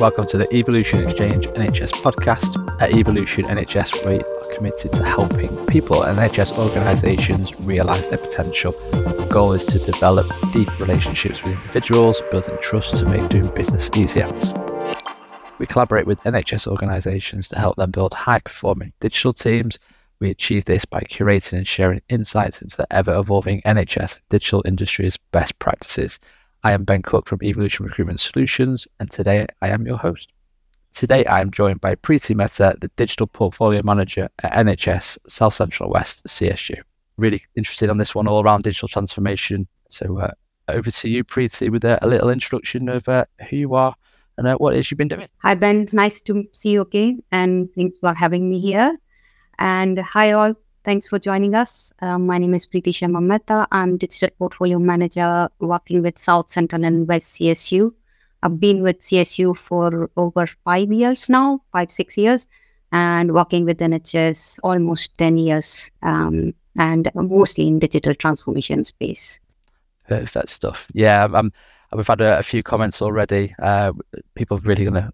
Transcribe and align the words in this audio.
Welcome 0.00 0.26
to 0.26 0.38
the 0.38 0.48
Evolution 0.52 1.04
Exchange 1.04 1.46
NHS 1.50 1.92
podcast. 2.02 2.82
At 2.82 2.92
Evolution 2.92 3.44
NHS, 3.44 4.04
we 4.04 4.18
are 4.18 4.56
committed 4.56 4.92
to 4.94 5.04
helping 5.04 5.66
people 5.66 6.02
and 6.02 6.18
NHS 6.18 6.58
organisations 6.58 7.54
realise 7.60 8.08
their 8.08 8.18
potential. 8.18 8.72
The 8.72 9.28
goal 9.30 9.52
is 9.52 9.64
to 9.66 9.78
develop 9.78 10.26
deep 10.52 10.76
relationships 10.80 11.40
with 11.42 11.52
individuals, 11.52 12.20
building 12.32 12.58
trust 12.60 12.96
to 12.98 13.08
make 13.08 13.28
doing 13.28 13.48
business 13.54 13.88
easier. 13.94 14.26
We 15.58 15.66
collaborate 15.66 16.08
with 16.08 16.20
NHS 16.24 16.66
organisations 16.66 17.50
to 17.50 17.58
help 17.60 17.76
them 17.76 17.92
build 17.92 18.14
high 18.14 18.40
performing 18.40 18.92
digital 18.98 19.32
teams. 19.32 19.78
We 20.18 20.30
achieve 20.30 20.64
this 20.64 20.86
by 20.86 21.02
curating 21.02 21.58
and 21.58 21.68
sharing 21.68 22.02
insights 22.08 22.62
into 22.62 22.78
the 22.78 22.92
ever 22.92 23.14
evolving 23.16 23.62
NHS 23.62 24.22
digital 24.28 24.64
industry's 24.66 25.18
best 25.30 25.56
practices. 25.60 26.18
I 26.64 26.72
am 26.72 26.84
Ben 26.84 27.02
Cook 27.02 27.28
from 27.28 27.40
Evolution 27.42 27.84
Recruitment 27.84 28.20
Solutions, 28.20 28.88
and 28.98 29.10
today 29.10 29.46
I 29.60 29.68
am 29.68 29.86
your 29.86 29.98
host. 29.98 30.32
Today 30.94 31.26
I 31.26 31.42
am 31.42 31.50
joined 31.50 31.82
by 31.82 31.94
Preeti 31.94 32.34
Mehta, 32.34 32.78
the 32.80 32.88
Digital 32.96 33.26
Portfolio 33.26 33.82
Manager 33.84 34.30
at 34.42 34.52
NHS 34.54 35.18
South 35.28 35.52
Central 35.52 35.90
West 35.90 36.24
CSU. 36.26 36.80
Really 37.18 37.42
interested 37.54 37.90
on 37.90 37.98
this 37.98 38.14
one 38.14 38.26
all 38.26 38.42
around 38.42 38.64
digital 38.64 38.88
transformation. 38.88 39.68
So 39.90 40.18
uh, 40.18 40.30
over 40.66 40.90
to 40.90 41.10
you, 41.10 41.22
Preeti, 41.22 41.68
with 41.68 41.84
a, 41.84 42.02
a 42.02 42.08
little 42.08 42.30
introduction 42.30 42.88
of 42.88 43.06
uh, 43.10 43.26
who 43.50 43.56
you 43.56 43.74
are 43.74 43.94
and 44.38 44.46
uh, 44.46 44.56
what 44.56 44.72
it 44.72 44.78
is 44.78 44.90
you've 44.90 44.96
been 44.96 45.08
doing. 45.08 45.28
Hi, 45.42 45.54
Ben. 45.56 45.90
Nice 45.92 46.22
to 46.22 46.48
see 46.54 46.70
you 46.70 46.80
again, 46.80 47.22
and 47.30 47.68
thanks 47.74 47.98
for 47.98 48.14
having 48.14 48.48
me 48.48 48.60
here. 48.60 48.96
And 49.58 49.98
hi, 49.98 50.32
all. 50.32 50.54
Thanks 50.84 51.08
for 51.08 51.18
joining 51.18 51.54
us. 51.54 51.94
Uh, 51.98 52.18
my 52.18 52.36
name 52.36 52.52
is 52.52 52.66
Preeti 52.66 52.92
Sharma 52.92 53.22
Mehta. 53.22 53.66
I'm 53.72 53.96
Digital 53.96 54.28
Portfolio 54.38 54.78
Manager 54.78 55.48
working 55.58 56.02
with 56.02 56.18
South 56.18 56.50
Central 56.50 56.84
and 56.84 57.08
West 57.08 57.40
CSU. 57.40 57.94
I've 58.42 58.60
been 58.60 58.82
with 58.82 59.00
CSU 59.00 59.56
for 59.56 60.10
over 60.14 60.46
five 60.46 60.92
years 60.92 61.30
now, 61.30 61.62
five, 61.72 61.90
six 61.90 62.18
years, 62.18 62.46
and 62.92 63.32
working 63.32 63.64
with 63.64 63.78
NHS 63.78 64.60
almost 64.62 65.16
10 65.16 65.38
years, 65.38 65.90
um, 66.02 66.52
and 66.76 67.10
mostly 67.14 67.66
in 67.66 67.78
digital 67.78 68.14
transformation 68.14 68.84
space. 68.84 69.40
Perfect 70.06 70.50
stuff. 70.50 70.86
Yeah, 70.92 71.26
I'm, 71.32 71.50
we've 71.94 72.06
had 72.06 72.20
a, 72.20 72.40
a 72.40 72.42
few 72.42 72.62
comments 72.62 73.00
already. 73.00 73.54
Uh, 73.58 73.94
people 74.34 74.58
really 74.58 74.84
going 74.84 75.10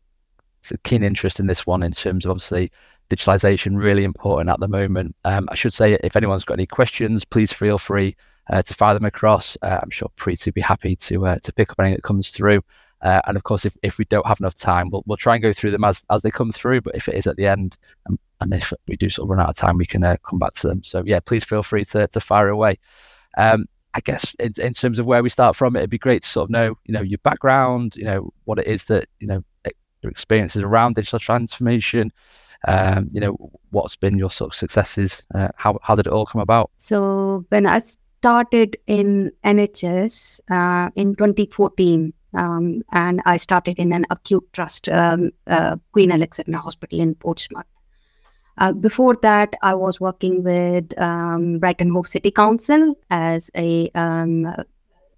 to 0.63 0.79
keen 0.83 1.05
interest 1.05 1.39
in 1.39 1.47
this 1.47 1.65
one 1.65 1.85
in 1.85 1.93
terms 1.93 2.25
of 2.25 2.33
obviously 2.33 2.73
digitalization 3.11 3.81
really 3.81 4.05
important 4.05 4.49
at 4.51 4.61
the 4.61 4.69
moment. 4.69 5.17
Um, 5.25 5.49
I 5.51 5.55
should 5.57 5.75
say, 5.75 5.99
if 6.03 6.17
anyone's 6.17 6.45
got 6.45 6.55
any 6.55 6.67
questions, 6.67 7.25
please 7.25 7.53
feel 7.53 7.79
free 7.79 8.17
uh, 8.49 8.63
to 8.63 8.75
fire 8.75 8.95
them 8.95 9.05
across. 9.05 9.59
Uh, 9.61 9.79
I'm 9.83 9.91
sure 9.91 10.11
Preeti 10.17 10.47
will 10.47 10.53
be 10.53 10.61
happy 10.61 10.97
to 10.97 11.27
uh, 11.27 11.39
to 11.43 11.53
pick 11.53 11.71
up 11.71 11.81
anything 11.81 11.97
that 11.97 12.03
comes 12.03 12.31
through. 12.31 12.63
Uh, 13.03 13.21
and 13.27 13.37
of 13.37 13.43
course, 13.43 13.65
if, 13.65 13.75
if 13.83 13.99
we 13.99 14.05
don't 14.07 14.27
have 14.27 14.41
enough 14.41 14.55
time, 14.55 14.91
we'll, 14.91 15.03
we'll 15.07 15.17
try 15.17 15.35
and 15.35 15.43
go 15.43 15.53
through 15.53 15.71
them 15.71 15.85
as, 15.85 16.05
as 16.11 16.23
they 16.23 16.31
come 16.31 16.51
through. 16.51 16.83
But 16.83 16.95
if 16.95 17.09
it 17.09 17.15
is 17.15 17.27
at 17.27 17.37
the 17.37 17.47
end, 17.47 17.77
um, 18.07 18.19
and 18.41 18.53
if 18.53 18.73
we 18.87 18.97
do 18.97 19.09
sort 19.09 19.27
of 19.27 19.31
run 19.31 19.41
out 19.41 19.51
of 19.51 19.57
time, 19.57 19.79
we 19.79 19.87
can 19.87 20.05
uh, 20.05 20.17
come 20.23 20.39
back 20.39 20.53
to 20.55 20.69
them. 20.69 20.85
So 20.85 21.03
yeah, 21.07 21.21
please 21.21 21.45
feel 21.45 21.63
free 21.63 21.85
to, 21.87 22.07
to 22.09 22.21
fire 22.21 22.49
away. 22.49 22.79
Um, 23.37 23.67
I 23.95 24.01
guess 24.01 24.35
in, 24.35 24.53
in 24.59 24.73
terms 24.73 24.99
of 24.99 25.07
where 25.07 25.23
we 25.23 25.31
start 25.31 25.57
from, 25.57 25.77
it'd 25.77 25.91
be 25.91 25.99
great 25.99 26.23
to 26.23 26.29
sort 26.29 26.45
of 26.45 26.51
know, 26.51 26.77
you 26.85 26.93
know, 26.93 27.01
your 27.01 27.19
background, 27.23 27.97
you 27.97 28.05
know, 28.05 28.33
what 28.45 28.59
it 28.59 28.67
is 28.67 28.85
that, 28.87 29.09
you 29.19 29.27
know, 29.27 29.43
your 30.03 30.11
experiences 30.11 30.63
around 30.63 30.95
digital 30.95 31.19
transformation, 31.19 32.13
um, 32.67 33.09
you 33.13 33.21
know, 33.21 33.51
what's 33.71 33.97
been 33.97 34.19
your 34.19 34.31
sort 34.31 34.51
of 34.51 34.55
successes? 34.55 35.25
Uh, 35.35 35.49
how 35.57 35.79
how 35.83 35.95
did 35.95 36.07
it 36.07 36.13
all 36.13 36.27
come 36.27 36.43
about? 36.43 36.71
So 36.77 37.45
when 37.49 37.67
I 37.67 37.81
started 38.21 38.77
in 38.87 39.33
NHS 39.45 40.41
uh, 40.51 40.91
in 40.95 41.17
2014, 41.17 42.13
um, 42.35 42.83
and 42.93 43.23
I 43.25 43.39
started 43.39 43.79
in 43.79 43.93
an 43.93 44.07
acute 44.11 44.53
trust, 44.53 44.89
um, 44.89 45.31
uh, 45.47 45.77
Queen 45.93 46.13
Alexandra 46.13 46.61
Hospital 46.61 47.01
in 47.01 47.15
Portsmouth. 47.15 47.67
Uh, 48.59 48.73
before 48.73 49.17
that, 49.23 49.57
I 49.63 49.75
was 49.75 50.01
working 50.01 50.43
with 50.43 50.99
um, 51.01 51.61
Brighton 51.61 51.91
Hove 51.95 52.09
City 52.09 52.31
Council 52.31 52.95
as 53.09 53.51
a 53.57 53.91
um, 53.95 54.55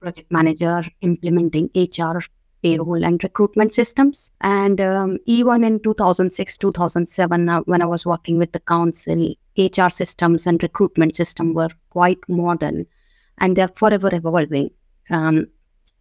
project 0.01 0.31
manager 0.31 0.83
implementing 1.01 1.71
HR 1.75 2.21
payroll 2.63 3.05
and 3.05 3.23
recruitment 3.23 3.73
systems. 3.73 4.31
And 4.41 4.81
um, 4.81 5.19
even 5.27 5.65
in 5.65 5.81
2006, 5.81 6.59
2007, 6.59 7.49
uh, 7.49 7.61
when 7.63 7.83
I 7.83 7.87
was 7.87 8.07
working 8.07 8.39
with 8.39 8.53
the 8.53 8.61
council, 8.61 9.35
HR 9.57 9.89
systems 9.89 10.47
and 10.47 10.63
recruitment 10.63 11.17
system 11.17 11.55
were 11.55 11.71
quite 11.91 12.21
modern 12.29 12.87
and 13.39 13.57
they're 13.57 13.69
forever 13.69 14.11
evolving. 14.13 14.71
Um, 15.11 15.49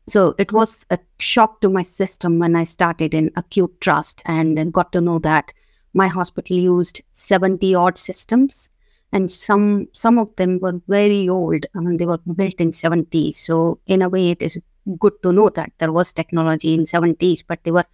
so 0.07 0.35
it 0.37 0.51
was 0.51 0.85
a 0.89 0.99
shock 1.19 1.61
to 1.61 1.69
my 1.69 1.83
system 1.83 2.39
when 2.39 2.55
I 2.55 2.63
started 2.63 3.13
in 3.13 3.31
acute 3.35 3.79
trust 3.79 4.21
and 4.25 4.73
got 4.73 4.91
to 4.93 5.01
know 5.01 5.19
that 5.19 5.51
my 5.93 6.07
hospital 6.07 6.57
used 6.57 7.01
70 7.11 7.75
odd 7.75 7.97
systems 7.97 8.69
and 9.11 9.31
some 9.31 9.87
some 9.93 10.17
of 10.17 10.35
them 10.37 10.59
were 10.59 10.81
very 10.87 11.27
old 11.29 11.65
I 11.75 11.79
mean, 11.79 11.97
they 11.97 12.05
were 12.05 12.17
built 12.19 12.55
in 12.55 12.71
70s 12.71 13.35
so 13.35 13.79
in 13.85 14.01
a 14.01 14.09
way 14.09 14.31
it 14.31 14.41
is 14.41 14.59
good 14.99 15.13
to 15.23 15.31
know 15.31 15.49
that 15.49 15.71
there 15.77 15.91
was 15.91 16.13
technology 16.13 16.73
in 16.73 16.81
70s 16.85 17.43
but 17.47 17.59
they 17.63 17.71
were 17.71 17.85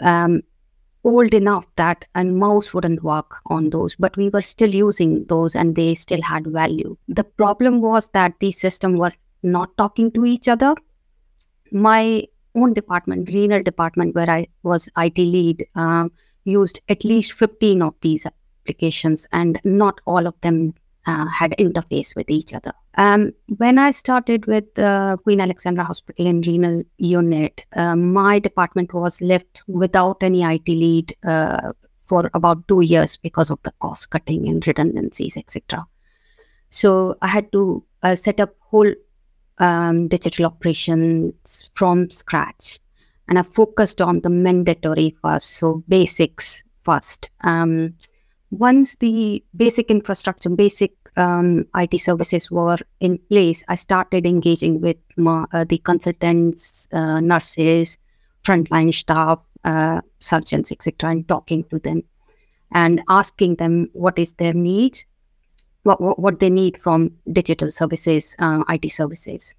um, 0.00 0.42
old 1.04 1.34
enough 1.34 1.66
that 1.76 2.04
a 2.14 2.24
mouse 2.24 2.72
wouldn't 2.72 3.02
work 3.02 3.36
on 3.46 3.70
those 3.70 3.94
but 3.96 4.16
we 4.16 4.28
were 4.30 4.42
still 4.42 4.74
using 4.74 5.24
those 5.26 5.54
and 5.54 5.76
they 5.76 5.94
still 5.94 6.22
had 6.22 6.46
value 6.46 6.96
the 7.08 7.24
problem 7.24 7.80
was 7.80 8.08
that 8.08 8.34
these 8.40 8.58
systems 8.58 8.98
were 8.98 9.12
not 9.42 9.76
talking 9.76 10.10
to 10.10 10.24
each 10.24 10.48
other 10.48 10.74
my 11.70 12.22
own 12.54 12.72
department 12.72 13.28
renal 13.28 13.62
department 13.62 14.14
where 14.14 14.30
i 14.30 14.46
was 14.62 14.88
it 14.96 15.18
lead 15.18 15.66
um, 15.74 16.10
used 16.44 16.80
at 16.88 17.04
least 17.04 17.32
15 17.32 17.82
of 17.82 17.94
these 18.00 18.26
applications 18.26 19.26
and 19.32 19.60
not 19.64 20.00
all 20.06 20.26
of 20.26 20.40
them 20.40 20.74
uh, 21.06 21.26
had 21.26 21.54
interface 21.58 22.14
with 22.14 22.30
each 22.30 22.54
other. 22.54 22.72
Um, 22.96 23.32
when 23.56 23.78
I 23.78 23.90
started 23.90 24.46
with 24.46 24.78
uh, 24.78 25.16
Queen 25.22 25.40
Alexandra 25.40 25.84
Hospital 25.84 26.26
in 26.26 26.42
renal 26.42 26.84
unit, 26.96 27.66
uh, 27.74 27.96
my 27.96 28.38
department 28.38 28.94
was 28.94 29.20
left 29.20 29.62
without 29.66 30.18
any 30.22 30.42
IT 30.42 30.68
lead 30.68 31.16
uh, 31.24 31.72
for 31.98 32.30
about 32.34 32.68
two 32.68 32.82
years 32.82 33.16
because 33.16 33.50
of 33.50 33.60
the 33.62 33.72
cost 33.80 34.10
cutting 34.10 34.48
and 34.48 34.64
redundancies, 34.64 35.36
etc. 35.36 35.86
So 36.70 37.16
I 37.20 37.26
had 37.26 37.50
to 37.52 37.84
uh, 38.02 38.14
set 38.14 38.38
up 38.38 38.54
whole 38.60 38.92
um, 39.58 40.08
digital 40.08 40.46
operations 40.46 41.68
from 41.72 42.10
scratch, 42.10 42.78
and 43.26 43.38
I 43.38 43.42
focused 43.42 44.00
on 44.00 44.20
the 44.20 44.30
mandatory 44.30 45.16
first, 45.20 45.50
so 45.50 45.82
basics 45.88 46.62
first. 46.78 47.28
Um, 47.40 47.94
once 48.50 48.96
the 48.96 49.42
basic 49.56 49.90
infrastructure, 49.90 50.50
basic 50.50 50.92
um, 51.16 51.66
IT 51.74 52.00
services 52.00 52.50
were 52.50 52.78
in 53.00 53.18
place, 53.18 53.64
I 53.68 53.76
started 53.76 54.26
engaging 54.26 54.80
with 54.80 54.96
uh, 55.18 55.64
the 55.64 55.78
consultants, 55.78 56.88
uh, 56.92 57.20
nurses, 57.20 57.98
frontline 58.44 58.92
staff, 58.92 59.40
uh, 59.64 60.00
surgeons, 60.20 60.72
etc., 60.72 61.10
and 61.10 61.28
talking 61.28 61.64
to 61.64 61.78
them 61.78 62.02
and 62.72 63.02
asking 63.08 63.54
them 63.56 63.88
what 63.92 64.18
is 64.18 64.34
their 64.34 64.52
need, 64.52 65.04
what, 65.84 66.00
what, 66.00 66.18
what 66.18 66.40
they 66.40 66.50
need 66.50 66.76
from 66.76 67.12
digital 67.30 67.70
services, 67.70 68.34
uh, 68.38 68.64
IT 68.68 68.90
services. 68.90 69.54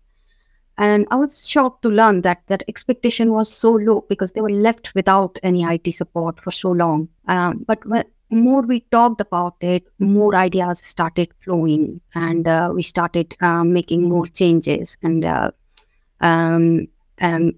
And 0.78 1.08
I 1.10 1.16
was 1.16 1.48
shocked 1.48 1.84
to 1.84 1.90
learn 1.90 2.22
that 2.22 2.42
that 2.48 2.64
expectation 2.68 3.32
was 3.32 3.52
so 3.52 3.72
low 3.72 4.06
because 4.10 4.34
they 4.34 4.42
were 4.42 4.50
left 4.50 4.94
without 4.94 5.40
any 5.42 5.64
IT 5.64 5.94
support 5.94 6.42
for 6.42 6.52
so 6.52 6.72
long. 6.72 7.08
Um, 7.28 7.64
but 7.66 7.80
more 8.30 8.62
we 8.62 8.82
talked 8.92 9.22
about 9.22 9.56
it, 9.62 9.84
more 10.00 10.36
ideas 10.36 10.80
started 10.80 11.30
flowing, 11.44 12.02
and 12.14 12.48
uh, 12.48 12.72
we 12.74 12.82
started 12.82 13.36
uh, 13.42 13.64
making 13.64 14.10
more 14.10 14.26
changes. 14.26 14.98
And 15.04 15.24
uh, 15.24 15.52
um, 16.22 16.88
um, 17.22 17.54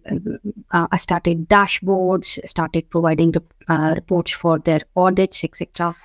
uh, 0.71 0.87
I 0.91 0.97
started 0.97 1.49
dashboards, 1.49 2.47
started 2.47 2.89
providing 2.89 3.33
uh, 3.67 3.93
reports 3.95 4.31
for 4.31 4.59
their 4.59 4.81
audits, 4.95 5.43
etc. 5.43 5.95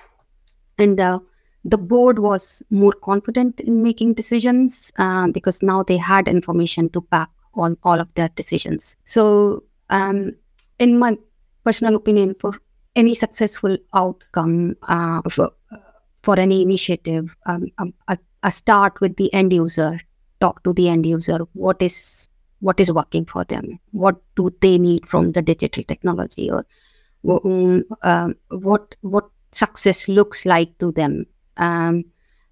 And 0.77 0.99
uh, 0.99 1.19
the 1.65 1.77
board 1.77 2.19
was 2.19 2.63
more 2.69 2.93
confident 2.93 3.59
in 3.59 3.83
making 3.83 4.15
decisions 4.15 4.91
because 5.31 5.61
now 5.61 5.83
they 5.83 5.97
had 5.97 6.27
information 6.27 6.89
to 6.89 7.01
back 7.01 7.29
all, 7.53 7.75
all 7.83 7.99
of 7.99 8.13
their 8.15 8.29
decisions. 8.29 8.95
So, 9.05 9.63
um, 9.89 10.35
in 10.79 10.97
my 10.97 11.17
personal 11.63 11.95
opinion, 11.95 12.33
for 12.33 12.53
any 12.95 13.13
successful 13.13 13.77
outcome 13.93 14.75
uh, 14.83 15.21
for, 15.29 15.51
for 16.21 16.39
any 16.39 16.61
initiative, 16.61 17.35
um, 17.45 17.67
um, 17.77 17.93
I, 18.07 18.17
I, 18.41 18.49
start 18.49 19.01
with 19.01 19.15
the 19.15 19.33
end 19.33 19.51
user, 19.51 19.99
talk 20.39 20.63
to 20.63 20.73
the 20.73 20.89
end 20.89 21.05
user. 21.05 21.39
What 21.53 21.81
is 21.81 22.27
what 22.59 22.79
is 22.79 22.91
working 22.91 23.25
for 23.25 23.43
them? 23.43 23.79
What 23.91 24.21
do 24.35 24.49
they 24.61 24.77
need 24.77 25.07
from 25.07 25.31
the 25.33 25.41
digital 25.41 25.83
technology, 25.83 26.49
or 26.49 26.65
um, 27.27 27.83
uh, 28.01 28.29
what 28.49 28.95
what 29.01 29.29
success 29.51 30.07
looks 30.07 30.45
like 30.45 30.77
to 30.77 30.91
them, 30.91 31.25
um, 31.57 32.05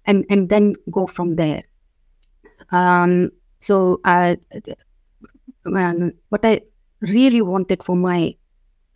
and 0.04 0.26
and 0.28 0.48
then 0.48 0.74
go 0.90 1.06
from 1.06 1.36
there. 1.36 1.62
Um, 2.70 3.30
so, 3.60 4.00
uh, 4.04 4.36
what 6.28 6.44
I 6.44 6.62
really 7.00 7.42
wanted 7.42 7.82
for 7.82 7.96
my 7.96 8.36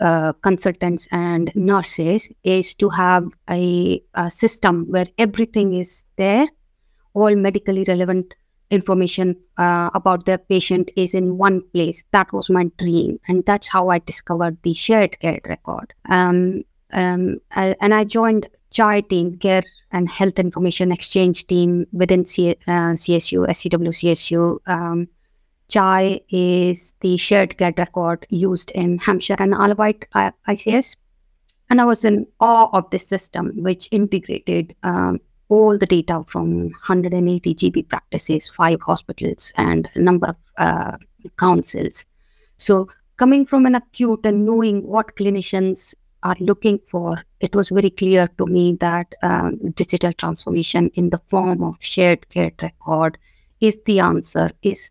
uh, 0.00 0.32
consultants 0.34 1.08
and 1.10 1.52
nurses 1.54 2.30
is 2.44 2.74
to 2.74 2.88
have 2.90 3.24
a, 3.48 4.02
a, 4.14 4.30
system 4.30 4.86
where 4.90 5.06
everything 5.16 5.72
is 5.72 6.04
there, 6.16 6.46
all 7.14 7.34
medically 7.34 7.84
relevant 7.88 8.34
information 8.70 9.36
uh, 9.56 9.90
about 9.94 10.26
the 10.26 10.38
patient 10.38 10.90
is 10.96 11.14
in 11.14 11.38
one 11.38 11.62
place. 11.72 12.04
That 12.12 12.32
was 12.32 12.50
my 12.50 12.70
dream, 12.78 13.20
and 13.26 13.44
that's 13.44 13.68
how 13.68 13.88
I 13.88 13.98
discovered 14.00 14.58
the 14.62 14.74
shared 14.74 15.18
care 15.18 15.40
record. 15.44 15.94
Um, 16.08 16.64
um, 16.92 17.40
I, 17.50 17.74
and 17.80 17.94
I 17.94 18.04
joined 18.04 18.48
CHAI 18.70 19.00
team, 19.00 19.38
Care 19.38 19.64
and 19.92 20.08
Health 20.08 20.38
Information 20.38 20.92
Exchange 20.92 21.46
team 21.46 21.86
within 21.92 22.24
C, 22.24 22.50
uh, 22.50 22.94
CSU, 23.02 23.46
SCW 23.48 23.88
CSU. 23.88 24.58
Um, 24.66 25.08
CHAI 25.68 26.20
is 26.28 26.94
the 27.00 27.16
shared 27.16 27.56
care 27.58 27.74
record 27.76 28.26
used 28.30 28.70
in 28.70 28.98
Hampshire 28.98 29.36
and 29.38 29.54
Isle 29.54 29.74
ICS. 29.74 30.96
And 31.68 31.80
I 31.80 31.84
was 31.84 32.04
in 32.04 32.26
awe 32.38 32.68
of 32.72 32.90
this 32.90 33.06
system, 33.06 33.62
which 33.62 33.88
integrated 33.90 34.76
um, 34.82 35.20
all 35.48 35.76
the 35.78 35.86
data 35.86 36.24
from 36.26 36.70
180 36.70 37.54
GP 37.54 37.88
practices, 37.88 38.48
five 38.48 38.80
hospitals, 38.80 39.52
and 39.56 39.88
a 39.94 40.00
number 40.00 40.28
of 40.28 40.36
uh, 40.56 40.96
councils. 41.38 42.06
So, 42.58 42.88
coming 43.16 43.46
from 43.46 43.66
an 43.66 43.74
acute 43.74 44.24
and 44.24 44.44
knowing 44.44 44.86
what 44.86 45.16
clinicians 45.16 45.94
are 46.22 46.36
looking 46.40 46.78
for, 46.78 47.22
it 47.40 47.54
was 47.54 47.68
very 47.68 47.90
clear 47.90 48.28
to 48.38 48.46
me 48.46 48.76
that 48.80 49.14
um, 49.22 49.70
digital 49.72 50.12
transformation 50.12 50.90
in 50.94 51.10
the 51.10 51.18
form 51.18 51.62
of 51.62 51.76
shared 51.80 52.28
care 52.28 52.52
record 52.62 53.18
is 53.60 53.80
the 53.84 54.00
answer, 54.00 54.50
is 54.62 54.90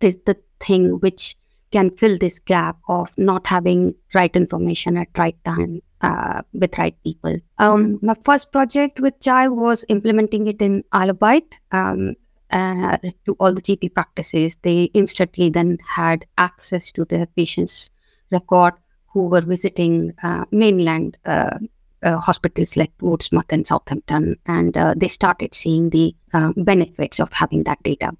is 0.00 0.18
the 0.24 0.36
thing 0.60 0.98
which 1.00 1.36
can 1.70 1.90
fill 1.90 2.18
this 2.18 2.38
gap 2.40 2.76
of 2.86 3.16
not 3.16 3.46
having 3.46 3.94
right 4.14 4.34
information 4.36 4.96
at 4.96 5.08
right 5.16 5.36
time 5.44 5.80
uh, 6.02 6.42
with 6.52 6.76
right 6.78 6.96
people. 7.02 7.38
Um, 7.58 7.98
my 8.02 8.14
first 8.14 8.52
project 8.52 9.00
with 9.00 9.20
CHAI 9.20 9.48
was 9.48 9.84
implementing 9.88 10.46
it 10.46 10.60
in 10.60 10.84
of 10.92 11.44
um, 11.70 12.14
uh, 12.50 12.98
to 13.24 13.32
all 13.40 13.54
the 13.54 13.62
GP 13.62 13.94
practices. 13.94 14.58
They 14.60 14.84
instantly 14.84 15.48
then 15.50 15.78
had 15.86 16.26
access 16.36 16.92
to 16.92 17.06
their 17.06 17.26
patients' 17.26 17.90
record 18.30 18.74
who 19.12 19.28
were 19.28 19.40
visiting 19.40 20.14
uh, 20.22 20.44
mainland 20.50 21.16
uh, 21.24 21.58
uh, 22.02 22.18
hospitals 22.18 22.76
like 22.76 22.96
Portsmouth 22.98 23.46
and 23.50 23.66
Southampton, 23.66 24.36
and 24.44 24.76
uh, 24.76 24.94
they 24.96 25.08
started 25.08 25.54
seeing 25.54 25.90
the 25.90 26.14
benefits 26.56 27.20
of 27.20 27.32
having 27.32 27.64
that 27.64 27.82
data. 27.82 28.12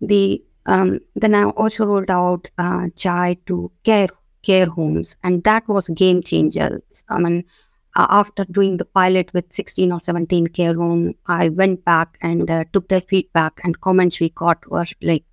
The 0.00 0.42
um, 0.66 1.00
then 1.14 1.34
I 1.34 1.44
also 1.44 1.86
rolled 1.86 2.10
out 2.10 2.48
uh, 2.58 2.88
CHAI 2.96 3.38
to 3.46 3.70
care 3.84 4.08
care 4.42 4.66
homes, 4.66 5.16
and 5.22 5.42
that 5.44 5.68
was 5.68 5.88
game 5.88 6.22
changer. 6.22 6.80
I 7.08 7.18
mean, 7.18 7.44
after 7.96 8.44
doing 8.44 8.76
the 8.76 8.84
pilot 8.84 9.32
with 9.32 9.52
16 9.52 9.92
or 9.92 10.00
17 10.00 10.48
care 10.48 10.74
home, 10.74 11.14
I 11.26 11.48
went 11.48 11.84
back 11.84 12.18
and 12.20 12.50
uh, 12.50 12.64
took 12.72 12.88
their 12.88 13.00
feedback 13.00 13.60
and 13.64 13.80
comments 13.80 14.20
we 14.20 14.30
got 14.30 14.70
were 14.70 14.86
like, 15.00 15.24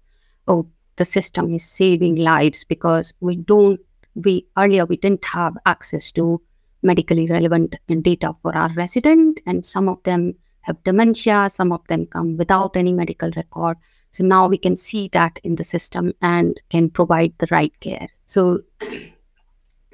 "Oh, 0.47 0.67
the 0.95 1.05
system 1.05 1.53
is 1.53 1.63
saving 1.63 2.15
lives 2.15 2.63
because 2.63 3.13
we 3.19 3.35
don't 3.35 3.79
we 4.15 4.47
earlier 4.57 4.85
we 4.85 4.97
didn't 4.97 5.25
have 5.25 5.57
access 5.65 6.11
to 6.13 6.41
medically 6.81 7.27
relevant 7.27 7.75
data 7.87 8.33
for 8.41 8.55
our 8.55 8.71
resident, 8.73 9.41
and 9.45 9.65
some 9.65 9.89
of 9.89 10.03
them 10.03 10.35
have 10.61 10.83
dementia, 10.83 11.49
some 11.49 11.71
of 11.71 11.85
them 11.87 12.05
come 12.05 12.37
without 12.37 12.77
any 12.77 12.93
medical 12.93 13.31
record." 13.35 13.77
So 14.13 14.23
now 14.23 14.47
we 14.47 14.59
can 14.59 14.77
see 14.77 15.09
that 15.13 15.39
in 15.43 15.55
the 15.55 15.63
system 15.63 16.13
and 16.21 16.59
can 16.69 16.91
provide 16.91 17.33
the 17.39 17.47
right 17.49 17.73
care. 17.79 18.07
So, 18.27 18.59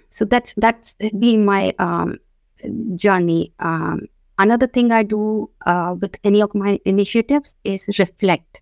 so 0.10 0.26
that's 0.26 0.54
that's 0.54 0.96
been 0.96 1.46
my 1.46 1.74
um, 1.80 2.20
journey. 2.96 3.54
Um, 3.60 4.08
another 4.38 4.68
thing 4.68 4.92
I 4.92 5.04
do 5.04 5.50
uh, 5.66 5.96
with 6.00 6.18
any 6.24 6.42
of 6.42 6.54
my 6.54 6.80
initiatives 6.84 7.56
is 7.64 7.98
reflect, 7.98 8.60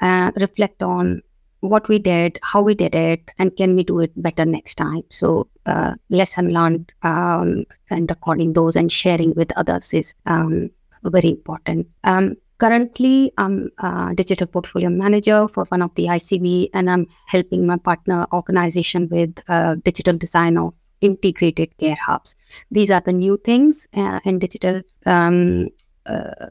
uh, 0.00 0.32
reflect 0.34 0.82
on 0.82 1.22
what 1.60 1.88
we 1.88 2.00
did, 2.00 2.40
how 2.42 2.62
we 2.62 2.74
did 2.74 2.96
it, 2.96 3.30
and 3.38 3.56
can 3.56 3.76
we 3.76 3.84
do 3.84 4.00
it 4.00 4.12
better 4.20 4.44
next 4.44 4.74
time. 4.76 5.02
So, 5.10 5.48
uh, 5.64 5.94
lesson 6.10 6.52
learned 6.52 6.92
um, 7.02 7.66
and 7.88 8.10
recording 8.10 8.52
those 8.52 8.74
and 8.74 8.90
sharing 8.90 9.34
with 9.34 9.56
others 9.56 9.94
is 9.94 10.14
um, 10.26 10.70
very 11.04 11.30
important. 11.30 11.88
Um, 12.02 12.36
Currently, 12.58 13.32
I'm 13.38 13.70
a 13.78 14.12
digital 14.16 14.48
portfolio 14.48 14.90
manager 14.90 15.46
for 15.46 15.64
one 15.66 15.80
of 15.80 15.94
the 15.94 16.06
ICB, 16.06 16.70
and 16.74 16.90
I'm 16.90 17.06
helping 17.24 17.64
my 17.68 17.76
partner 17.76 18.26
organization 18.32 19.08
with 19.08 19.44
uh, 19.48 19.76
digital 19.76 20.16
design 20.18 20.56
of 20.58 20.74
integrated 21.00 21.76
care 21.78 21.94
hubs. 21.94 22.34
These 22.68 22.90
are 22.90 23.00
the 23.00 23.12
new 23.12 23.36
things 23.36 23.86
uh, 23.94 24.18
in 24.24 24.40
digital 24.40 24.82
um, 25.06 25.68
uh, 26.04 26.46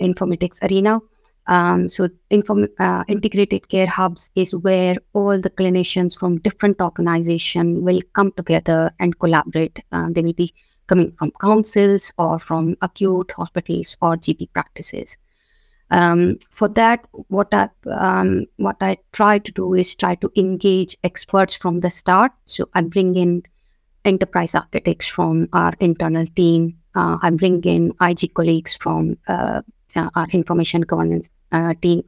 informatics 0.00 0.60
arena. 0.68 0.98
Um, 1.46 1.88
so, 1.88 2.08
inform, 2.28 2.66
uh, 2.80 3.04
integrated 3.06 3.68
care 3.68 3.86
hubs 3.86 4.32
is 4.34 4.52
where 4.52 4.96
all 5.12 5.40
the 5.40 5.50
clinicians 5.50 6.18
from 6.18 6.38
different 6.38 6.80
organizations 6.80 7.78
will 7.78 8.00
come 8.12 8.32
together 8.32 8.90
and 8.98 9.16
collaborate. 9.16 9.78
Uh, 9.92 10.08
they 10.10 10.22
will 10.22 10.32
be 10.32 10.54
coming 10.88 11.12
from 11.12 11.30
councils 11.40 12.12
or 12.18 12.40
from 12.40 12.76
acute 12.82 13.30
hospitals 13.30 13.96
or 14.02 14.16
GP 14.16 14.52
practices. 14.52 15.16
Um, 15.90 16.38
for 16.50 16.68
that, 16.70 17.06
what 17.12 17.54
I 17.54 17.68
um, 17.88 18.46
what 18.56 18.76
I 18.80 18.98
try 19.12 19.38
to 19.38 19.52
do 19.52 19.74
is 19.74 19.94
try 19.94 20.16
to 20.16 20.30
engage 20.36 20.96
experts 21.04 21.54
from 21.54 21.80
the 21.80 21.90
start. 21.90 22.32
So 22.44 22.68
I 22.74 22.82
bring 22.82 23.14
in 23.16 23.44
enterprise 24.04 24.54
architects 24.54 25.06
from 25.06 25.48
our 25.52 25.74
internal 25.78 26.26
team. 26.26 26.78
Uh, 26.94 27.18
I 27.22 27.30
bring 27.30 27.62
in 27.62 27.92
IG 28.00 28.34
colleagues 28.34 28.74
from 28.74 29.18
uh, 29.28 29.62
uh, 29.94 30.10
our 30.14 30.26
information 30.28 30.80
governance 30.80 31.30
uh, 31.52 31.74
team, 31.80 32.02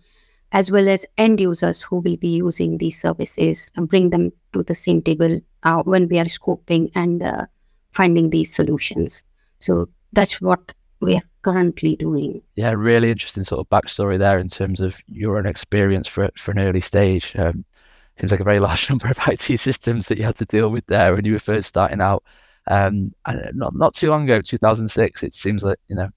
as 0.51 0.71
well 0.71 0.89
as 0.89 1.07
end 1.17 1.41
users 1.41 1.83
who 1.83 1.97
will 1.97 2.17
be 2.17 2.37
using 2.37 2.79
these 2.79 3.01
services 3.01 3.71
and 3.77 3.89
bring 3.89 4.11
them 4.11 4.33
to 4.55 4.63
the 4.63 4.75
same 4.75 5.03
table 5.03 5.41
uh, 5.63 5.83
when 5.83 6.09
we 6.09 6.19
are 6.19 6.25
scoping 6.25 6.91
and 6.95 7.23
uh, 7.23 7.47
finding 7.93 8.31
these 8.31 8.55
solutions. 8.55 9.25
So 9.61 9.89
that's 10.13 10.41
what 10.41 10.73
we're 11.01 11.23
currently 11.43 11.97
doing. 11.97 12.43
Yeah, 12.55 12.73
really 12.73 13.11
interesting 13.11 13.45
sort 13.45 13.61
of 13.61 13.69
backstory 13.69 14.19
there 14.19 14.39
in 14.39 14.49
terms 14.49 14.81
of 14.81 15.01
your 15.07 15.39
own 15.39 15.47
experience 15.47 16.09
for 16.09 16.31
for 16.37 16.53
an 16.53 16.61
early 16.61 16.81
stage. 16.81 17.35
Um, 17.37 17.65
seems 18.17 18.31
like 18.31 18.41
a 18.41 18.45
very 18.45 18.61
large 18.69 18.89
number 18.89 19.09
of 19.09 19.19
IT 19.29 19.59
systems 19.59 20.09
that 20.09 20.19
you 20.19 20.25
had 20.25 20.37
to 20.37 20.45
deal 20.45 20.71
with 20.71 20.87
there 20.87 21.15
when 21.15 21.25
you 21.25 21.33
were 21.33 21.39
first 21.39 21.69
starting 21.69 22.01
out. 22.01 22.25
Um, 22.67 23.13
and 23.25 23.57
not 23.57 23.75
not 23.75 23.95
too 23.95 24.11
long 24.11 24.25
ago, 24.25 24.41
2006. 24.41 25.23
It 25.23 25.35
seems 25.35 25.63
like 25.63 25.79
you 25.89 25.97
know 25.97 26.11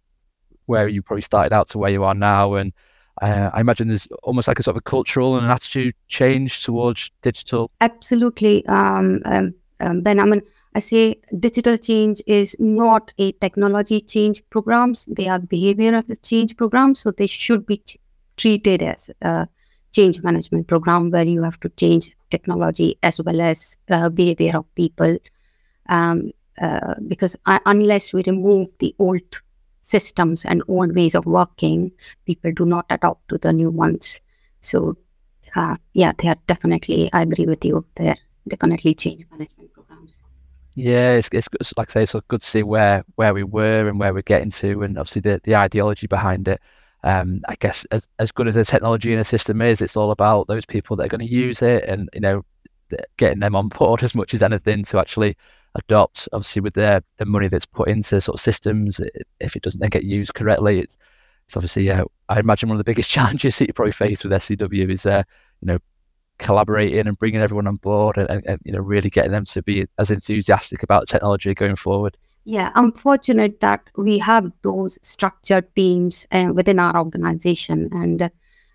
where 0.66 0.88
you 0.88 1.02
probably 1.02 1.22
started 1.22 1.54
out 1.54 1.70
to 1.70 1.78
where 1.78 1.92
you 1.92 2.04
are 2.04 2.14
now, 2.14 2.56
and 2.56 2.74
uh, 3.22 3.52
I 3.54 3.62
imagine 3.62 3.88
there's 3.88 4.08
almost 4.24 4.48
like 4.48 4.60
a 4.60 4.64
sort 4.64 4.76
of 4.76 4.80
a 4.80 4.90
cultural 4.90 5.38
and 5.38 5.46
an 5.46 5.52
attitude 5.52 5.96
change 6.08 6.64
towards 6.64 7.12
digital. 7.22 7.72
Absolutely, 7.80 8.66
um, 8.68 9.22
um, 9.26 9.54
um 9.80 10.02
Ben. 10.02 10.20
I 10.20 10.26
mean, 10.26 10.42
I 10.76 10.80
say 10.80 11.22
digital 11.38 11.78
change 11.78 12.22
is 12.28 12.56
not 12.60 13.12
a 13.18 13.32
technology 13.34 14.02
change 14.02 14.44
programs; 14.50 15.06
they 15.06 15.28
are 15.28 15.40
behavioral 15.40 16.04
change 16.24 16.58
programs. 16.58 17.00
So 17.02 17.12
they 17.12 17.28
should 17.28 17.66
be 17.66 17.82
treated 18.38 18.82
as 18.82 19.12
a 19.22 19.48
change 19.92 20.22
management 20.24 20.68
program 20.68 21.10
where 21.12 21.24
you 21.26 21.44
have 21.44 21.60
to 21.62 21.70
change 21.70 22.16
technology 22.30 22.98
as 23.04 23.22
well 23.22 23.40
as 23.42 23.78
uh, 23.90 24.10
behavior 24.10 24.58
of 24.58 24.76
people. 24.76 25.18
Um, 25.88 26.32
uh, 26.60 26.96
because 27.08 27.38
unless 27.46 28.14
we 28.14 28.24
remove 28.24 28.70
the 28.80 28.96
old 29.00 29.22
systems 29.82 30.46
and 30.46 30.64
old 30.68 30.96
ways 30.96 31.16
of 31.16 31.26
working, 31.26 31.92
people 32.26 32.52
do 32.54 32.66
not 32.66 32.86
adopt 32.90 33.28
to 33.30 33.38
the 33.38 33.54
new 33.54 33.70
ones. 33.72 34.20
So, 34.62 34.98
uh, 35.56 35.78
yeah, 35.94 36.14
they 36.18 36.30
are 36.30 36.38
definitely. 36.48 37.10
I 37.14 37.22
agree 37.24 37.46
with 37.46 37.64
you. 37.66 37.86
They're 37.96 38.18
definitely 38.48 38.96
change 38.96 39.26
management. 39.32 39.61
Yeah, 40.74 41.14
it's, 41.14 41.30
it's 41.34 41.74
like 41.78 41.90
I 41.90 41.92
say, 41.92 42.04
it's 42.04 42.16
good 42.28 42.42
to 42.42 42.48
see 42.48 42.64
where 42.64 43.04
where 43.16 43.34
we 43.34 43.44
were 43.44 43.90
and 43.90 44.00
where 44.00 44.14
we're 44.14 44.22
getting 44.22 44.52
to, 44.52 44.84
and 44.84 44.98
obviously 44.98 45.22
the, 45.22 45.42
the 45.44 45.56
ideology 45.56 46.08
behind 46.08 46.48
it. 46.48 46.62
Um, 47.04 47.42
I 47.48 47.56
guess 47.60 47.84
as, 47.86 48.08
as 48.20 48.32
good 48.32 48.48
as 48.48 48.56
the 48.56 48.64
technology 48.64 49.12
and 49.12 49.20
a 49.20 49.24
system 49.24 49.62
is, 49.62 49.82
it's 49.82 49.98
all 49.98 50.12
about 50.12 50.48
those 50.48 50.66
people 50.66 50.96
that 50.98 51.06
are 51.06 51.10
going 51.10 51.28
to 51.28 51.34
use 51.34 51.62
it, 51.62 51.84
and 51.86 52.10
you 52.14 52.22
know, 52.22 52.46
getting 53.18 53.40
them 53.40 53.56
on 53.56 53.68
board 53.70 54.04
as 54.04 54.16
much 54.16 54.34
as 54.34 54.44
anything 54.44 54.84
to 54.86 55.00
actually 55.00 55.38
adopt. 55.76 56.30
Obviously, 56.34 56.62
with 56.62 56.74
the 56.76 57.04
the 57.18 57.26
money 57.26 57.50
that's 57.50 57.66
put 57.66 57.90
into 57.90 58.22
sort 58.22 58.36
of 58.36 58.42
systems, 58.42 59.02
if 59.42 59.56
it 59.58 59.64
doesn't 59.64 59.92
get 59.92 60.04
used 60.06 60.34
correctly, 60.34 60.80
it's 60.80 60.98
it's 61.48 61.58
obviously 61.58 61.90
uh, 61.92 62.06
I 62.30 62.40
imagine 62.40 62.70
one 62.70 62.78
of 62.78 62.86
the 62.86 62.90
biggest 62.90 63.10
challenges 63.12 63.58
that 63.60 63.68
you 63.68 63.74
probably 63.74 63.92
face 63.92 64.24
with 64.24 64.34
SCW 64.34 64.90
is 64.90 65.06
uh, 65.06 65.24
you 65.62 65.68
know 65.68 65.80
collaborating 66.42 67.08
and 67.08 67.18
bringing 67.18 67.42
everyone 67.42 67.68
on 67.68 67.78
board 67.78 68.18
and, 68.18 68.30
and, 68.30 68.44
and, 68.48 68.60
you 68.66 68.74
know 68.74 68.80
really 68.80 69.10
getting 69.10 69.32
them 69.32 69.46
to 69.46 69.62
be 69.64 69.88
as 70.00 70.12
enthusiastic 70.12 70.84
about 70.84 71.08
technology 71.08 71.54
going 71.54 71.76
forward 71.76 72.18
yeah 72.44 72.72
i'm 72.76 72.92
fortunate 72.92 73.60
that 73.62 73.82
we 73.98 74.20
have 74.20 74.52
those 74.64 75.00
structured 75.02 75.74
teams 75.76 76.28
uh, 76.32 76.50
within 76.54 76.80
our 76.80 76.98
organization 76.98 77.90
and 77.94 78.32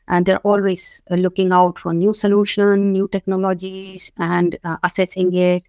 and 0.08 0.24
they're 0.24 0.46
always 0.52 1.02
looking 1.10 1.52
out 1.52 1.78
for 1.78 1.92
new 1.92 2.14
solution 2.14 2.92
new 2.92 3.08
technologies 3.08 4.12
and 4.18 4.58
uh, 4.64 4.78
assessing 4.82 5.34
it 5.34 5.64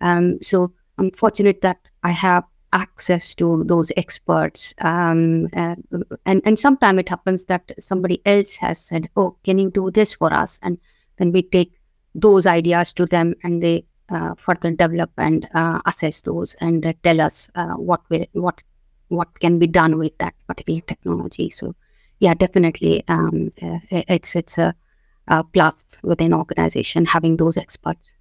Um, 0.00 0.38
so 0.42 0.72
I'm 0.98 1.10
fortunate 1.10 1.62
that 1.62 1.78
I 2.02 2.10
have 2.10 2.44
access 2.72 3.34
to 3.36 3.64
those 3.64 3.92
experts. 3.96 4.74
Um, 4.80 5.48
uh, 5.52 5.76
and 6.24 6.42
and 6.44 6.58
sometimes 6.58 7.00
it 7.00 7.08
happens 7.08 7.44
that 7.46 7.72
somebody 7.78 8.20
else 8.24 8.56
has 8.56 8.80
said, 8.80 9.08
"Oh, 9.16 9.36
can 9.44 9.58
you 9.58 9.70
do 9.70 9.90
this 9.90 10.14
for 10.14 10.32
us?" 10.32 10.60
And 10.62 10.78
then 11.18 11.32
we 11.32 11.42
take 11.42 11.72
those 12.14 12.46
ideas 12.46 12.92
to 12.94 13.06
them, 13.06 13.34
and 13.42 13.62
they 13.62 13.84
uh, 14.08 14.34
further 14.36 14.70
develop 14.70 15.10
and 15.18 15.48
uh, 15.54 15.80
assess 15.84 16.20
those 16.22 16.54
and 16.54 16.86
uh, 16.86 16.92
tell 17.02 17.20
us 17.20 17.50
uh, 17.54 17.74
what 17.74 18.02
we, 18.08 18.28
what 18.32 18.60
what 19.08 19.38
can 19.38 19.58
be 19.58 19.66
done 19.66 19.98
with 19.98 20.16
that 20.18 20.34
particular 20.46 20.80
technology. 20.80 21.50
So, 21.50 21.74
yeah, 22.18 22.34
definitely, 22.34 23.04
um, 23.08 23.50
uh, 23.62 23.78
it's 23.90 24.36
it's 24.36 24.58
a, 24.58 24.74
a 25.28 25.44
plus 25.44 25.98
within 26.02 26.34
organization 26.34 27.04
having 27.04 27.36
those 27.36 27.56
experts. 27.56 28.14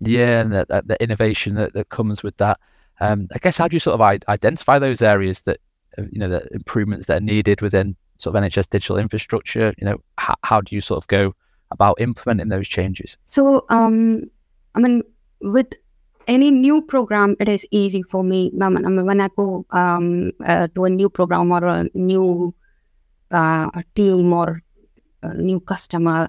Yeah, 0.00 0.40
and 0.40 0.52
the, 0.52 0.82
the 0.84 1.02
innovation 1.02 1.54
that, 1.54 1.74
that 1.74 1.88
comes 1.88 2.22
with 2.22 2.36
that. 2.38 2.58
Um, 3.00 3.28
I 3.34 3.38
guess 3.38 3.56
how 3.56 3.68
do 3.68 3.74
you 3.74 3.80
sort 3.80 4.00
of 4.00 4.20
identify 4.28 4.78
those 4.78 5.02
areas 5.02 5.42
that 5.42 5.60
uh, 5.98 6.02
you 6.10 6.18
know 6.18 6.28
the 6.28 6.46
improvements 6.52 7.06
that 7.06 7.18
are 7.18 7.24
needed 7.24 7.60
within 7.60 7.96
sort 8.18 8.36
of 8.36 8.42
NHS 8.42 8.68
digital 8.70 8.98
infrastructure? 8.98 9.74
You 9.78 9.86
know, 9.86 10.02
how, 10.18 10.34
how 10.42 10.60
do 10.60 10.74
you 10.74 10.80
sort 10.80 11.02
of 11.02 11.08
go 11.08 11.34
about 11.72 12.00
implementing 12.00 12.48
those 12.48 12.68
changes? 12.68 13.16
So, 13.24 13.64
um, 13.68 14.24
I 14.74 14.80
mean, 14.80 15.02
with 15.40 15.72
any 16.26 16.50
new 16.50 16.82
program, 16.82 17.36
it 17.40 17.48
is 17.48 17.66
easy 17.70 18.02
for 18.02 18.22
me. 18.22 18.52
I 18.60 18.68
mean, 18.68 19.04
when 19.04 19.20
I 19.20 19.28
go 19.34 19.66
um, 19.70 20.32
uh, 20.44 20.68
to 20.74 20.84
a 20.84 20.90
new 20.90 21.08
program 21.08 21.50
or 21.50 21.64
a 21.64 21.88
new 21.94 22.54
uh, 23.30 23.82
team 23.94 24.32
or 24.32 24.62
a 25.22 25.34
new 25.34 25.60
customer, 25.60 26.28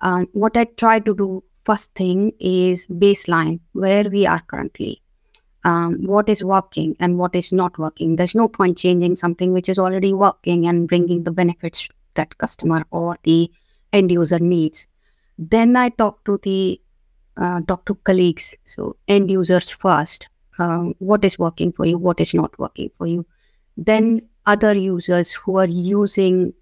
uh, 0.00 0.24
what 0.32 0.56
I 0.56 0.64
try 0.64 1.00
to 1.00 1.14
do 1.14 1.44
first 1.54 1.94
thing 1.94 2.32
is 2.38 2.86
baseline 2.86 3.60
where 3.72 4.08
we 4.08 4.26
are 4.26 4.40
currently. 4.40 5.02
Um, 5.64 6.04
what 6.04 6.28
is 6.28 6.42
working 6.42 6.96
and 7.00 7.18
what 7.18 7.34
is 7.34 7.52
not 7.52 7.78
working. 7.78 8.16
There's 8.16 8.34
no 8.34 8.48
point 8.48 8.78
changing 8.78 9.16
something 9.16 9.52
which 9.52 9.68
is 9.68 9.78
already 9.78 10.14
working 10.14 10.66
and 10.68 10.88
bringing 10.88 11.24
the 11.24 11.32
benefits 11.32 11.88
that 12.14 12.38
customer 12.38 12.84
or 12.90 13.16
the 13.24 13.50
end 13.92 14.10
user 14.10 14.38
needs. 14.38 14.88
Then 15.38 15.76
I 15.76 15.90
talk 15.90 16.24
to 16.24 16.38
the 16.42 16.80
uh, 17.36 17.60
talk 17.62 17.86
to 17.86 17.94
colleagues, 17.94 18.56
so 18.64 18.96
end 19.06 19.30
users 19.30 19.70
first. 19.70 20.28
Um, 20.58 20.94
what 20.98 21.24
is 21.24 21.38
working 21.38 21.72
for 21.72 21.86
you? 21.86 21.98
What 21.98 22.20
is 22.20 22.34
not 22.34 22.58
working 22.58 22.90
for 22.98 23.06
you? 23.06 23.26
Then 23.76 24.22
other 24.44 24.74
users 24.74 25.32
who 25.32 25.58
are 25.58 25.68
using 25.68 26.54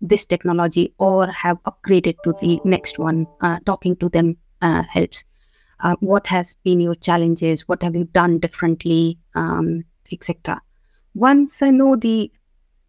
this 0.00 0.26
technology 0.26 0.94
or 0.98 1.26
have 1.30 1.62
upgraded 1.64 2.16
to 2.24 2.32
the 2.40 2.60
next 2.64 2.98
one. 2.98 3.26
Uh, 3.40 3.58
talking 3.66 3.96
to 3.96 4.08
them 4.08 4.38
uh, 4.62 4.82
helps. 4.82 5.24
Uh, 5.78 5.96
what 6.00 6.26
has 6.28 6.54
been 6.64 6.80
your 6.80 6.94
challenges? 6.94 7.68
What 7.68 7.82
have 7.82 7.94
you 7.94 8.04
done 8.04 8.38
differently, 8.38 9.18
um, 9.34 9.84
etc. 10.10 10.62
Once 11.14 11.60
I 11.60 11.70
know 11.70 11.96
the 11.96 12.32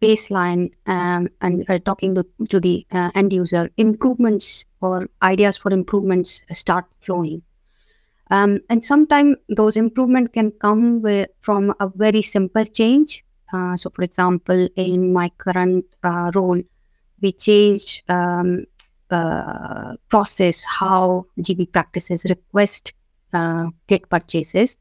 baseline 0.00 0.72
um, 0.86 1.28
and 1.40 1.68
uh, 1.68 1.78
talking 1.78 2.14
to, 2.14 2.26
to 2.48 2.60
the 2.60 2.86
uh, 2.90 3.10
end 3.14 3.32
user, 3.32 3.70
improvements 3.76 4.64
or 4.80 5.08
ideas 5.22 5.56
for 5.56 5.72
improvements 5.72 6.42
start 6.52 6.86
flowing. 6.98 7.42
Um, 8.30 8.60
and 8.68 8.84
sometimes 8.84 9.36
those 9.48 9.76
improvements 9.76 10.32
can 10.32 10.50
come 10.50 11.02
with, 11.02 11.30
from 11.40 11.74
a 11.78 11.88
very 11.94 12.22
simple 12.22 12.64
change. 12.64 13.24
Uh, 13.52 13.76
so, 13.76 13.90
for 13.90 14.02
example, 14.02 14.68
in 14.76 15.12
my 15.12 15.30
current 15.36 15.84
uh, 16.02 16.30
role, 16.34 16.60
we 17.20 17.32
change 17.32 18.02
um, 18.08 18.64
uh, 19.10 19.96
process 20.08 20.64
how 20.64 21.26
GP 21.38 21.70
practices 21.72 22.24
request 22.24 22.92
uh, 23.32 23.68
kit 23.86 24.08
purchases 24.08 24.76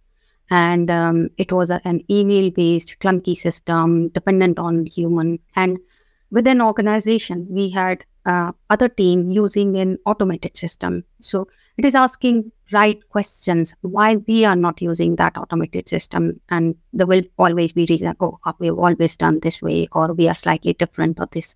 and 0.53 0.91
um, 0.91 1.29
it 1.35 1.51
was 1.51 1.71
a, 1.71 1.81
an 1.83 2.03
email 2.11 2.51
based 2.51 2.97
clunky 2.99 3.35
system 3.35 4.09
dependent 4.09 4.59
on 4.59 4.85
human. 4.85 5.39
And 5.55 5.79
within 6.29 6.61
organization 6.61 7.47
we 7.49 7.69
had 7.71 8.05
uh, 8.25 8.51
other 8.69 8.87
team 8.87 9.29
using 9.29 9.75
an 9.77 9.97
automated 10.05 10.55
system. 10.55 11.05
So 11.21 11.47
it 11.75 11.85
is 11.85 11.95
asking 11.95 12.51
right 12.71 12.99
questions 13.09 13.75
why 13.81 14.17
we 14.17 14.45
are 14.45 14.55
not 14.55 14.79
using 14.79 15.15
that 15.15 15.37
automated 15.37 15.89
system. 15.89 16.39
And 16.49 16.75
there 16.93 17.07
will 17.07 17.23
always 17.35 17.73
be 17.73 17.87
reason 17.89 18.15
oh 18.19 18.37
we've 18.59 18.77
always 18.77 19.17
done 19.17 19.39
this 19.39 19.59
way 19.59 19.87
or 19.91 20.13
we 20.13 20.27
are 20.27 20.35
slightly 20.35 20.73
different 20.73 21.19
or 21.19 21.27
this 21.31 21.55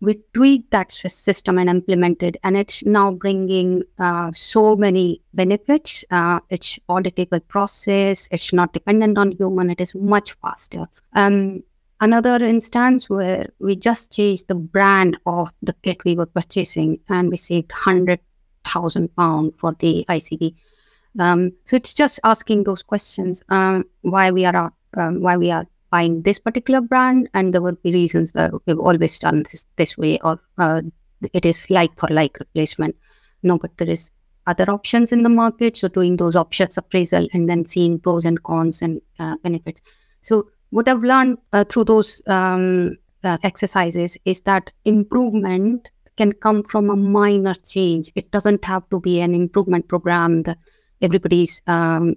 we 0.00 0.20
tweaked 0.34 0.70
that 0.72 0.92
system 0.92 1.58
and 1.58 1.70
implemented 1.70 2.36
and 2.44 2.56
it's 2.56 2.84
now 2.84 3.12
bringing 3.12 3.82
uh, 3.98 4.30
so 4.32 4.76
many 4.76 5.22
benefits. 5.32 6.04
Uh, 6.10 6.40
it's 6.50 6.78
auditable 6.88 7.40
process 7.46 8.28
it's 8.30 8.52
not 8.52 8.72
dependent 8.72 9.18
on 9.18 9.32
human 9.32 9.70
it 9.70 9.80
is 9.80 9.94
much 9.94 10.32
faster. 10.34 10.86
Um, 11.12 11.62
another 12.00 12.44
instance 12.44 13.08
where 13.08 13.46
we 13.58 13.76
just 13.76 14.12
changed 14.12 14.48
the 14.48 14.54
brand 14.54 15.18
of 15.24 15.52
the 15.62 15.74
kit 15.82 16.04
we 16.04 16.14
were 16.14 16.26
purchasing 16.26 17.00
and 17.08 17.30
we 17.30 17.36
saved 17.36 17.70
100000 17.70 19.16
pound 19.16 19.54
for 19.56 19.74
the 19.78 20.04
icb 20.08 20.54
um, 21.18 21.52
so 21.64 21.76
it's 21.76 21.94
just 21.94 22.20
asking 22.22 22.64
those 22.64 22.82
questions 22.82 23.42
um, 23.48 23.84
why 24.02 24.30
we 24.30 24.44
are 24.44 24.72
um, 24.94 25.22
why 25.22 25.36
we 25.36 25.50
are 25.50 25.66
buying 25.90 26.22
this 26.22 26.38
particular 26.38 26.80
brand 26.80 27.28
and 27.34 27.52
there 27.52 27.62
would 27.62 27.82
be 27.82 27.92
reasons 27.92 28.32
that 28.32 28.52
we've 28.66 28.78
always 28.78 29.18
done 29.18 29.44
this 29.44 29.66
this 29.76 29.96
way 29.96 30.18
or 30.22 30.40
uh, 30.58 30.82
it 31.32 31.46
is 31.46 31.70
like 31.70 31.98
for 31.98 32.08
like 32.08 32.38
replacement. 32.38 32.96
No 33.42 33.58
but 33.58 33.76
there 33.76 33.90
is 33.90 34.10
other 34.46 34.70
options 34.70 35.12
in 35.12 35.22
the 35.22 35.28
market. 35.28 35.76
So 35.76 35.88
doing 35.88 36.16
those 36.16 36.36
options 36.36 36.76
appraisal 36.76 37.28
and 37.32 37.48
then 37.48 37.64
seeing 37.66 37.98
pros 37.98 38.24
and 38.24 38.42
cons 38.42 38.82
and 38.82 39.00
uh, 39.18 39.36
benefits. 39.42 39.82
So 40.20 40.48
what 40.70 40.88
i've 40.88 41.02
learned 41.02 41.38
uh, 41.52 41.64
through 41.64 41.84
those 41.84 42.20
um, 42.26 42.96
uh, 43.22 43.38
exercises 43.42 44.18
is 44.24 44.40
that 44.42 44.72
improvement 44.84 45.88
can 46.16 46.32
come 46.32 46.62
from 46.62 46.90
a 46.90 46.96
minor 46.96 47.54
change. 47.54 48.10
It 48.14 48.30
doesn't 48.30 48.64
have 48.64 48.88
to 48.90 49.00
be 49.00 49.20
an 49.20 49.34
improvement 49.34 49.88
program 49.88 50.42
that 50.44 50.58
everybody's 51.02 51.60
um, 51.66 52.14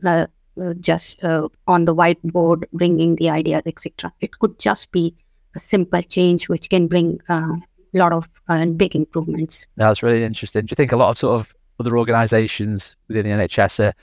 just 0.80 1.24
uh, 1.24 1.48
on 1.68 1.86
the 1.86 1.96
whiteboard 1.96 2.64
bringing 2.74 3.16
the 3.16 3.30
ideas 3.30 3.64
etc 3.66 4.12
it 4.20 4.38
could 4.40 4.58
just 4.60 4.92
be 4.92 5.16
a 5.56 5.60
simple 5.60 6.02
change 6.02 6.48
which 6.48 6.70
can 6.70 6.88
bring 6.88 7.20
a 7.30 7.34
uh, 7.34 7.56
lot 7.94 8.14
of 8.14 8.28
uh, 8.48 8.66
big 8.66 8.96
improvements 8.96 9.66
that's 9.76 10.04
really 10.04 10.24
interesting 10.24 10.66
do 10.66 10.72
you 10.72 10.76
think 10.76 10.92
a 10.92 10.98
lot 10.98 11.10
of 11.10 11.18
sort 11.18 11.40
of 11.40 11.54
other 11.80 11.98
organizations 11.98 12.96
within 13.08 13.26
the 13.26 13.46
nhs 13.48 13.80
are 13.80 13.94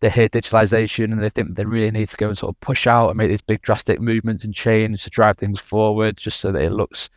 they 0.00 0.10
hear 0.10 0.28
digitalization 0.28 1.04
and 1.04 1.22
they 1.22 1.30
think 1.30 1.54
they 1.54 1.64
really 1.64 1.90
need 1.90 2.08
to 2.08 2.16
go 2.16 2.28
and 2.28 2.36
sort 2.36 2.54
of 2.54 2.60
push 2.60 2.86
out 2.86 3.08
and 3.08 3.16
make 3.16 3.28
these 3.28 3.40
big 3.40 3.62
drastic 3.62 4.00
movements 4.00 4.44
and 4.44 4.54
change 4.54 5.04
to 5.04 5.10
drive 5.10 5.38
things 5.38 5.60
forward 5.60 6.16
just 6.16 6.40
so 6.40 6.52
that 6.52 6.62
it 6.62 6.72
looks 6.72 7.08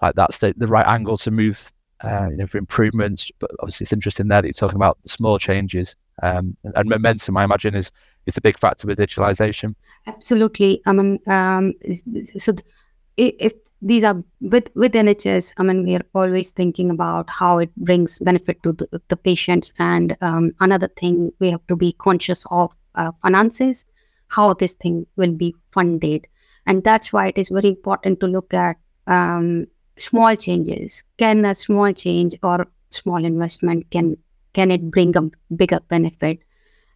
like 0.00 0.14
that's 0.14 0.38
the, 0.38 0.54
the 0.56 0.66
right 0.66 0.86
angle 0.86 1.16
to 1.16 1.30
move 1.30 1.72
uh, 2.04 2.28
you 2.30 2.36
know, 2.36 2.46
for 2.46 2.58
improvements. 2.58 3.30
But 3.38 3.50
obviously, 3.60 3.84
it's 3.84 3.92
interesting 3.92 4.28
there 4.28 4.42
that 4.42 4.46
you're 4.46 4.52
talking 4.52 4.76
about 4.76 4.98
the 5.02 5.08
small 5.08 5.38
changes 5.38 5.96
um, 6.22 6.56
and, 6.64 6.74
and, 6.76 6.88
momentum. 6.88 7.36
I 7.36 7.44
imagine 7.44 7.74
is 7.74 7.90
is 8.26 8.36
a 8.36 8.40
big 8.40 8.58
factor 8.58 8.86
with 8.86 8.98
digitalization. 8.98 9.74
Absolutely. 10.06 10.82
I 10.86 10.92
mean, 10.92 11.20
um, 11.26 11.74
so 12.36 12.54
if 13.16 13.52
these 13.82 14.02
are 14.04 14.22
with 14.40 14.68
with 14.74 14.92
NHS, 14.92 15.54
I 15.58 15.62
mean, 15.62 15.84
we 15.84 15.94
are 15.94 16.06
always 16.14 16.52
thinking 16.52 16.90
about 16.90 17.28
how 17.28 17.58
it 17.58 17.74
brings 17.76 18.18
benefit 18.18 18.62
to 18.62 18.72
the, 18.72 19.02
the 19.08 19.16
patients. 19.16 19.72
And 19.78 20.16
um, 20.20 20.52
another 20.58 20.88
thing 20.88 21.32
we 21.38 21.50
have 21.50 21.66
to 21.66 21.76
be 21.76 21.92
conscious 21.92 22.46
of 22.50 22.72
uh, 22.94 23.12
finances, 23.12 23.84
how 24.28 24.54
this 24.54 24.74
thing 24.74 25.06
will 25.16 25.32
be 25.32 25.54
funded, 25.60 26.26
and 26.66 26.82
that's 26.82 27.12
why 27.12 27.28
it 27.28 27.38
is 27.38 27.50
very 27.50 27.68
important 27.68 28.20
to 28.20 28.26
look 28.26 28.54
at 28.54 28.76
um, 29.06 29.66
small 29.98 30.34
changes. 30.34 31.04
Can 31.18 31.44
a 31.44 31.54
small 31.54 31.92
change 31.92 32.36
or 32.42 32.66
small 32.90 33.22
investment 33.22 33.90
can 33.90 34.16
can 34.54 34.70
it 34.70 34.90
bring 34.90 35.14
a 35.16 35.30
bigger 35.54 35.80
benefit? 35.88 36.38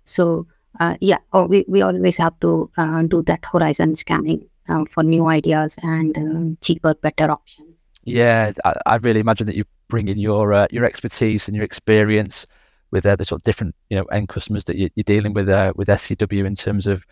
So 0.05 0.47
uh, 0.79 0.97
yeah, 1.01 1.19
oh, 1.33 1.47
we, 1.47 1.65
we 1.69 1.83
always 1.83 2.17
have 2.19 2.39
to 2.41 2.71
uh, 2.77 3.03
do 3.03 3.23
that 3.23 3.45
horizon 3.45 3.97
scanning 3.97 4.49
uh, 4.69 4.85
for 4.85 5.03
new 5.03 5.27
ideas 5.27 5.79
and 5.83 6.17
uh, 6.17 6.57
cheaper, 6.61 6.95
better 6.95 7.31
options. 7.31 7.85
Yeah, 8.05 8.53
I, 8.65 8.75
I, 8.87 8.97
really 8.97 9.21
imagine 9.21 9.47
that 9.47 9.57
you 9.57 9.65
bring 9.89 10.09
in 10.09 10.19
your 10.19 10.53
uh, 10.53 10.67
your 10.71 10.85
expertise 10.85 11.49
and 11.49 11.57
your 11.57 11.65
experience 11.65 12.47
with 12.91 13.05
uh, 13.05 13.17
the 13.17 13.25
sort 13.25 13.41
of 13.41 13.45
different 13.45 13.75
you 13.91 13.99
know 13.99 14.05
end 14.05 14.29
customers 14.29 14.65
that 14.65 14.77
you, 14.77 14.89
are 14.99 15.03
dealing 15.03 15.35
with 15.35 15.49
with 15.77 15.89
SCW 15.89 16.47
in 16.47 16.55
terms 16.55 16.87
of 16.87 17.05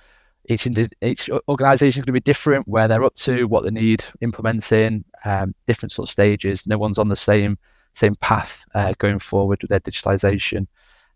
each 0.48 0.66
each 1.02 1.30
organisation 1.48 2.00
is 2.00 2.04
going 2.04 2.06
to 2.06 2.12
be 2.12 2.20
different, 2.20 2.68
where 2.68 2.88
they're 2.88 3.04
up 3.04 3.14
to, 3.14 3.44
what 3.44 3.64
they 3.64 3.70
need 3.70 4.04
implementing, 4.20 5.04
um, 5.24 5.54
different 5.66 5.92
sort 5.92 6.08
of 6.08 6.12
stages. 6.12 6.66
No 6.66 6.78
one's 6.78 6.98
on 6.98 7.08
the 7.08 7.16
same 7.16 7.58
same 7.94 8.14
path 8.16 8.64
uh, 8.74 8.94
going 8.98 9.18
forward 9.18 9.62
with 9.62 9.70
their 9.70 9.80
digitalisation. 9.80 10.66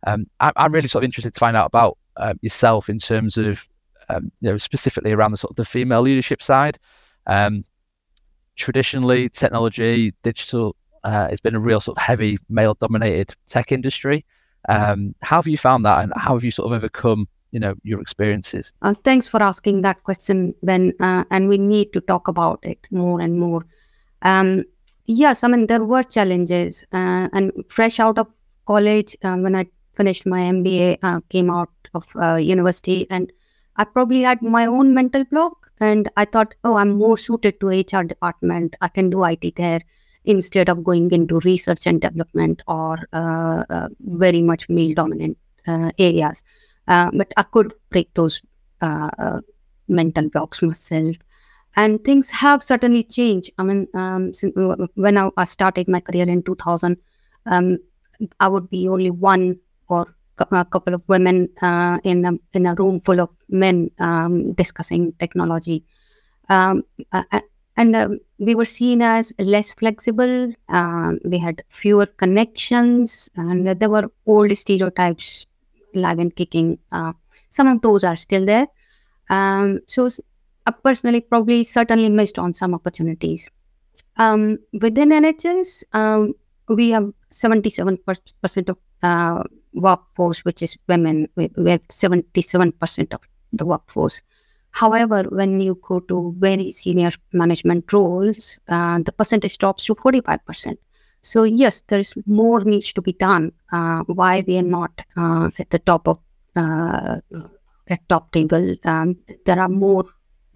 Um, 0.07 0.27
I, 0.41 0.53
am 0.57 0.73
really 0.73 0.89
sort 0.89 1.05
of 1.05 1.07
interested 1.07 1.35
to 1.35 1.41
find 1.41 1.57
out 1.57 1.67
about 1.67 1.99
uh, 2.17 2.35
yourself 2.41 2.89
in 2.89 2.99
terms 2.99 3.39
of 3.39 3.69
um, 4.09 4.31
you 4.41 4.51
know 4.51 4.57
specifically 4.57 5.13
around 5.13 5.31
the 5.33 5.37
sort 5.37 5.51
of 5.51 5.57
the 5.57 5.65
female 5.65 6.03
leadership 6.03 6.43
side. 6.43 6.79
Um, 7.27 7.65
traditionally, 8.57 9.29
technology, 9.29 10.13
digital 10.23 10.77
uh, 11.05 11.29
has 11.29 11.41
been 11.41 11.55
a 11.55 11.61
real 11.61 11.81
sort 11.81 11.97
of 11.97 12.03
heavy 12.03 12.39
male-dominated 12.49 13.35
tech 13.47 13.73
industry. 13.73 14.25
Um, 14.69 15.15
how 15.23 15.37
have 15.37 15.49
you 15.49 15.57
found 15.57 15.85
that, 15.87 16.03
and 16.03 16.13
how 16.17 16.35
have 16.35 16.45
you 16.45 16.51
sort 16.51 16.67
of 16.67 16.77
overcome 16.77 17.29
you 17.51 17.61
know 17.61 17.75
your 17.83 18.01
experiences? 18.01 18.73
Uh, 18.83 18.95
thanks 19.05 19.27
for 19.27 19.43
asking 19.43 19.83
that 19.83 20.03
question, 20.05 20.55
Ben. 20.63 20.93
Uh, 21.01 21.25
and 21.31 21.49
we 21.49 21.59
need 21.59 21.93
to 21.93 22.01
talk 22.01 22.29
about 22.29 22.61
it 22.63 22.79
more 22.91 23.21
and 23.21 23.39
more. 23.39 23.67
Um, 24.23 24.65
yes, 25.07 25.45
I 25.45 25.49
mean 25.49 25.67
there 25.67 25.85
were 25.85 26.03
challenges, 26.03 26.85
uh, 26.93 27.29
and 27.33 27.53
fresh 27.69 28.01
out 28.01 28.19
of 28.19 28.29
college 28.67 29.17
uh, 29.23 29.37
when 29.37 29.57
I 29.57 29.67
finished 29.95 30.27
my 30.27 30.41
MBA, 30.41 30.99
uh, 31.03 31.21
came 31.29 31.51
out 31.51 31.71
of 31.95 32.07
uh, 32.17 32.37
university, 32.37 33.07
and 33.11 33.33
I 33.77 33.85
probably 33.85 34.23
had 34.23 34.43
my 34.43 34.67
own 34.67 34.95
mental 34.95 35.25
block. 35.25 35.71
And 35.83 36.11
I 36.17 36.27
thought, 36.27 36.55
oh, 36.63 36.75
I'm 36.75 36.99
more 36.99 37.17
suited 37.17 37.59
to 37.61 37.69
HR 37.69 38.05
department. 38.05 38.77
I 38.83 38.89
can 38.89 39.09
do 39.09 39.25
IT 39.25 39.57
there 39.57 39.81
instead 40.25 40.69
of 40.69 40.85
going 40.85 41.11
into 41.11 41.41
research 41.41 41.87
and 41.87 42.03
development 42.03 42.61
or 42.69 42.99
uh, 43.15 43.65
uh, 43.71 43.89
very 44.01 44.43
much 44.43 44.69
male 44.69 44.95
dominant 44.95 45.39
uh, 45.67 45.91
areas. 45.99 46.45
but 46.87 47.33
I 47.37 47.43
could 47.45 47.73
break 47.89 48.13
those 48.13 48.43
mental 49.89 50.29
blocks 50.29 50.61
myself 50.63 51.17
and 51.77 52.05
things 52.05 52.31
have 52.31 52.63
certainly 52.63 53.03
changed. 53.05 53.51
I 53.59 53.63
mean, 53.63 53.89
um, 53.95 54.33
when 54.95 55.17
I, 55.17 55.45
started 55.45 55.89
my 55.89 56.01
career 56.01 56.29
in 56.29 56.43
2000, 56.43 56.97
um, 57.47 57.79
I 58.39 58.49
would 58.49 58.69
be 58.69 58.89
only 58.89 59.11
one 59.11 59.61
or 59.89 60.15
a 60.51 60.65
couple 60.65 60.95
of 60.95 61.03
women 61.09 61.49
uh, 61.61 61.99
in 62.05 62.25
a 62.25 62.33
in 62.53 62.67
a 62.67 62.75
room 62.75 63.01
full 63.01 63.21
of 63.21 63.31
men 63.49 63.91
um, 63.99 64.53
discussing 64.53 65.13
technology, 65.13 65.85
um, 66.49 66.83
uh, 67.13 67.41
and 67.77 67.97
um, 67.97 68.19
we 68.39 68.55
were 68.55 68.65
seen 68.65 69.03
as 69.03 69.33
less 69.39 69.73
flexible. 69.73 70.53
Um, 70.69 71.19
we 71.25 71.39
had 71.39 71.63
fewer 71.69 72.07
connections, 72.07 73.31
and 73.37 73.67
there 73.67 73.91
were 73.91 74.11
old 74.27 74.57
stereotypes 74.57 75.47
live 75.95 76.19
and 76.19 76.35
kicking. 76.35 76.79
Uh, 76.91 77.13
some 77.49 77.69
of 77.69 77.83
those 77.83 78.05
are 78.05 78.17
still 78.17 78.47
there. 78.47 78.67
Um, 79.29 79.81
so 79.87 80.09
I 80.67 80.73
personally 80.73 81.21
probably 81.21 81.63
certainly 81.63 82.09
missed 82.09 82.39
on 82.39 82.55
some 82.55 82.75
opportunities. 82.75 83.49
Um, 84.17 84.59
within 84.73 85.11
NHS, 85.11 85.85
we 86.69 86.91
have 86.91 87.13
77% 87.31 88.69
of 88.69 88.79
uh, 89.03 89.45
workforce, 89.73 90.45
which 90.45 90.63
is 90.63 90.77
women. 90.89 91.29
Have 91.37 91.87
77% 91.89 93.15
of 93.15 93.21
the 93.53 93.67
workforce. 93.67 94.23
However, 94.71 95.25
when 95.25 95.61
you 95.61 95.81
go 95.83 96.01
to 96.01 96.35
very 96.39 96.71
senior 96.71 97.11
management 97.33 97.93
roles, 97.93 98.61
uh, 98.69 99.01
the 99.01 99.13
percentage 99.13 99.59
drops 99.59 99.85
to 99.87 99.95
45%. 99.95 100.77
So 101.23 101.43
yes, 101.43 101.83
there 101.89 101.99
is 101.99 102.15
more 102.27 102.65
needs 102.65 102.93
to 102.95 103.03
be 103.03 103.13
done. 103.13 103.53
Uh, 103.71 104.05
why 104.05 104.45
we 104.47 104.57
are 104.59 104.63
not 104.63 104.93
uh, 105.17 105.51
at 105.59 105.71
the 105.71 105.79
top 105.79 106.09
of 106.09 106.19
uh, 106.57 107.21
at 107.89 108.09
top 108.09 108.33
table? 108.33 108.77
Um, 108.85 109.17
there 109.45 109.61
are 109.61 109.69
more 109.69 110.05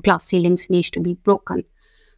glass 0.03 0.25
ceilings 0.25 0.71
needs 0.71 0.91
to 0.91 1.01
be 1.01 1.15
broken. 1.15 1.65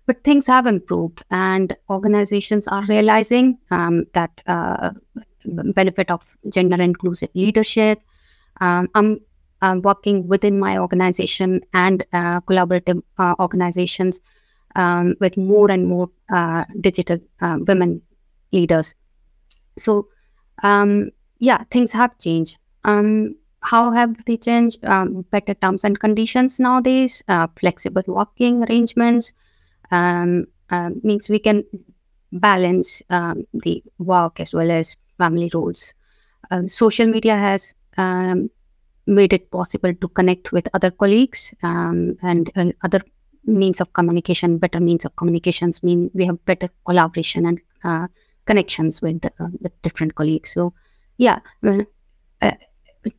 But 0.06 0.22
things 0.22 0.46
have 0.46 0.66
improved, 0.66 1.24
and 1.32 1.76
organizations 1.90 2.68
are 2.68 2.84
realizing 2.86 3.58
um, 3.72 4.04
that 4.12 4.40
uh, 4.46 4.90
benefit 5.46 6.10
of 6.10 6.36
gender 6.48 6.80
inclusive 6.80 7.30
leadership. 7.34 8.00
Um, 8.60 8.88
I'm, 8.94 9.20
working 9.82 10.28
within 10.28 10.60
my 10.60 10.78
organization 10.78 11.60
and 11.74 12.04
uh, 12.12 12.40
collaborative 12.42 13.02
uh, 13.18 13.34
organizations 13.40 14.20
um, 14.76 15.16
with 15.20 15.36
more 15.36 15.70
and 15.70 15.88
more 15.88 16.10
uh, 16.30 16.64
digital 16.80 17.18
uh, 17.40 17.58
women 17.66 18.02
leaders. 18.52 18.94
So, 19.78 20.08
um, 20.62 21.10
yeah, 21.38 21.64
things 21.70 21.92
have 21.92 22.18
changed. 22.18 22.58
Um, 22.84 23.36
how 23.60 23.90
have 23.90 24.24
they 24.26 24.36
changed? 24.36 24.84
Um, 24.84 25.22
better 25.22 25.54
terms 25.54 25.84
and 25.84 25.98
conditions 25.98 26.60
nowadays, 26.60 27.22
uh, 27.26 27.48
flexible 27.58 28.04
working 28.06 28.62
arrangements 28.62 29.32
um, 29.90 30.46
uh, 30.70 30.90
means 31.02 31.28
we 31.28 31.40
can 31.40 31.64
balance 32.32 33.02
the 33.08 33.82
work 33.98 34.40
as 34.40 34.52
well 34.52 34.70
as 34.70 34.96
family 35.16 35.50
roles. 35.52 35.94
Uh, 36.50 36.66
social 36.66 37.06
media 37.06 37.36
has 37.36 37.74
um, 37.96 38.50
made 39.06 39.32
it 39.32 39.50
possible 39.50 39.94
to 39.94 40.08
connect 40.08 40.52
with 40.52 40.68
other 40.74 40.90
colleagues 40.90 41.54
um, 41.62 42.16
and 42.22 42.50
uh, 42.56 42.72
other 42.82 43.02
means 43.44 43.80
of 43.80 43.92
communication. 43.92 44.58
Better 44.58 44.80
means 44.80 45.04
of 45.04 45.16
communications 45.16 45.82
mean 45.82 46.10
we 46.14 46.24
have 46.26 46.44
better 46.44 46.70
collaboration 46.84 47.46
and 47.46 47.60
uh, 47.84 48.06
connections 48.44 49.02
with 49.02 49.24
uh, 49.24 49.48
with 49.60 49.82
different 49.82 50.14
colleagues. 50.14 50.52
So, 50.52 50.74
yeah 51.16 51.40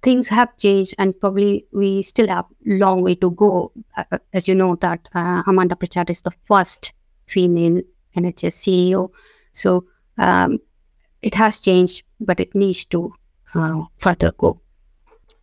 things 0.01 0.27
have 0.27 0.55
changed 0.57 0.95
and 0.97 1.19
probably 1.19 1.65
we 1.71 2.01
still 2.01 2.27
have 2.27 2.45
long 2.65 3.01
way 3.01 3.15
to 3.15 3.31
go 3.31 3.71
uh, 3.95 4.03
uh 4.11 4.17
as 4.33 4.47
you 4.47 4.55
know 4.55 4.75
that 4.75 5.07
uh, 5.13 5.43
amanda 5.47 5.75
pritchard 5.75 6.09
is 6.09 6.21
the 6.21 6.31
first 6.45 6.93
female 7.25 7.81
nhs 8.15 8.55
ceo 8.61 9.09
so 9.53 9.85
um, 10.17 10.59
it 11.27 11.35
has 11.35 11.59
changed 11.59 12.03
but 12.19 12.39
it 12.39 12.55
needs 12.55 12.85
to 12.85 13.13
uh, 13.53 13.83
further 13.93 14.31
go 14.37 14.59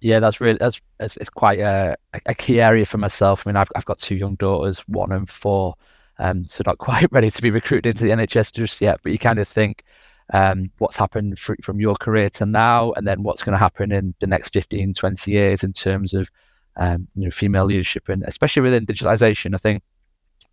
yeah 0.01 0.20
that's 0.20 0.40
really 0.40 0.59
that's 0.59 0.81
it's, 1.01 1.31
quite 1.31 1.61
a, 1.61 1.97
a, 2.27 2.35
key 2.35 2.61
area 2.61 2.85
for 2.85 2.99
myself 2.99 3.47
i 3.47 3.51
mean 3.51 3.57
I've, 3.57 3.73
I've 3.77 3.85
got 3.85 3.99
two 3.99 4.16
young 4.16 4.35
daughters 4.37 4.81
one 4.88 5.12
and 5.12 5.29
four 5.29 5.75
um, 6.18 6.44
so 6.44 6.62
not 6.66 6.79
quite 6.88 7.12
ready 7.12 7.31
to 7.31 7.42
be 7.42 7.51
recruited 7.51 7.87
into 7.87 8.05
the 8.05 8.11
nhs 8.11 8.53
just 8.53 8.81
yet 8.81 9.01
but 9.03 9.12
you 9.12 9.18
kind 9.18 9.38
of 9.38 9.49
think 9.49 9.85
um, 10.33 10.70
what's 10.79 10.97
happened 10.97 11.38
fr- 11.38 11.61
from 11.62 11.81
your 11.81 11.97
career 11.97 12.31
to 12.31 12.47
now, 12.47 12.92
and 12.92 13.07
then 13.07 13.23
what's 13.23 13.42
going 13.42 13.53
to 13.53 13.59
happen 13.59 13.92
in 13.92 14.14
the 14.20 14.27
next 14.27 14.55
15, 14.55 14.94
20 14.94 15.31
years 15.31 15.64
in 15.64 15.73
terms 15.73 16.14
of 16.14 16.31
um, 16.77 17.09
you 17.14 17.25
know 17.25 17.31
female 17.31 17.66
leadership, 17.66 18.09
and 18.09 18.23
especially 18.25 18.62
within 18.62 18.87
digitalization. 18.87 19.55
I 19.55 19.59
think 19.59 19.83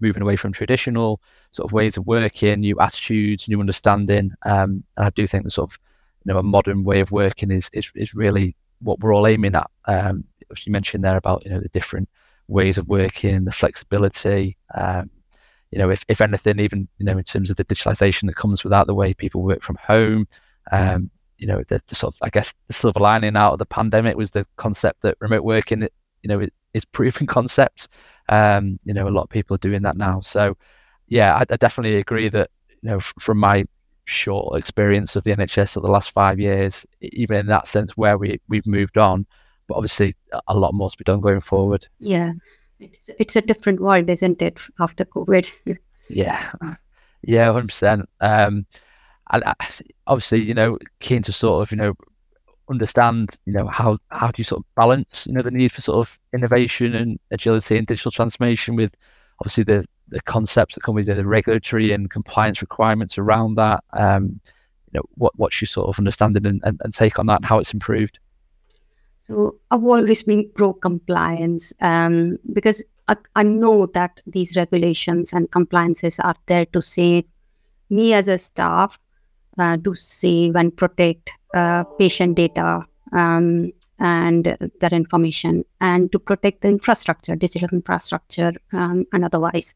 moving 0.02 0.22
away 0.22 0.36
from 0.36 0.52
traditional 0.52 1.22
sort 1.52 1.70
of 1.70 1.74
ways 1.74 1.98
of 1.98 2.08
working, 2.08 2.62
new 2.62 2.80
attitudes, 2.80 3.48
new 3.48 3.60
understanding, 3.60 4.32
um, 4.44 4.84
and 4.98 5.06
I 5.08 5.10
do 5.12 5.28
think 5.28 5.44
the 5.44 5.52
sort 5.52 5.72
of 5.72 5.80
you 6.26 6.34
know 6.34 6.40
a 6.40 6.44
modern 6.44 6.84
way 6.84 7.00
of 7.00 7.12
working 7.12 7.52
is 7.52 7.70
is, 7.74 7.92
is 7.96 8.14
really 8.14 8.56
what 8.80 9.00
we're 9.00 9.14
all 9.14 9.28
aiming 9.28 9.56
at. 9.56 9.70
Um, 9.86 10.26
you 10.66 10.72
mentioned 10.72 11.04
there 11.04 11.18
about 11.18 11.46
you 11.46 11.52
know 11.52 11.60
the 11.60 11.70
different 11.70 12.10
ways 12.48 12.78
of 12.78 12.88
working, 12.88 13.46
the 13.46 13.52
flexibility, 13.52 14.58
um, 14.76 15.10
you 15.72 15.80
know, 15.80 15.90
if, 15.90 16.04
if 16.10 16.22
anything, 16.22 16.60
even, 16.60 16.88
you 16.98 17.06
know, 17.06 17.18
in 17.18 17.24
terms 17.24 17.50
of 17.50 17.56
the 17.56 17.66
digitalization 17.66 18.28
that 18.28 18.36
comes 18.36 18.64
without 18.64 18.88
the 18.88 18.94
way 18.94 19.14
people 19.14 19.42
work 19.42 19.64
from 19.64 19.78
home, 19.78 20.28
um, 20.72 21.10
you 21.38 21.48
know, 21.48 21.64
the, 21.70 21.82
the, 21.88 21.96
sort 21.96 22.14
of, 22.14 22.20
I 22.22 22.30
guess, 22.30 22.54
the 22.68 22.74
silver 22.74 23.00
lining 23.00 23.38
out 23.38 23.54
of 23.54 23.60
the 23.60 23.66
pandemic 23.66 24.18
was 24.18 24.32
the 24.32 24.46
concept 24.58 25.02
that 25.04 25.18
remote 25.22 25.44
working, 25.44 25.82
you 25.82 26.28
know, 26.28 26.46
is 26.74 26.86
proven 26.86 27.28
concept. 27.28 27.90
Um, 28.30 28.80
you 28.84 28.94
know, 28.94 29.08
a 29.08 29.10
lot 29.10 29.24
of 29.24 29.30
people 29.30 29.56
are 29.56 29.60
doing 29.60 29.84
that 29.84 29.98
now. 29.98 30.22
So, 30.22 30.58
yeah, 31.08 31.36
I, 31.36 31.42
I 31.42 31.58
definitely 31.58 31.98
agree 31.98 32.30
that, 32.30 32.50
you 32.82 32.90
know, 32.90 32.98
f- 32.98 33.14
from 33.20 33.38
my 33.38 33.66
short 34.06 34.58
experience 34.58 35.16
of 35.16 35.24
the 35.24 35.36
NHS 35.36 35.76
of 35.76 35.84
the 35.84 35.90
last 35.90 36.12
five 36.12 36.40
years, 36.40 36.86
even 37.02 37.38
in 37.38 37.46
that 37.48 37.68
sense 37.68 37.96
where 37.98 38.18
we, 38.18 38.40
we've 38.48 38.68
moved 38.68 38.98
on, 38.98 39.26
but 39.68 39.76
obviously 39.76 40.16
a 40.48 40.58
lot 40.58 40.74
more 40.74 40.90
to 40.90 40.98
be 40.98 41.04
done 41.04 41.22
going 41.22 41.42
forward. 41.42 41.88
Yeah 42.00 42.34
it's 42.82 43.10
it's 43.20 43.36
a 43.36 43.42
different 43.42 43.80
world, 43.80 44.10
isn't 44.10 44.42
it, 44.42 44.60
after 44.80 45.06
COVID? 45.06 45.52
yeah, 46.10 46.52
yeah, 47.22 47.52
hundred 47.52 47.70
percent. 47.70 48.10
Um, 48.20 48.66
and 49.30 49.44
obviously, 50.08 50.42
you 50.42 50.54
know, 50.54 50.78
keen 51.00 51.22
to 51.24 51.32
sort 51.32 51.62
of, 51.62 51.72
you 51.72 51.78
know, 51.78 51.94
understand, 52.72 53.38
you 53.46 53.54
know, 53.54 53.68
how 53.68 54.00
how 54.10 54.28
do 54.28 54.40
you 54.42 54.44
sort 54.44 54.62
of 54.62 54.76
balance, 54.76 55.28
you 55.28 55.34
know, 55.34 55.42
the 55.42 55.52
need 55.52 55.72
for 55.72 55.82
sort 55.82 56.08
of 56.08 56.20
innovation 56.34 56.96
and 56.96 57.20
agility 57.32 57.78
and 57.78 57.86
digital 57.86 58.12
transformation 58.12 58.76
with 58.76 58.96
obviously 59.40 59.64
the 59.64 59.86
the 60.08 60.22
concepts 60.22 60.76
that 60.76 60.82
come 60.82 60.96
with 60.96 61.06
the 61.06 61.26
regulatory 61.26 61.92
and 61.92 62.10
compliance 62.10 62.62
requirements 62.62 63.18
around 63.18 63.56
that. 63.56 63.84
Um, 63.94 64.40
you 64.92 65.00
know, 65.00 65.04
what 65.16 65.34
what's 65.38 65.62
your 65.62 65.68
sort 65.68 65.90
of 65.90 66.00
understanding 66.00 66.46
and, 66.46 66.62
and, 66.64 66.82
and 66.84 66.94
take 66.94 67.20
on 67.20 67.28
that 67.28 67.38
and 67.38 67.46
how 67.46 67.60
it's 67.60 67.74
improved? 67.74 68.20
So 69.20 69.58
I've 69.70 69.84
always 69.84 70.24
been 70.24 70.50
pro 70.54 70.74
compliance 70.74 71.74
um, 71.80 72.40
because 72.52 72.84
I, 73.08 73.18
I, 73.36 73.44
know 73.44 73.86
that 73.86 74.20
these 74.26 74.58
regulations 74.58 75.34
and 75.34 75.50
compliances 75.50 76.20
are 76.20 76.36
there 76.48 76.66
to 76.68 76.82
save 76.82 77.26
me 77.90 78.14
as 78.14 78.28
a 78.28 78.38
staff, 78.40 78.98
uh, 79.58 79.78
to 79.78 79.96
save 79.96 80.56
and 80.56 80.76
protect 80.76 81.34
uh, 81.54 81.84
patient 81.98 82.36
data 82.36 82.86
um, 83.12 83.72
and 84.00 84.58
their 84.80 84.94
information, 84.94 85.64
and 85.80 86.12
to 86.12 86.20
protect 86.20 86.62
the 86.62 86.68
infrastructure, 86.68 87.36
digital 87.36 87.70
infrastructure, 87.72 88.54
um, 88.74 89.06
and 89.14 89.24
otherwise. 89.24 89.76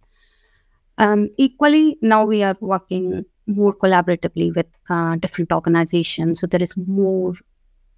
Um, 0.97 1.29
equally, 1.37 1.97
now 2.01 2.25
we 2.25 2.41
are 2.41 2.57
working 2.59 3.25
more 3.47 3.75
collaboratively 3.75 4.55
with 4.55 4.67
uh, 4.89 5.17
different 5.17 5.51
organizations, 5.51 6.39
so 6.39 6.47
there 6.47 6.63
is 6.63 6.75
more 6.75 7.33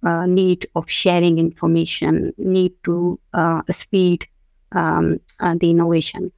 uh, 0.02 0.26
need 0.26 0.66
of 0.74 0.90
sharing 0.90 1.38
information, 1.38 2.32
need 2.36 2.72
to 2.84 3.18
uh, 3.32 3.62
speed 3.70 4.26
um, 4.72 5.20
uh, 5.40 5.54
the 5.58 5.70
innovation. 5.70 6.32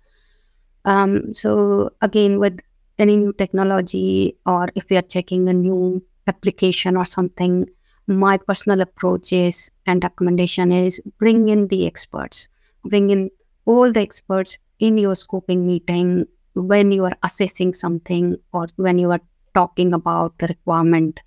Um, 0.84 1.34
so 1.34 1.90
again, 2.00 2.38
with 2.38 2.60
any 3.00 3.16
new 3.16 3.32
technology, 3.32 4.36
or 4.46 4.68
if 4.74 4.90
we 4.90 4.96
are 4.96 5.02
checking 5.14 5.48
a 5.48 5.52
new 5.52 6.02
application 6.26 6.96
or 6.96 7.04
something, 7.04 7.68
my 8.06 8.36
personal 8.36 8.80
approach 8.80 9.32
is 9.32 9.70
and 9.86 10.02
recommendation 10.04 10.72
is 10.72 11.00
bring 11.18 11.48
in 11.48 11.66
the 11.68 11.86
experts, 11.86 12.48
bring 12.84 13.10
in 13.10 13.30
all 13.64 13.92
the 13.92 14.00
experts 14.00 14.58
in 14.78 14.98
your 14.98 15.14
scoping 15.14 15.64
meeting 15.64 16.26
when 16.54 16.92
you 16.92 17.04
are 17.04 17.16
assessing 17.22 17.72
something 17.72 18.36
or 18.52 18.68
when 18.76 18.98
you 18.98 19.10
are 19.10 19.20
talking 19.54 19.92
about 19.94 20.36
the 20.38 20.46
requirement 20.48 21.20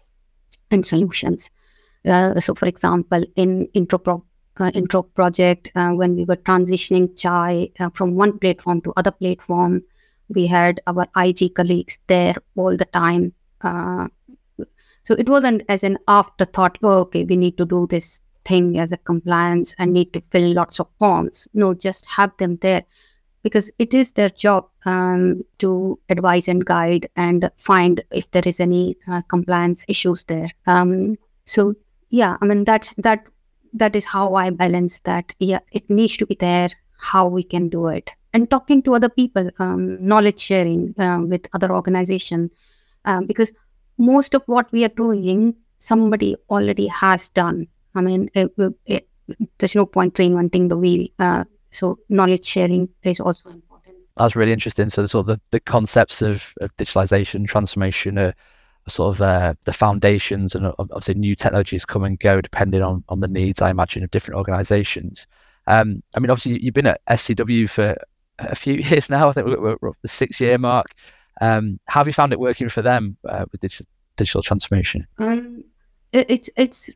and 0.72 0.86
solutions. 0.86 1.50
Uh, 2.06 2.40
so, 2.40 2.54
for 2.54 2.68
example, 2.68 3.24
in 3.36 3.68
intro 3.74 4.00
pro- 4.00 4.26
uh, 4.58 4.72
intro 4.74 5.04
project, 5.04 5.72
uh, 5.76 5.92
when 5.92 6.16
we 6.16 6.26
were 6.26 6.36
transitioning 6.36 7.18
Chai 7.18 7.70
uh, 7.80 7.90
from 7.92 8.16
one 8.16 8.38
platform 8.40 8.82
to 8.82 8.94
other 8.98 9.12
platform, 9.12 9.82
we 10.30 10.48
had 10.48 10.82
our 10.88 11.08
IG 11.16 11.54
colleagues 11.56 12.00
there 12.08 12.36
all 12.56 12.76
the 12.76 12.86
time. 12.86 13.34
Uh, 13.62 14.08
so 15.04 15.16
it 15.16 15.28
wasn't 15.28 15.64
as 15.70 15.84
an 15.84 15.98
afterthought. 16.08 16.78
Oh, 16.82 17.00
okay, 17.02 17.26
we 17.26 17.36
need 17.36 17.58
to 17.58 17.66
do 17.66 17.88
this 17.88 18.22
thing 18.46 18.80
as 18.80 18.92
a 18.92 18.98
compliance 18.98 19.76
and 19.78 19.94
need 19.94 20.14
to 20.14 20.22
fill 20.22 20.54
lots 20.54 20.80
of 20.80 20.90
forms. 20.92 21.48
No, 21.54 21.74
just 21.74 22.06
have 22.06 22.36
them 22.38 22.58
there 22.58 22.84
because 23.42 23.72
it 23.78 23.94
is 23.94 24.14
their 24.14 24.30
job 24.30 24.70
um, 24.86 25.44
to 25.60 26.00
advise 26.10 26.48
and 26.48 26.66
guide 26.66 27.10
and 27.16 27.50
find 27.58 28.04
if 28.12 28.32
there 28.32 28.44
is 28.46 28.60
any 28.60 28.98
uh, 29.08 29.22
compliance 29.24 29.84
issues 29.88 30.24
there. 30.24 30.50
Um, 30.66 31.18
so 31.46 31.76
yeah, 32.10 32.38
I 32.42 32.46
mean 32.46 32.64
that 32.66 32.94
that 32.98 33.26
that 33.74 33.96
is 33.96 34.06
how 34.06 34.36
I 34.36 34.50
balance 34.52 35.00
that. 35.02 35.34
Yeah, 35.40 35.60
it 35.72 35.90
needs 35.90 36.18
to 36.18 36.26
be 36.26 36.36
there. 36.40 36.70
How 36.98 37.28
we 37.28 37.44
can 37.44 37.68
do 37.68 37.88
it 37.88 38.10
and 38.34 38.50
talking 38.50 38.82
to 38.84 38.96
other 38.96 39.10
people, 39.10 39.50
um, 39.60 40.06
knowledge 40.06 40.40
sharing 40.40 40.96
uh, 40.98 41.20
with 41.22 41.48
other 41.54 41.74
organization, 41.74 42.50
um, 43.06 43.28
because 43.28 43.54
most 43.98 44.34
of 44.34 44.44
what 44.48 44.72
we 44.72 44.84
are 44.84 44.90
doing, 44.90 45.56
somebody 45.80 46.36
already 46.50 46.88
has 46.88 47.30
done. 47.30 47.68
I 47.94 48.02
mean, 48.02 48.30
it, 48.34 48.52
it, 48.86 49.08
there's 49.58 49.76
no 49.76 49.86
point 49.86 50.16
reinventing 50.16 50.70
the 50.70 50.78
wheel. 50.78 51.08
Uh, 51.20 51.44
so 51.70 52.00
knowledge 52.10 52.46
sharing 52.46 52.90
is 53.04 53.20
also 53.20 53.50
important. 53.50 53.96
That's 54.18 54.36
really 54.36 54.54
interesting. 54.54 54.90
So 54.90 55.06
sort 55.06 55.30
of 55.30 55.36
the, 55.36 55.42
the 55.52 55.60
concepts 55.60 56.22
of, 56.22 56.54
of 56.62 56.76
digitalization, 56.78 57.48
transformation 57.48 58.18
are, 58.18 58.34
are 58.88 58.90
sort 58.90 59.16
of 59.16 59.22
uh, 59.22 59.54
the 59.66 59.74
foundations 59.74 60.56
and 60.56 60.72
obviously 60.78 61.16
new 61.16 61.36
technologies 61.36 61.86
come 61.86 62.04
and 62.04 62.20
go 62.20 62.42
depending 62.42 62.82
on, 62.82 63.04
on 63.10 63.20
the 63.20 63.28
needs, 63.28 63.62
I 63.62 63.70
imagine, 63.70 64.04
of 64.04 64.12
different 64.12 64.38
organizations. 64.38 65.28
Um, 65.66 66.04
I 66.16 66.20
mean, 66.20 66.30
obviously 66.30 66.64
you've 66.64 66.74
been 66.74 66.88
at 66.88 67.02
SCW 67.06 67.70
for 67.70 67.96
a 68.50 68.56
few 68.56 68.74
years 68.90 69.10
now. 69.10 69.30
I 69.30 69.34
think 69.34 69.48
we're, 69.48 69.78
we're, 69.82 69.92
the 70.02 70.08
six 70.08 70.40
year 70.40 70.58
mark. 70.58 70.88
Um, 71.42 71.80
how 71.88 72.02
have 72.02 72.08
you 72.08 72.14
found 72.14 72.32
it 72.34 72.40
working 72.40 72.70
for 72.70 72.82
them 72.82 73.18
uh, 73.28 73.46
with 73.52 73.62
digital, 73.62 73.88
digital 74.18 74.44
transformation? 74.44 75.08
Um, 75.18 75.64
it, 76.12 76.30
it's 76.30 76.50
it's 76.56 76.90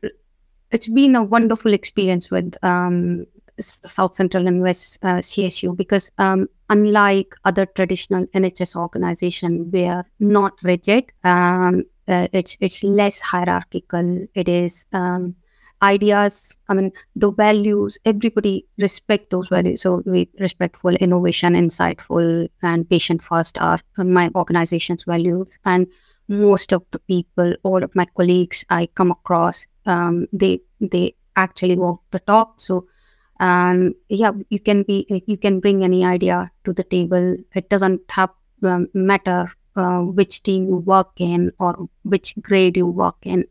it's 0.70 0.88
been 0.88 1.16
a 1.16 1.22
wonderful 1.22 1.72
experience 1.72 2.30
with 2.30 2.56
um, 2.62 3.26
South 3.58 4.14
Central 4.14 4.46
and 4.46 4.62
West 4.62 4.98
uh, 5.02 5.18
CSU 5.18 5.76
because 5.76 6.12
um, 6.18 6.48
unlike 6.68 7.34
other 7.44 7.66
traditional 7.66 8.26
NHS 8.26 8.76
organization, 8.76 9.70
we 9.70 9.86
are 9.86 10.04
not 10.20 10.52
rigid. 10.62 11.10
Um, 11.24 11.84
uh, 12.06 12.28
it's 12.32 12.56
it's 12.60 12.82
less 12.82 13.20
hierarchical. 13.20 14.26
It 14.34 14.48
is 14.48 14.86
um, 14.92 15.36
ideas. 15.82 16.56
I 16.68 16.74
mean 16.74 16.92
the 17.16 17.30
values. 17.30 17.98
Everybody 18.04 18.66
respect 18.78 19.30
those 19.30 19.48
values. 19.48 19.82
So 19.82 20.02
we 20.06 20.28
respectful, 20.38 20.94
innovation, 20.94 21.54
insightful, 21.54 22.48
and 22.62 22.88
patient 22.88 23.22
first 23.22 23.58
are 23.60 23.80
my 23.96 24.30
organization's 24.34 25.04
values. 25.04 25.58
And 25.64 25.88
most 26.28 26.72
of 26.72 26.84
the 26.90 26.98
people, 27.00 27.54
all 27.62 27.82
of 27.82 27.94
my 27.94 28.06
colleagues 28.16 28.64
I 28.70 28.86
come 28.86 29.10
across, 29.10 29.66
um, 29.86 30.26
they 30.32 30.60
they 30.80 31.14
actually 31.36 31.76
walk 31.76 32.02
the 32.10 32.20
talk. 32.20 32.60
So 32.60 32.86
um, 33.40 33.94
yeah 34.08 34.32
you 34.50 34.60
can 34.60 34.82
be 34.82 35.06
you 35.26 35.36
can 35.38 35.60
bring 35.60 35.84
any 35.84 36.04
idea 36.04 36.50
to 36.64 36.72
the 36.72 36.84
table 36.84 37.36
it 37.54 37.68
doesn't 37.70 38.02
have 38.10 38.30
um, 38.64 38.88
matter 38.94 39.52
uh, 39.76 40.00
which 40.02 40.42
team 40.42 40.66
you 40.66 40.76
work 40.76 41.12
in 41.18 41.52
or 41.58 41.88
which 42.02 42.34
grade 42.40 42.76
you 42.76 42.86
work 42.86 43.16
in 43.22 43.44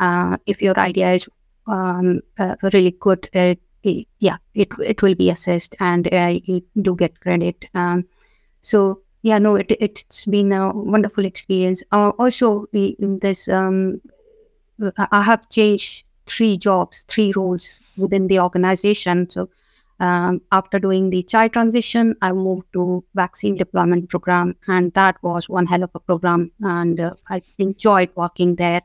uh, 0.00 0.36
if 0.46 0.62
your 0.62 0.78
idea 0.78 1.12
is 1.14 1.28
um, 1.66 2.20
uh, 2.38 2.56
really 2.72 2.92
good 2.92 3.28
uh, 3.34 3.54
yeah 4.18 4.36
it, 4.54 4.68
it 4.80 5.02
will 5.02 5.14
be 5.14 5.30
assessed 5.30 5.74
and 5.80 6.12
uh, 6.12 6.34
you 6.44 6.62
do 6.80 6.94
get 6.94 7.18
credit 7.20 7.64
um, 7.74 8.04
so 8.62 9.00
yeah 9.22 9.38
no 9.38 9.56
it, 9.56 9.70
it's 9.80 10.26
been 10.26 10.52
a 10.52 10.72
wonderful 10.74 11.24
experience 11.24 11.82
uh, 11.92 12.10
also 12.18 12.66
in 12.72 13.18
this 13.20 13.48
um, 13.48 14.00
i 15.10 15.22
have 15.22 15.48
changed 15.48 16.04
three 16.26 16.56
jobs, 16.56 17.04
three 17.08 17.32
roles 17.34 17.80
within 17.96 18.26
the 18.28 18.38
organization. 18.40 19.28
So 19.28 19.48
um, 19.98 20.40
after 20.52 20.78
doing 20.78 21.10
the 21.10 21.22
Chai 21.24 21.48
transition, 21.48 22.16
I 22.22 22.32
moved 22.32 22.66
to 22.74 23.04
vaccine 23.14 23.56
deployment 23.56 24.08
program, 24.08 24.56
and 24.66 24.92
that 24.94 25.22
was 25.22 25.48
one 25.48 25.66
hell 25.66 25.82
of 25.82 25.90
a 25.94 26.00
program, 26.00 26.52
and 26.60 26.98
uh, 27.00 27.14
I 27.28 27.42
enjoyed 27.58 28.10
working 28.14 28.54
there. 28.54 28.82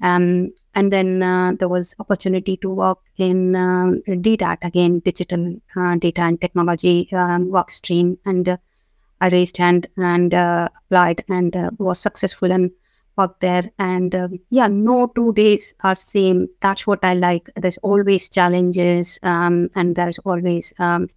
Um, 0.00 0.52
and 0.74 0.92
then 0.92 1.22
uh, 1.22 1.52
there 1.58 1.68
was 1.68 1.94
opportunity 1.98 2.56
to 2.58 2.68
work 2.68 2.98
in 3.16 3.56
uh, 3.56 3.92
DDAT 4.06 4.58
again, 4.62 4.98
digital 5.00 5.56
uh, 5.74 5.96
data 5.96 6.20
and 6.20 6.40
technology 6.40 7.08
um, 7.12 7.50
work 7.50 7.70
stream, 7.70 8.18
and 8.26 8.48
uh, 8.48 8.56
I 9.20 9.28
raised 9.28 9.56
hand 9.56 9.86
and 9.96 10.34
uh, 10.34 10.68
applied 10.84 11.24
and 11.28 11.56
was 11.78 11.98
successful 11.98 12.52
and 12.52 12.72
worked 13.16 13.40
there. 13.40 13.70
And 13.78 14.14
um, 14.14 14.40
yeah 14.50 14.68
no 14.68 15.06
two 15.14 15.32
days 15.32 15.74
are 15.80 15.94
same. 15.94 16.48
That's 16.60 16.86
what 16.86 17.00
i 17.02 17.14
like. 17.14 17.50
There's 17.56 17.78
always 17.78 18.28
challenges 18.28 19.18
um, 19.22 19.70
and 19.74 19.96
there's 19.96 20.18
always 20.18 20.72
um, 20.78 21.08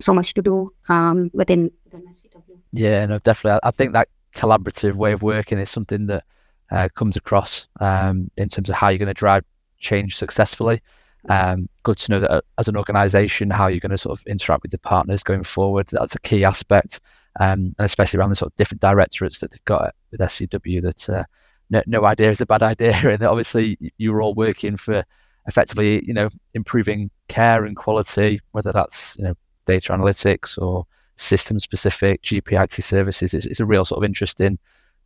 so 0.00 0.12
much 0.12 0.34
to 0.34 0.42
do 0.42 0.72
um, 0.88 1.30
within, 1.32 1.70
within 1.84 2.06
SCW. 2.08 2.58
yeah 2.72 3.06
no 3.06 3.18
definitely. 3.18 3.60
I, 3.62 3.70
think 3.70 3.92
that 3.92 4.08
collaborative 4.34 4.94
way 4.94 5.12
of 5.12 5.22
working 5.22 5.58
is 5.58 5.70
something 5.70 6.06
that 6.06 6.24
uh, 6.70 6.88
comes 6.94 7.16
across 7.16 7.68
um, 7.80 8.30
in 8.36 8.48
terms 8.48 8.68
of 8.68 8.74
how 8.74 8.88
you're 8.88 8.98
going 8.98 9.06
to 9.08 9.14
drive 9.14 9.44
change 9.78 10.16
successfully. 10.16 10.82
Um, 11.28 11.68
good 11.82 11.98
to 11.98 12.12
know 12.12 12.20
that 12.20 12.30
uh, 12.30 12.40
as 12.56 12.68
an 12.68 12.76
organization 12.76 13.50
how 13.50 13.66
you're 13.66 13.80
going 13.80 13.90
to 13.90 13.98
sort 13.98 14.18
of 14.18 14.26
interact 14.26 14.62
with 14.62 14.70
the 14.70 14.78
partners 14.78 15.22
going 15.22 15.42
forward. 15.42 15.88
That's 15.90 16.14
a 16.14 16.20
key 16.20 16.44
aspect 16.44 17.00
um, 17.38 17.74
and 17.78 17.84
especially 17.86 18.18
around 18.18 18.30
the 18.30 18.36
sort 18.36 18.52
of 18.52 18.56
different 18.56 18.80
directorates 18.80 19.40
that 19.40 19.50
they've 19.50 19.64
got 19.64 19.94
with 20.10 20.20
SCW 20.20 20.82
that 20.82 21.08
uh, 21.08 21.24
no, 21.68 21.82
no 21.86 22.04
idea 22.04 22.30
is 22.30 22.40
a 22.40 22.46
bad 22.46 22.62
idea, 22.62 22.94
and 22.94 23.22
obviously 23.22 23.78
you're 23.98 24.22
all 24.22 24.34
working 24.34 24.76
for 24.76 25.04
effectively, 25.46 26.04
you 26.04 26.14
know, 26.14 26.28
improving 26.54 27.10
care 27.28 27.64
and 27.64 27.76
quality, 27.76 28.40
whether 28.52 28.72
that's 28.72 29.16
you 29.18 29.24
know 29.24 29.34
data 29.66 29.92
analytics 29.92 30.58
or 30.58 30.86
system 31.16 31.58
specific 31.58 32.22
GPIT 32.22 32.82
services. 32.82 33.34
It's, 33.34 33.46
it's, 33.46 33.60
a 33.60 33.66
real 33.66 33.84
sort 33.84 33.98
of 33.98 34.04
interesting 34.04 34.58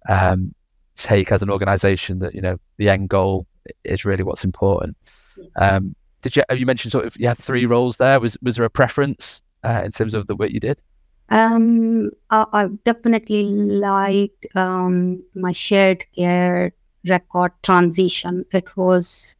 um, 0.08 0.54
take 1.02 1.32
as 1.32 1.42
an 1.42 1.50
organisation 1.50 2.18
that 2.20 2.34
you 2.34 2.40
know 2.40 2.58
the 2.76 2.88
end 2.88 3.08
goal 3.08 3.46
is 3.84 4.04
really 4.04 4.22
what's 4.22 4.44
important. 4.44 4.96
Um, 5.56 5.94
did 6.22 6.36
you 6.36 6.42
you 6.54 6.66
mentioned 6.66 6.92
sort 6.92 7.06
of 7.06 7.16
you 7.18 7.28
had 7.28 7.38
three 7.38 7.66
roles 7.66 7.96
there? 7.96 8.20
Was 8.20 8.36
was 8.42 8.56
there 8.56 8.66
a 8.66 8.70
preference 8.70 9.42
uh, 9.64 9.82
in 9.84 9.90
terms 9.90 10.14
of 10.14 10.26
the 10.26 10.36
work 10.36 10.50
you 10.50 10.60
did? 10.60 10.80
Um, 11.28 12.10
I, 12.28 12.44
I 12.52 12.66
definitely 12.84 13.44
liked 13.44 14.46
um, 14.54 15.22
my 15.34 15.52
shared 15.52 16.04
care 16.14 16.72
record 17.08 17.52
transition. 17.62 18.44
It 18.52 18.76
was 18.76 19.36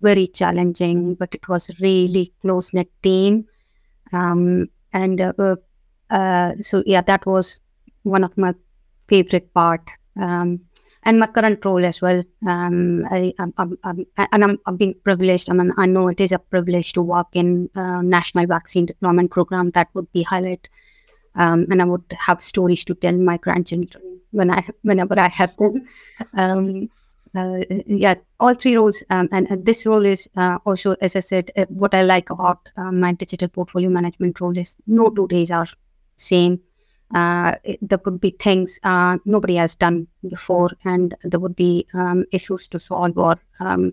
very 0.00 0.26
challenging, 0.28 1.14
but 1.14 1.34
it 1.34 1.48
was 1.48 1.70
really 1.80 2.32
close 2.42 2.72
knit 2.72 2.90
team. 3.02 3.46
Um, 4.12 4.68
and 4.92 5.20
uh, 5.20 5.56
uh, 6.10 6.52
so 6.60 6.82
yeah, 6.86 7.02
that 7.02 7.26
was 7.26 7.60
one 8.02 8.24
of 8.24 8.38
my 8.38 8.54
favorite 9.08 9.52
part. 9.52 9.90
Um, 10.16 10.60
and 11.06 11.18
my 11.18 11.26
current 11.26 11.64
role 11.64 11.84
as 11.86 12.02
well. 12.02 12.22
Um, 12.46 13.06
I, 13.10 13.32
I'm, 13.38 13.54
I'm, 13.56 13.78
I'm, 13.82 14.06
and 14.18 14.44
I'm, 14.44 14.58
I'm 14.66 14.76
being 14.76 14.94
privileged. 15.02 15.48
I 15.48 15.54
mean, 15.54 15.72
I 15.78 15.86
know 15.86 16.08
it 16.08 16.20
is 16.20 16.32
a 16.32 16.38
privilege 16.38 16.92
to 16.94 17.02
work 17.02 17.28
in 17.32 17.70
uh, 17.74 18.02
national 18.02 18.46
vaccine 18.46 18.86
deployment 18.86 19.30
program. 19.30 19.70
That 19.70 19.88
would 19.94 20.12
be 20.12 20.22
highlight 20.22 20.68
um, 21.36 21.66
and 21.70 21.80
I 21.80 21.84
would 21.84 22.04
have 22.18 22.42
stories 22.42 22.84
to 22.84 22.94
tell 22.94 23.16
my 23.16 23.36
grandchildren 23.36 24.20
when 24.30 24.50
I 24.50 24.64
whenever 24.82 25.18
I 25.18 25.28
have 25.28 25.56
them. 25.56 25.86
Um, 26.34 26.90
uh, 27.34 27.60
yeah, 27.86 28.14
all 28.40 28.54
three 28.54 28.76
roles, 28.76 29.04
um, 29.10 29.28
and, 29.30 29.50
and, 29.50 29.66
this 29.66 29.84
role 29.84 30.06
is 30.06 30.26
uh, 30.36 30.58
also, 30.64 30.96
as 31.02 31.16
I 31.16 31.20
said, 31.20 31.50
uh, 31.54 31.66
what 31.68 31.94
I 31.94 32.02
like 32.02 32.30
about 32.30 32.66
uh, 32.78 32.90
my 32.90 33.12
digital 33.12 33.48
portfolio 33.48 33.90
management 33.90 34.40
role 34.40 34.56
is 34.56 34.76
no 34.86 35.10
two 35.10 35.28
days 35.28 35.50
are 35.50 35.66
same. 36.16 36.60
Uh, 37.14 37.54
it, 37.62 37.78
there 37.82 38.00
would 38.04 38.20
be 38.20 38.30
things 38.30 38.80
uh, 38.82 39.16
nobody 39.24 39.56
has 39.56 39.76
done 39.76 40.08
before, 40.28 40.70
and 40.84 41.14
there 41.22 41.40
would 41.40 41.56
be 41.56 41.86
um, 41.94 42.24
issues 42.32 42.68
to 42.68 42.78
solve 42.78 43.16
or 43.16 43.36
um, 43.60 43.92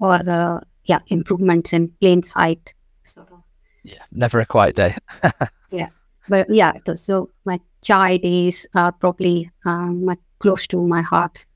or 0.00 0.62
yeah 0.84 1.00
improvements 1.08 1.72
in 1.72 1.88
plain 2.00 2.22
sight. 2.22 2.72
Sort 3.04 3.30
of. 3.30 3.42
Yeah, 3.82 4.02
never 4.10 4.40
a 4.40 4.46
quiet 4.46 4.74
day. 4.74 4.96
yeah 5.70 5.88
but 6.28 6.50
yeah, 6.50 6.72
so 6.94 7.30
my 7.44 7.60
Chai 7.82 8.16
days 8.16 8.66
are 8.74 8.92
probably 8.92 9.50
um, 9.64 10.04
my, 10.04 10.16
close 10.38 10.66
to 10.68 10.86
my 10.86 11.02
heart 11.02 11.46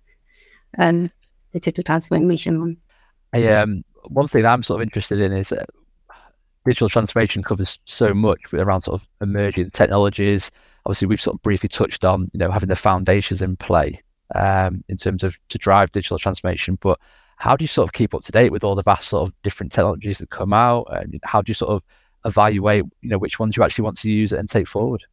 and 0.74 1.10
digital 1.52 1.82
transformation 1.82 2.60
one. 2.60 2.76
I, 3.32 3.46
um, 3.48 3.84
one 4.04 4.28
thing 4.28 4.46
I'm 4.46 4.62
sort 4.62 4.80
of 4.80 4.82
interested 4.82 5.20
in 5.20 5.32
is 5.32 5.48
that 5.48 5.66
digital 6.64 6.88
transformation 6.88 7.42
covers 7.42 7.78
so 7.84 8.14
much 8.14 8.52
around 8.52 8.82
sort 8.82 9.00
of 9.00 9.08
emerging 9.20 9.70
technologies. 9.70 10.50
Obviously, 10.84 11.08
we've 11.08 11.20
sort 11.20 11.36
of 11.36 11.42
briefly 11.42 11.68
touched 11.68 12.04
on 12.04 12.30
you 12.32 12.38
know 12.38 12.50
having 12.50 12.68
the 12.68 12.76
foundations 12.76 13.42
in 13.42 13.56
play 13.56 14.02
um, 14.34 14.84
in 14.88 14.96
terms 14.96 15.24
of 15.24 15.36
to 15.48 15.58
drive 15.58 15.92
digital 15.92 16.18
transformation, 16.18 16.78
but 16.80 16.98
how 17.36 17.56
do 17.56 17.62
you 17.62 17.68
sort 17.68 17.88
of 17.88 17.92
keep 17.92 18.14
up 18.14 18.22
to 18.22 18.32
date 18.32 18.52
with 18.52 18.64
all 18.64 18.74
the 18.74 18.82
vast 18.82 19.08
sort 19.08 19.28
of 19.28 19.34
different 19.42 19.72
technologies 19.72 20.18
that 20.18 20.30
come 20.30 20.52
out? 20.52 20.88
And 20.90 21.20
how 21.24 21.42
do 21.42 21.50
you 21.50 21.54
sort 21.54 21.70
of 21.70 21.82
evaluate 22.24 22.84
you 23.00 23.08
know 23.08 23.18
which 23.18 23.38
ones 23.38 23.56
you 23.56 23.62
actually 23.62 23.84
want 23.84 23.98
to 23.98 24.10
use 24.10 24.32
and 24.32 24.48
take 24.48 24.68
forward? 24.68 25.04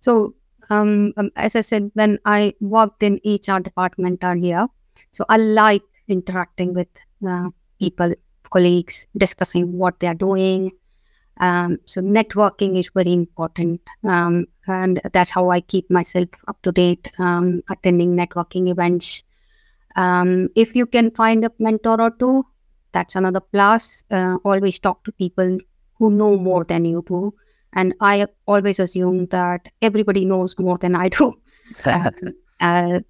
So 0.00 0.34
um, 0.70 1.12
um, 1.16 1.30
as 1.36 1.56
i 1.56 1.60
said 1.60 1.90
when 1.94 2.18
i 2.24 2.54
worked 2.60 3.02
in 3.02 3.20
hr 3.24 3.60
department 3.60 4.20
earlier 4.22 4.66
so 5.10 5.24
i 5.28 5.36
like 5.36 5.82
interacting 6.08 6.74
with 6.74 6.88
uh, 7.26 7.48
people 7.78 8.14
colleagues 8.50 9.06
discussing 9.16 9.76
what 9.76 9.98
they 10.00 10.06
are 10.06 10.14
doing 10.14 10.70
um, 11.38 11.78
so 11.86 12.00
networking 12.00 12.78
is 12.78 12.90
very 12.94 13.12
important 13.12 13.80
um, 14.04 14.46
and 14.66 15.00
that's 15.12 15.30
how 15.30 15.50
i 15.50 15.60
keep 15.60 15.90
myself 15.90 16.28
up 16.46 16.60
to 16.62 16.72
date 16.72 17.10
um, 17.18 17.62
attending 17.68 18.16
networking 18.16 18.68
events 18.70 19.22
um, 19.98 20.48
if 20.54 20.76
you 20.76 20.86
can 20.86 21.10
find 21.10 21.44
a 21.44 21.50
mentor 21.58 22.00
or 22.00 22.10
two, 22.10 22.44
that's 22.92 23.16
another 23.16 23.40
plus. 23.40 24.04
Uh, 24.10 24.36
always 24.44 24.78
talk 24.78 25.04
to 25.04 25.12
people 25.12 25.58
who 25.98 26.10
know 26.10 26.36
more 26.36 26.64
than 26.64 26.84
you 26.84 27.04
do. 27.06 27.34
And 27.72 27.94
I 28.00 28.26
always 28.46 28.78
assume 28.78 29.26
that 29.26 29.68
everybody 29.82 30.24
knows 30.24 30.58
more 30.58 30.78
than 30.78 30.94
I 30.94 31.08
do. 31.08 31.34
uh, 31.84 32.10
uh, 32.60 33.00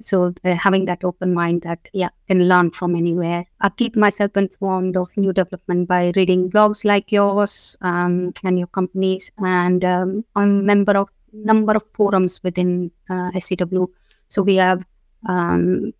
so 0.00 0.32
uh, 0.44 0.54
having 0.54 0.84
that 0.86 1.04
open 1.04 1.34
mind 1.34 1.62
that 1.62 1.78
yeah 1.92 2.10
can 2.28 2.48
learn 2.48 2.70
from 2.70 2.94
anywhere 2.94 3.44
i 3.60 3.68
keep 3.68 3.96
myself 3.96 4.36
informed 4.36 4.96
of 4.96 5.16
new 5.16 5.32
development 5.32 5.88
by 5.88 6.12
reading 6.16 6.50
blogs 6.50 6.84
like 6.84 7.12
yours 7.12 7.76
um, 7.80 8.32
and 8.44 8.58
your 8.58 8.68
companies 8.68 9.30
and 9.38 9.84
um, 9.84 10.24
i'm 10.36 10.60
a 10.60 10.62
member 10.62 10.96
of 10.96 11.08
number 11.32 11.74
of 11.74 11.84
forums 11.84 12.40
within 12.42 12.90
uh, 13.08 13.30
scw 13.32 13.86
so 14.28 14.42
we 14.42 14.56
have 14.56 14.84
um, 15.26 15.92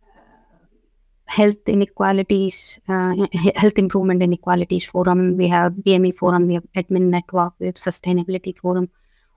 health 1.31 1.69
inequalities, 1.69 2.81
uh, 2.89 3.15
health 3.55 3.79
improvement 3.79 4.23
inequalities 4.23 4.85
forum. 4.85 5.37
We 5.37 5.49
have 5.49 5.73
BME 5.73 6.13
forum. 6.13 6.47
We 6.49 6.55
have 6.55 6.67
admin 6.77 7.07
network. 7.17 7.55
We 7.61 7.67
have 7.67 7.77
sustainability 7.77 8.57
forum. 8.59 8.89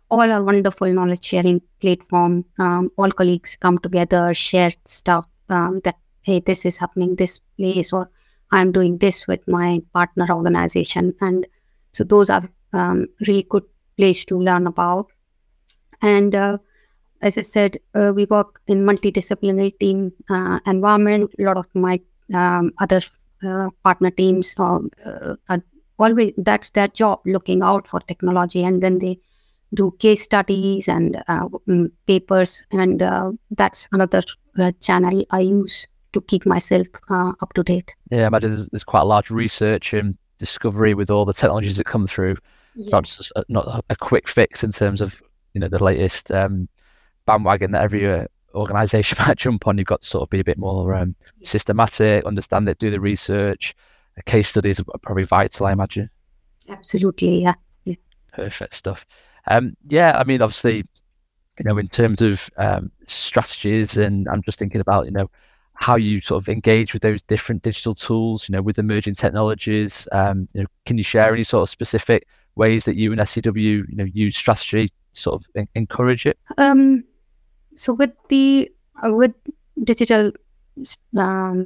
All 0.10 0.32
our 0.32 0.44
wonderful 0.44 0.92
knowledge 0.94 1.26
sharing 1.26 1.62
platform. 1.82 2.46
Um, 2.60 2.92
all 2.98 3.12
colleagues 3.12 3.56
come 3.56 3.80
together, 3.80 4.34
share 4.34 4.72
stuff 4.86 5.26
um, 5.50 5.82
that 5.84 5.96
hey, 6.22 6.40
this 6.40 6.66
is 6.66 6.78
happening 6.78 7.16
this 7.16 7.40
place, 7.58 7.94
or 7.94 8.10
I'm 8.52 8.72
doing 8.72 8.98
this 8.98 9.28
with 9.28 9.48
my 9.48 9.82
partner 9.94 10.28
organization, 10.30 11.16
and 11.20 11.48
so 11.92 12.04
those 12.04 12.30
are 12.30 12.50
um, 12.72 13.08
really 13.28 13.44
good 13.50 13.64
place 13.98 14.26
to 14.26 14.38
learn 14.38 14.68
about. 14.68 15.08
And 16.02 16.34
uh, 16.36 16.58
as 17.22 17.38
I 17.38 17.42
said, 17.42 17.80
uh, 17.96 18.12
we 18.16 18.26
work 18.26 18.62
in 18.68 18.86
multidisciplinary 18.86 19.78
team 19.80 20.14
uh, 20.30 20.60
environment. 20.66 21.32
A 21.40 21.44
lot 21.44 21.58
of 21.58 21.68
my 21.74 22.02
um, 22.34 22.74
other 22.80 23.02
uh, 23.46 23.70
partner 23.84 24.12
teams 24.12 24.56
are, 24.58 24.82
uh, 25.06 25.36
are, 25.50 25.64
always 26.00 26.34
that's 26.38 26.72
their 26.72 26.88
job, 26.88 27.22
looking 27.26 27.62
out 27.62 27.88
for 27.88 28.00
technology, 28.02 28.64
and 28.64 28.82
then 28.82 29.00
they 29.00 29.20
do 29.74 29.92
case 30.00 30.22
studies 30.22 30.88
and 30.88 31.24
uh, 31.28 31.48
mm, 31.68 31.92
papers, 32.06 32.66
and 32.72 33.02
uh, 33.02 33.32
that's 33.52 33.88
another 33.92 34.22
channel 34.82 35.26
I 35.30 35.40
use 35.40 35.88
to 36.14 36.22
keep 36.22 36.46
myself 36.46 36.88
up 37.10 37.54
to 37.54 37.64
date. 37.64 37.92
Yeah, 38.12 38.24
I 38.24 38.28
imagine 38.28 38.52
there's, 38.52 38.70
there's, 38.70 38.84
quite 38.84 39.02
a 39.02 39.06
large 39.06 39.32
research 39.32 39.94
and 39.94 40.18
discovery 40.38 40.94
with 40.94 41.10
all 41.10 41.26
the 41.26 41.34
technologies 41.34 41.78
that 41.78 41.86
come 41.86 42.08
through. 42.08 42.38
Yeah. 42.76 42.84
It's 42.84 42.92
not 42.92 43.04
just 43.06 43.32
a, 43.36 43.46
not 43.50 43.86
a 43.90 43.96
quick 43.96 44.28
fix 44.28 44.64
in 44.64 44.72
terms 44.72 45.02
of 45.02 45.22
you 45.54 45.62
know 45.62 45.68
the 45.68 45.84
latest 45.84 46.32
um, 46.32 46.68
bandwagon 47.26 47.72
that 47.72 47.84
every 47.84 48.12
uh, 48.12 48.26
organization 48.54 49.18
might 49.28 49.38
jump 49.38 49.68
on. 49.68 49.78
You've 49.78 49.88
got 49.88 50.02
to 50.02 50.08
sort 50.08 50.24
of 50.24 50.30
be 50.30 50.40
a 50.40 50.44
bit 50.44 50.58
more 50.58 50.94
um, 50.94 51.16
systematic, 51.42 52.26
understand 52.26 52.70
it, 52.70 52.80
do 52.80 52.92
the 52.92 53.00
research. 53.00 53.76
Case 54.26 54.50
studies 54.50 54.80
are 54.80 55.00
probably 55.02 55.24
vital, 55.24 55.66
I 55.66 55.72
imagine. 55.72 56.10
Absolutely, 56.70 57.42
yeah. 57.42 57.56
yeah. 57.84 57.96
Perfect 58.32 58.76
stuff. 58.76 59.08
Um, 59.48 59.76
yeah, 59.88 60.18
I 60.18 60.24
mean, 60.24 60.42
obviously, 60.42 60.78
you 61.60 61.66
know, 61.66 61.78
in 61.78 61.88
terms 61.88 62.22
of 62.22 62.50
um, 62.58 62.92
strategies, 63.06 63.98
and 63.98 64.28
I'm 64.28 64.42
just 64.44 64.60
thinking 64.60 64.82
about, 64.82 65.06
you 65.06 65.12
know, 65.12 65.30
how 65.74 65.96
you 65.96 66.22
sort 66.22 66.42
of 66.42 66.50
engage 66.50 66.94
with 66.94 67.02
those 67.02 67.22
different 67.24 67.64
digital 67.64 67.94
tools, 67.94 68.48
you 68.48 68.54
know, 68.54 68.62
with 68.62 68.80
emerging 68.80 69.16
technologies. 69.16 70.08
Um, 70.12 70.48
you 70.54 70.62
know, 70.62 70.68
can 70.86 70.98
you 70.98 71.04
share 71.04 71.34
any 71.34 71.44
sort 71.44 71.64
of 71.64 71.70
specific 71.70 72.28
ways 72.56 72.86
that 72.86 72.96
you 72.96 73.12
and 73.12 73.20
SCW, 73.22 73.84
you 73.90 73.96
know, 73.96 74.06
use 74.06 74.38
strategy 74.38 74.92
sort 75.12 75.42
of 75.42 75.68
encourage 75.76 76.26
it? 76.26 76.38
Um, 76.58 77.04
so 77.76 77.94
with 77.94 78.12
the 78.30 78.72
uh, 79.04 79.14
with 79.14 79.34
digital 79.84 80.32
um, 81.18 81.66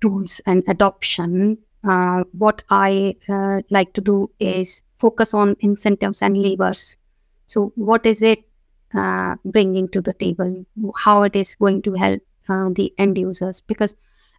tools 0.00 0.40
and 0.46 0.64
adoption, 0.66 1.58
uh, 1.84 2.24
what 2.32 2.62
I 2.70 3.16
uh, 3.28 3.62
like 3.70 3.92
to 3.94 4.00
do 4.00 4.30
is 4.38 4.82
focus 4.98 5.34
on 5.34 5.56
incentives 5.60 6.22
and 6.22 6.36
levers. 6.36 6.96
So 7.46 7.72
what 7.76 8.06
is 8.06 8.22
it 8.22 8.44
uh, 8.94 9.36
bringing 9.44 9.88
to 9.90 10.00
the 10.00 10.12
table? 10.12 10.66
How 10.96 11.22
it 11.22 11.36
is 11.36 11.54
going 11.54 11.82
to 11.82 11.92
help 11.94 12.20
uh, 12.48 12.70
the 12.72 12.92
end 12.98 13.18
users? 13.18 13.60
Because 13.60 13.94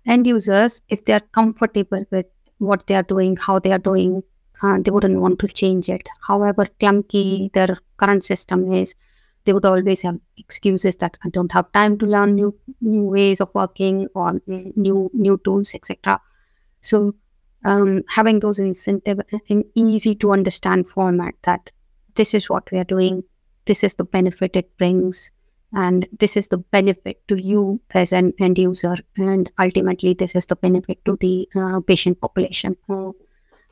end 0.05 0.27
users, 0.27 0.81
if 0.89 1.05
they 1.05 1.13
are 1.13 1.27
comfortable 1.31 2.05
with 2.11 2.27
what 2.57 2.85
they 2.87 2.95
are 2.95 3.03
doing, 3.03 3.37
how 3.37 3.59
they 3.59 3.71
are 3.71 3.79
doing, 3.79 4.23
they 4.81 4.91
wouldn't 4.91 5.21
want 5.21 5.39
to 5.39 5.47
change 5.47 5.89
it. 5.89 6.07
However 6.27 6.67
clunky 6.79 7.51
their 7.53 7.77
current 7.97 8.25
system 8.25 8.73
is, 8.73 8.95
they 9.45 9.53
would 9.53 9.65
always 9.65 10.01
have 10.01 10.19
excuses 10.37 10.97
that 10.97 11.17
I 11.23 11.29
don't 11.29 11.51
have 11.53 11.71
time 11.71 11.97
to 11.99 12.05
learn 12.05 12.35
new 12.35 12.53
new 12.81 13.03
ways 13.03 13.39
of 13.39 13.49
working 13.53 14.07
or 14.13 14.41
new 14.47 15.09
new 15.13 15.39
tools, 15.43 15.73
etc. 15.73 16.21
So 16.81 17.15
um, 17.63 18.03
having 18.07 18.39
those 18.39 18.59
incentive 18.59 19.19
in 19.47 19.65
easy 19.75 20.15
to 20.15 20.31
understand 20.31 20.87
format 20.87 21.35
that 21.43 21.69
this 22.15 22.33
is 22.33 22.49
what 22.49 22.69
we 22.71 22.79
are 22.79 22.85
doing, 22.85 23.23
this 23.65 23.83
is 23.83 23.95
the 23.95 24.03
benefit 24.03 24.55
it 24.55 24.77
brings, 24.77 25.31
and 25.73 26.07
this 26.17 26.37
is 26.37 26.47
the 26.47 26.57
benefit 26.57 27.27
to 27.27 27.35
you 27.35 27.79
as 27.91 28.13
an 28.13 28.33
end 28.39 28.57
user, 28.57 28.95
and 29.17 29.51
ultimately 29.59 30.13
this 30.13 30.35
is 30.35 30.47
the 30.47 30.55
benefit 30.55 31.03
to 31.05 31.17
the 31.17 31.47
uh, 31.55 31.79
patient 31.81 32.19
population. 32.19 32.75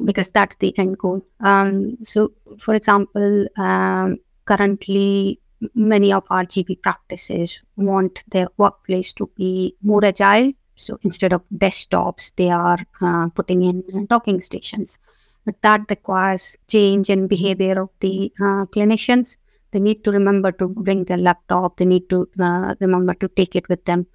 because 0.03 0.31
that's 0.31 0.55
the 0.57 0.77
end 0.77 0.97
goal. 0.97 1.25
Um, 1.39 1.97
so, 2.03 2.33
for 2.59 2.75
example, 2.75 3.47
um, 3.57 4.19
currently 4.45 5.39
many 5.73 6.13
of 6.13 6.25
our 6.29 6.45
GP 6.45 6.81
practices 6.81 7.61
want 7.75 8.23
their 8.29 8.47
workplace 8.57 9.13
to 9.13 9.29
be 9.35 9.75
more 9.81 10.05
agile. 10.05 10.53
So 10.77 10.99
instead 11.01 11.33
of 11.33 11.41
desktops, 11.53 12.33
they 12.35 12.49
are 12.49 12.79
uh, 13.01 13.29
putting 13.29 13.63
in 13.63 14.05
docking 14.07 14.41
stations. 14.41 14.97
But 15.45 15.61
that 15.61 15.81
requires 15.89 16.57
change 16.67 17.09
in 17.09 17.27
behavior 17.27 17.81
of 17.81 17.89
the 17.99 18.31
uh, 18.39 18.65
clinicians. 18.65 19.37
They 19.71 19.79
need 19.79 20.03
to 20.03 20.11
remember 20.11 20.51
to 20.53 20.67
bring 20.67 21.03
their 21.05 21.17
laptop. 21.17 21.77
They 21.77 21.85
need 21.85 22.09
to 22.09 22.29
uh, 22.39 22.75
remember 22.79 23.13
to 23.15 23.27
take 23.27 23.55
it 23.55 23.67
with 23.69 23.83
them. 23.85 24.07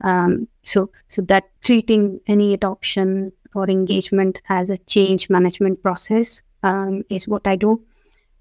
Um, 0.00 0.48
so, 0.62 0.90
so 1.08 1.22
that 1.22 1.44
treating 1.62 2.20
any 2.26 2.54
adoption 2.54 3.32
or 3.54 3.68
engagement 3.68 4.40
as 4.48 4.70
a 4.70 4.78
change 4.78 5.30
management 5.30 5.82
process 5.82 6.42
um, 6.62 7.04
is 7.08 7.28
what 7.28 7.46
I 7.46 7.56
do. 7.56 7.82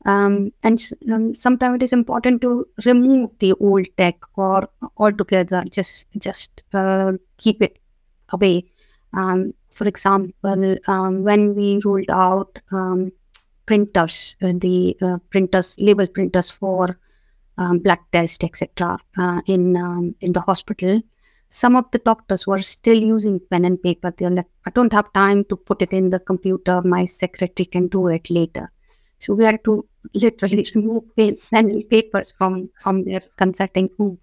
Um, 0.06 0.52
and 0.64 0.82
um, 1.12 1.34
sometimes 1.34 1.76
it 1.76 1.84
is 1.84 1.94
important 1.94 2.42
to 2.42 2.68
remove 2.86 3.38
the 3.40 3.54
old 3.54 3.88
tech 3.98 4.20
or 4.36 4.70
altogether 4.98 5.64
just 5.70 6.08
just 6.18 6.62
uh, 6.74 7.14
keep 7.38 7.62
it 7.62 7.80
away. 8.30 8.66
Um, 9.14 9.54
for 9.72 9.88
example, 9.88 10.76
um, 10.88 11.24
when 11.24 11.56
we 11.56 11.82
rolled 11.86 12.10
out 12.10 12.60
um, 12.72 13.12
printers, 13.66 14.36
uh, 14.42 14.54
the 14.56 14.98
uh, 15.02 15.18
printers, 15.30 15.78
label 15.80 16.08
printers 16.08 16.50
for 16.50 17.00
um, 17.58 17.80
blood 17.80 18.00
test, 18.12 18.44
etc., 18.44 18.98
uh, 19.18 19.42
in 19.48 20.16
in 20.20 20.34
the 20.34 20.42
hospital, 20.42 21.02
some 21.50 21.76
of 21.76 21.90
the 21.92 22.00
doctors 22.00 22.46
were 22.46 22.62
still 22.62 22.98
using 22.98 23.40
pen 23.40 23.64
and 23.64 23.82
paper. 23.82 24.12
They're 24.12 24.30
like, 24.32 24.48
I 24.66 24.72
don't 24.72 24.92
have 24.92 25.14
time 25.14 25.46
to 25.46 25.56
put 25.56 25.82
it 25.82 25.94
in 25.94 26.10
the 26.10 26.20
computer. 26.20 26.82
My 26.84 27.06
secretary 27.06 27.68
can 27.68 27.88
do 27.88 28.08
it 28.08 28.30
later. 28.30 28.72
So 29.24 29.34
we 29.34 29.46
had 29.46 29.64
to 29.64 29.88
literally 30.14 30.66
remove 30.76 31.16
pen 31.16 31.38
and 31.54 31.90
papers 31.90 32.32
from, 32.32 32.70
from 32.82 33.06
their 33.06 33.22
consulting 33.38 33.90
room. 33.98 34.18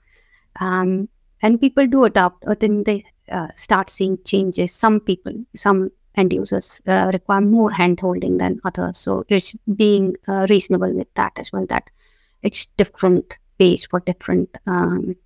Um, 0.60 1.08
and 1.42 1.60
people 1.60 1.86
do 1.86 2.04
adopt, 2.04 2.44
or 2.46 2.54
then 2.54 2.84
they 2.84 3.04
uh, 3.30 3.48
start 3.54 3.88
seeing 3.88 4.18
changes. 4.24 4.72
Some 4.72 5.00
people, 5.00 5.32
some 5.56 5.90
end 6.14 6.34
users 6.34 6.82
uh, 6.86 7.10
require 7.12 7.40
more 7.40 7.70
hand 7.70 8.00
holding 8.00 8.36
than 8.36 8.60
others. 8.62 8.98
So 8.98 9.24
it's 9.28 9.54
being 9.74 10.16
uh, 10.28 10.46
reasonable 10.50 10.92
with 10.92 11.08
that 11.14 11.32
as 11.36 11.50
well, 11.50 11.64
that 11.66 11.88
it's 12.42 12.66
different 12.66 13.34
pace 13.58 13.86
for 13.86 14.00
different 14.00 14.50
um, 14.66 15.16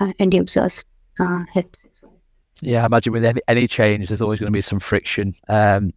uh, 0.00 0.12
end 0.18 0.34
users 0.34 0.82
uh, 1.20 1.44
helps 1.52 1.84
as 1.84 2.00
well. 2.02 2.14
Yeah, 2.62 2.82
I 2.82 2.86
imagine 2.86 3.12
with 3.12 3.24
any, 3.24 3.40
any 3.46 3.68
change, 3.68 4.08
there's 4.08 4.22
always 4.22 4.40
going 4.40 4.52
to 4.52 4.56
be 4.56 4.60
some 4.60 4.80
friction, 4.80 5.34
um, 5.48 5.92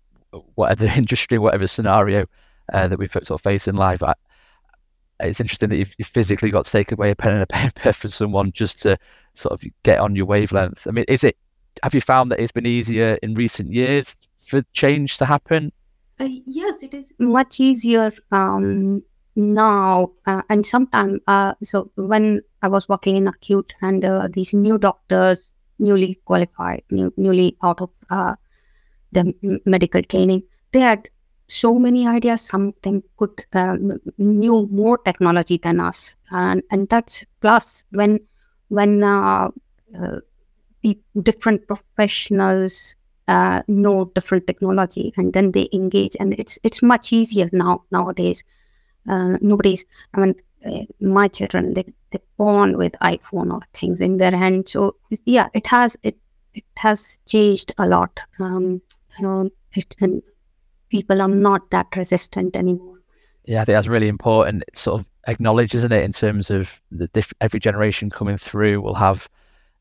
whatever 0.54 0.86
industry, 0.96 1.40
whatever 1.40 1.66
scenario 1.66 2.28
uh, 2.72 2.88
that 2.88 3.00
we 3.00 3.08
sort 3.08 3.32
of 3.32 3.42
face 3.42 3.68
in 3.68 3.76
life. 3.76 4.04
I, 4.04 4.14
it's 5.20 5.40
interesting 5.40 5.70
that 5.70 5.78
you've, 5.78 5.94
you've, 5.98 6.08
physically 6.08 6.52
got 6.52 6.66
to 6.66 6.72
take 6.72 6.92
away 6.92 7.12
a 7.12 7.16
pen 7.16 7.34
and 7.34 7.44
a 7.44 7.48
paper 7.48 7.94
from 7.94 8.10
someone 8.10 8.52
just 8.52 8.82
to 8.84 8.98
sort 9.34 9.54
of 9.54 9.64
get 9.84 10.00
on 10.00 10.16
your 10.16 10.26
wavelength. 10.26 10.88
I 10.88 10.92
mean, 10.92 11.06
is 11.08 11.24
it? 11.24 11.38
Have 11.82 11.96
you 11.96 12.02
found 12.02 12.32
that 12.32 12.40
it's 12.40 12.52
been 12.52 12.68
easier 12.68 13.18
in 13.24 13.34
recent 13.34 13.72
years 13.72 14.16
for 14.40 14.64
change 14.74 15.18
to 15.18 15.26
happen? 15.26 15.72
Uh, 16.20 16.28
yes, 16.46 16.84
it 16.84 16.94
is 16.94 17.14
much 17.18 17.60
easier 17.60 18.12
um, 18.32 19.02
now. 19.36 20.12
Uh, 20.26 20.44
and 20.50 20.66
sometimes, 20.66 21.20
uh, 21.28 21.56
so 21.64 21.90
when 21.96 22.42
I 22.62 22.68
was 22.68 22.88
working 22.88 23.16
in 23.16 23.28
acute, 23.28 23.74
and 23.82 24.06
uh, 24.06 24.28
these 24.32 24.54
new 24.54 24.78
doctors, 24.78 25.52
newly 25.80 26.20
qualified, 26.26 26.84
new, 26.92 27.12
newly 27.18 27.58
out 27.64 27.82
of 27.82 27.90
uh, 28.12 28.36
the 29.12 29.34
medical 29.66 30.04
training, 30.04 30.44
they 30.72 30.80
had 30.80 31.10
so 31.54 31.78
many 31.80 32.08
ideas. 32.08 32.42
Some 32.42 32.70
of 32.70 32.82
them 32.82 33.04
could 33.18 33.46
um, 33.54 34.00
knew 34.18 34.68
more 34.72 34.98
technology 34.98 35.58
than 35.58 35.80
us, 35.80 36.16
and 36.32 36.64
and 36.72 36.90
that's 36.90 37.26
plus 37.42 37.86
when 37.92 38.20
when 38.70 39.04
uh, 39.04 39.50
uh, 39.98 40.20
different 41.22 41.68
professionals 41.68 42.96
uh, 43.28 43.62
know 43.68 44.06
different 44.06 44.48
technology 44.48 45.14
and 45.16 45.32
then 45.32 45.52
they 45.52 45.70
engage, 45.72 46.16
and 46.20 46.34
it's 46.34 46.60
it's 46.64 46.82
much 46.82 47.14
easier 47.14 47.50
now 47.52 47.84
nowadays. 47.92 48.44
Uh, 49.08 49.38
nobody's, 49.42 49.86
I 50.14 50.20
mean, 50.22 50.36
uh, 50.66 50.86
my 51.00 51.28
children 51.28 51.74
they 51.74 51.86
they 52.12 52.20
born 52.38 52.78
with 52.78 52.94
iPhone 53.02 53.54
or 53.54 53.62
things 53.74 54.02
in 54.02 54.18
their 54.18 54.32
hand, 54.32 54.70
so 54.70 54.96
yeah, 55.26 55.50
it 55.54 55.68
has 55.68 55.98
it 56.04 56.18
it 56.54 56.66
has 56.76 57.20
changed 57.28 57.74
a 57.78 57.88
lot. 57.88 58.20
Um, 58.40 58.82
it, 59.76 59.96
and 60.00 60.24
people 60.94 61.24
are 61.24 61.28
not 61.28 61.72
that 61.72 61.88
resistant 61.96 62.56
anymore. 62.56 63.00
Yeah, 63.46 63.64
I 63.64 63.66
think 63.66 63.76
that's 63.76 63.88
really 63.88 64.08
important. 64.08 64.64
It's 64.68 64.82
sort 64.82 65.02
of 65.02 65.10
acknowledged, 65.28 65.74
isn't 65.74 65.92
it, 65.92 66.04
in 66.04 66.12
terms 66.12 66.52
of 66.52 66.80
the 66.92 67.08
diff- 67.08 67.34
every 67.42 67.60
generation 67.60 68.12
coming 68.12 68.38
through 68.38 68.80
will 68.80 68.94
have, 68.94 69.28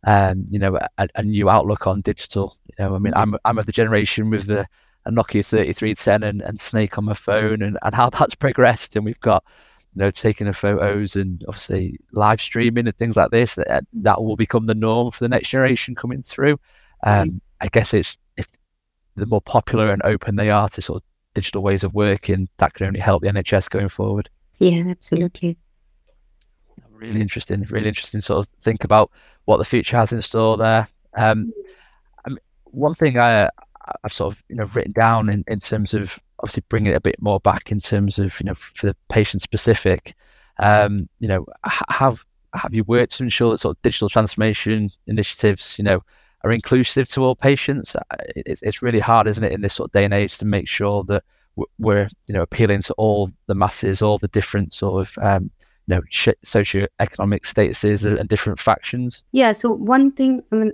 um, 0.04 0.46
you 0.48 0.58
know, 0.58 0.78
a, 0.96 1.08
a, 1.14 1.22
new 1.22 1.50
outlook 1.50 1.86
on 1.86 2.00
digital. 2.00 2.56
You 2.66 2.84
know, 2.84 2.94
I 2.94 2.98
mean, 2.98 3.12
I'm 3.14 3.34
I'm 3.44 3.58
of 3.58 3.66
the 3.66 3.72
generation 3.72 4.30
with 4.30 4.46
the 4.46 4.66
a 5.04 5.10
Nokia 5.10 5.44
3310 5.44 6.22
and, 6.22 6.40
and 6.40 6.58
Snake 6.58 6.96
on 6.96 7.04
my 7.04 7.14
phone, 7.14 7.60
and, 7.60 7.78
and 7.82 7.94
how 7.94 8.08
that's 8.18 8.34
progressed, 8.34 8.96
and 8.96 9.04
we've 9.04 9.20
got 9.20 9.44
you 9.94 10.00
know, 10.00 10.10
taking 10.10 10.46
of 10.48 10.56
photos 10.56 11.16
and 11.16 11.44
obviously 11.46 11.98
live 12.12 12.40
streaming 12.40 12.86
and 12.86 12.96
things 12.96 13.18
like 13.18 13.30
this, 13.30 13.56
that, 13.56 13.84
that 13.92 14.22
will 14.22 14.36
become 14.36 14.64
the 14.64 14.74
norm 14.74 15.10
for 15.10 15.22
the 15.22 15.28
next 15.28 15.50
generation 15.50 15.94
coming 15.94 16.22
through. 16.22 16.58
Um. 17.02 17.42
I 17.62 17.68
guess 17.68 17.94
it's 17.94 18.18
if 18.36 18.48
the 19.16 19.26
more 19.26 19.40
popular 19.40 19.92
and 19.92 20.02
open 20.04 20.36
they 20.36 20.50
are 20.50 20.68
to 20.70 20.82
sort 20.82 21.02
of 21.02 21.02
digital 21.34 21.62
ways 21.62 21.84
of 21.84 21.94
working, 21.94 22.48
that 22.58 22.74
can 22.74 22.86
only 22.86 23.00
help 23.00 23.22
the 23.22 23.28
NHS 23.28 23.70
going 23.70 23.88
forward. 23.88 24.28
Yeah, 24.58 24.84
absolutely. 24.88 25.56
Really 26.90 27.20
interesting. 27.20 27.62
Really 27.68 27.88
interesting. 27.88 28.20
Sort 28.20 28.46
of 28.46 28.52
think 28.60 28.84
about 28.84 29.10
what 29.44 29.56
the 29.56 29.64
future 29.64 29.96
has 29.96 30.12
in 30.12 30.22
store 30.22 30.56
there. 30.56 30.86
Um, 31.16 31.52
I 32.24 32.30
mean, 32.30 32.38
one 32.64 32.94
thing 32.94 33.18
I 33.18 33.48
I've 34.04 34.12
sort 34.12 34.34
of 34.34 34.42
you 34.48 34.56
know 34.56 34.64
written 34.66 34.92
down 34.92 35.28
in, 35.28 35.44
in 35.48 35.58
terms 35.58 35.94
of 35.94 36.18
obviously 36.38 36.64
bringing 36.68 36.92
it 36.92 36.96
a 36.96 37.00
bit 37.00 37.20
more 37.20 37.40
back 37.40 37.72
in 37.72 37.80
terms 37.80 38.18
of 38.18 38.38
you 38.40 38.44
know 38.46 38.54
for 38.54 38.86
the 38.86 38.96
patient 39.08 39.42
specific. 39.42 40.14
Um, 40.58 41.08
you 41.18 41.28
know, 41.28 41.46
have 41.64 42.24
have 42.54 42.74
you 42.74 42.84
worked 42.84 43.16
to 43.16 43.24
ensure 43.24 43.50
that 43.50 43.58
sort 43.58 43.76
of 43.76 43.82
digital 43.82 44.08
transformation 44.08 44.90
initiatives, 45.06 45.76
you 45.78 45.84
know, 45.84 46.02
are 46.44 46.52
inclusive 46.52 47.08
to 47.08 47.22
all 47.22 47.36
patients. 47.36 47.94
Uh, 47.96 48.00
it's, 48.36 48.62
it's 48.62 48.82
really 48.82 48.98
hard, 48.98 49.26
isn't 49.26 49.44
it, 49.44 49.52
in 49.52 49.60
this 49.60 49.74
sort 49.74 49.88
of 49.88 49.92
day 49.92 50.04
and 50.04 50.14
age 50.14 50.38
to 50.38 50.46
make 50.46 50.68
sure 50.68 51.04
that 51.04 51.22
we're 51.78 52.08
you 52.26 52.34
know 52.34 52.42
appealing 52.42 52.80
to 52.80 52.94
all 52.94 53.30
the 53.46 53.54
masses, 53.54 54.02
all 54.02 54.18
the 54.18 54.28
different 54.28 54.72
sort 54.72 55.06
of 55.06 55.22
um, 55.22 55.50
you 55.86 55.94
know 55.94 56.00
socio-economic 56.42 57.44
statuses 57.44 58.18
and 58.18 58.28
different 58.28 58.58
factions. 58.58 59.22
Yeah. 59.32 59.52
So 59.52 59.72
one 59.72 60.12
thing, 60.12 60.42
I 60.50 60.56
mean, 60.56 60.72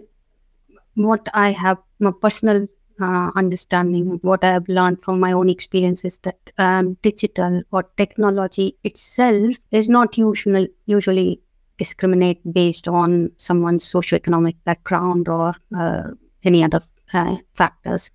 what 0.95 1.29
I 1.35 1.51
have 1.51 1.79
my 1.99 2.13
personal 2.13 2.69
uh, 3.01 3.31
understanding 3.37 4.19
what 4.23 4.43
I 4.45 4.49
have 4.49 4.69
learned 4.69 5.01
from 5.01 5.21
my 5.21 5.33
own 5.33 5.49
experiences 5.49 6.19
that 6.19 6.39
um, 6.59 6.95
digital 7.03 7.63
or 7.71 7.85
technology 7.97 8.77
itself 8.83 9.57
is 9.71 9.89
not 9.89 10.19
usual, 10.19 10.67
usually 10.87 11.41
discriminate 11.79 12.41
based 12.53 12.89
on 12.89 13.33
someone's 13.37 13.85
socioeconomic 13.85 14.57
background 14.65 15.29
or 15.29 15.55
uh, 15.75 16.03
any 16.45 16.65
other 16.65 16.83
uh, 17.13 17.37
factors. 17.55 18.11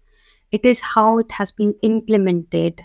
It 0.51 0.65
is 0.65 0.79
how 0.79 1.17
it 1.19 1.31
has 1.31 1.51
been 1.51 1.73
implemented 1.81 2.81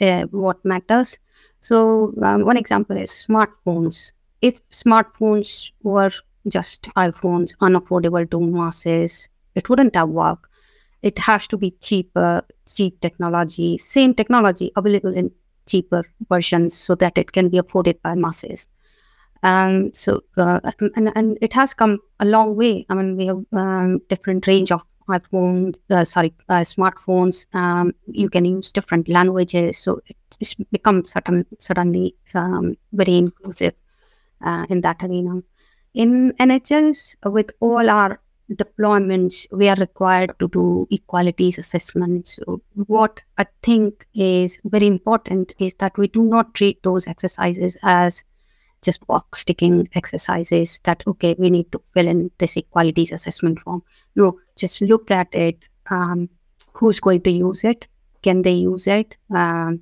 uh, 0.00 0.24
what 0.24 0.64
matters. 0.64 1.18
So, 1.60 2.12
um, 2.22 2.44
one 2.44 2.56
example 2.56 2.96
is 2.96 3.10
smartphones. 3.10 4.12
If 4.42 4.60
smartphones 4.68 5.72
were 5.82 6.10
just 6.46 6.82
iPhones, 6.96 7.56
unaffordable 7.56 8.30
to 8.30 8.40
masses, 8.40 9.28
it 9.54 9.68
wouldn't 9.68 9.96
have 9.96 10.08
worked. 10.08 10.46
It 11.02 11.18
has 11.18 11.46
to 11.48 11.56
be 11.56 11.70
cheaper, 11.80 12.44
cheap 12.66 13.00
technology, 13.00 13.78
same 13.78 14.14
technology 14.14 14.72
available 14.76 15.14
in 15.14 15.32
cheaper 15.66 16.04
versions 16.28 16.74
so 16.74 16.94
that 16.96 17.18
it 17.18 17.30
can 17.32 17.48
be 17.50 17.58
afforded 17.58 18.02
by 18.02 18.14
masses. 18.14 18.68
Um, 19.42 19.92
so 19.94 20.22
uh, 20.36 20.60
and, 20.80 21.12
and 21.14 21.38
it 21.40 21.52
has 21.52 21.74
come 21.74 22.00
a 22.18 22.24
long 22.24 22.56
way. 22.56 22.86
I 22.88 22.94
mean, 22.94 23.16
we 23.16 23.26
have 23.26 23.44
um, 23.52 24.00
different 24.08 24.46
range 24.46 24.72
of 24.72 24.82
iPhone, 25.08 25.76
uh, 25.90 26.04
sorry, 26.04 26.34
uh, 26.48 26.60
smartphones. 26.60 27.46
Um, 27.54 27.94
you 28.06 28.28
can 28.28 28.44
use 28.44 28.72
different 28.72 29.08
languages, 29.08 29.78
so 29.78 30.00
it's 30.40 30.54
become 30.54 31.04
certain, 31.04 31.46
suddenly 31.58 32.14
um, 32.34 32.76
very 32.92 33.16
inclusive 33.16 33.74
uh, 34.44 34.66
in 34.68 34.82
that 34.82 35.02
arena. 35.02 35.42
In 35.94 36.32
NHS, 36.38 37.16
with 37.24 37.52
all 37.60 37.88
our 37.88 38.20
deployments, 38.52 39.46
we 39.52 39.68
are 39.68 39.76
required 39.76 40.32
to 40.38 40.48
do 40.48 40.86
equalities 40.90 41.58
assessments. 41.58 42.36
So 42.36 42.62
what 42.74 43.20
I 43.36 43.46
think 43.62 44.06
is 44.14 44.58
very 44.64 44.86
important 44.86 45.52
is 45.58 45.74
that 45.74 45.98
we 45.98 46.08
do 46.08 46.22
not 46.22 46.54
treat 46.54 46.82
those 46.82 47.06
exercises 47.06 47.76
as 47.82 48.24
just 48.82 49.06
box 49.06 49.44
ticking 49.44 49.88
exercises 49.94 50.80
that 50.84 51.02
okay 51.06 51.34
we 51.38 51.50
need 51.50 51.70
to 51.72 51.80
fill 51.92 52.06
in 52.06 52.30
this 52.38 52.56
equalities 52.56 53.12
assessment 53.12 53.60
form. 53.60 53.82
No 54.14 54.38
just 54.56 54.80
look 54.82 55.10
at 55.10 55.34
it 55.34 55.58
um, 55.90 56.28
who's 56.72 57.00
going 57.00 57.22
to 57.22 57.30
use 57.30 57.64
it 57.64 57.86
can 58.22 58.42
they 58.42 58.52
use 58.52 58.86
it 58.86 59.14
um, 59.30 59.80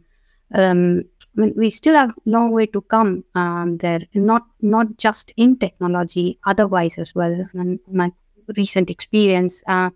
um, 0.55 1.05
I 1.37 1.41
mean, 1.41 1.55
we 1.57 1.71
still 1.71 1.95
have 1.95 2.15
long 2.25 2.51
way 2.53 2.67
to 2.67 2.81
come 2.81 3.25
um, 3.35 3.77
there 3.77 4.01
not 4.15 4.47
not 4.61 4.97
just 4.97 5.33
in 5.37 5.59
technology 5.59 6.39
otherwise 6.47 6.99
as 6.99 7.15
well. 7.15 7.47
And 7.53 7.79
my 7.91 8.13
recent 8.57 8.89
experience 8.91 9.63
uh, 9.67 9.91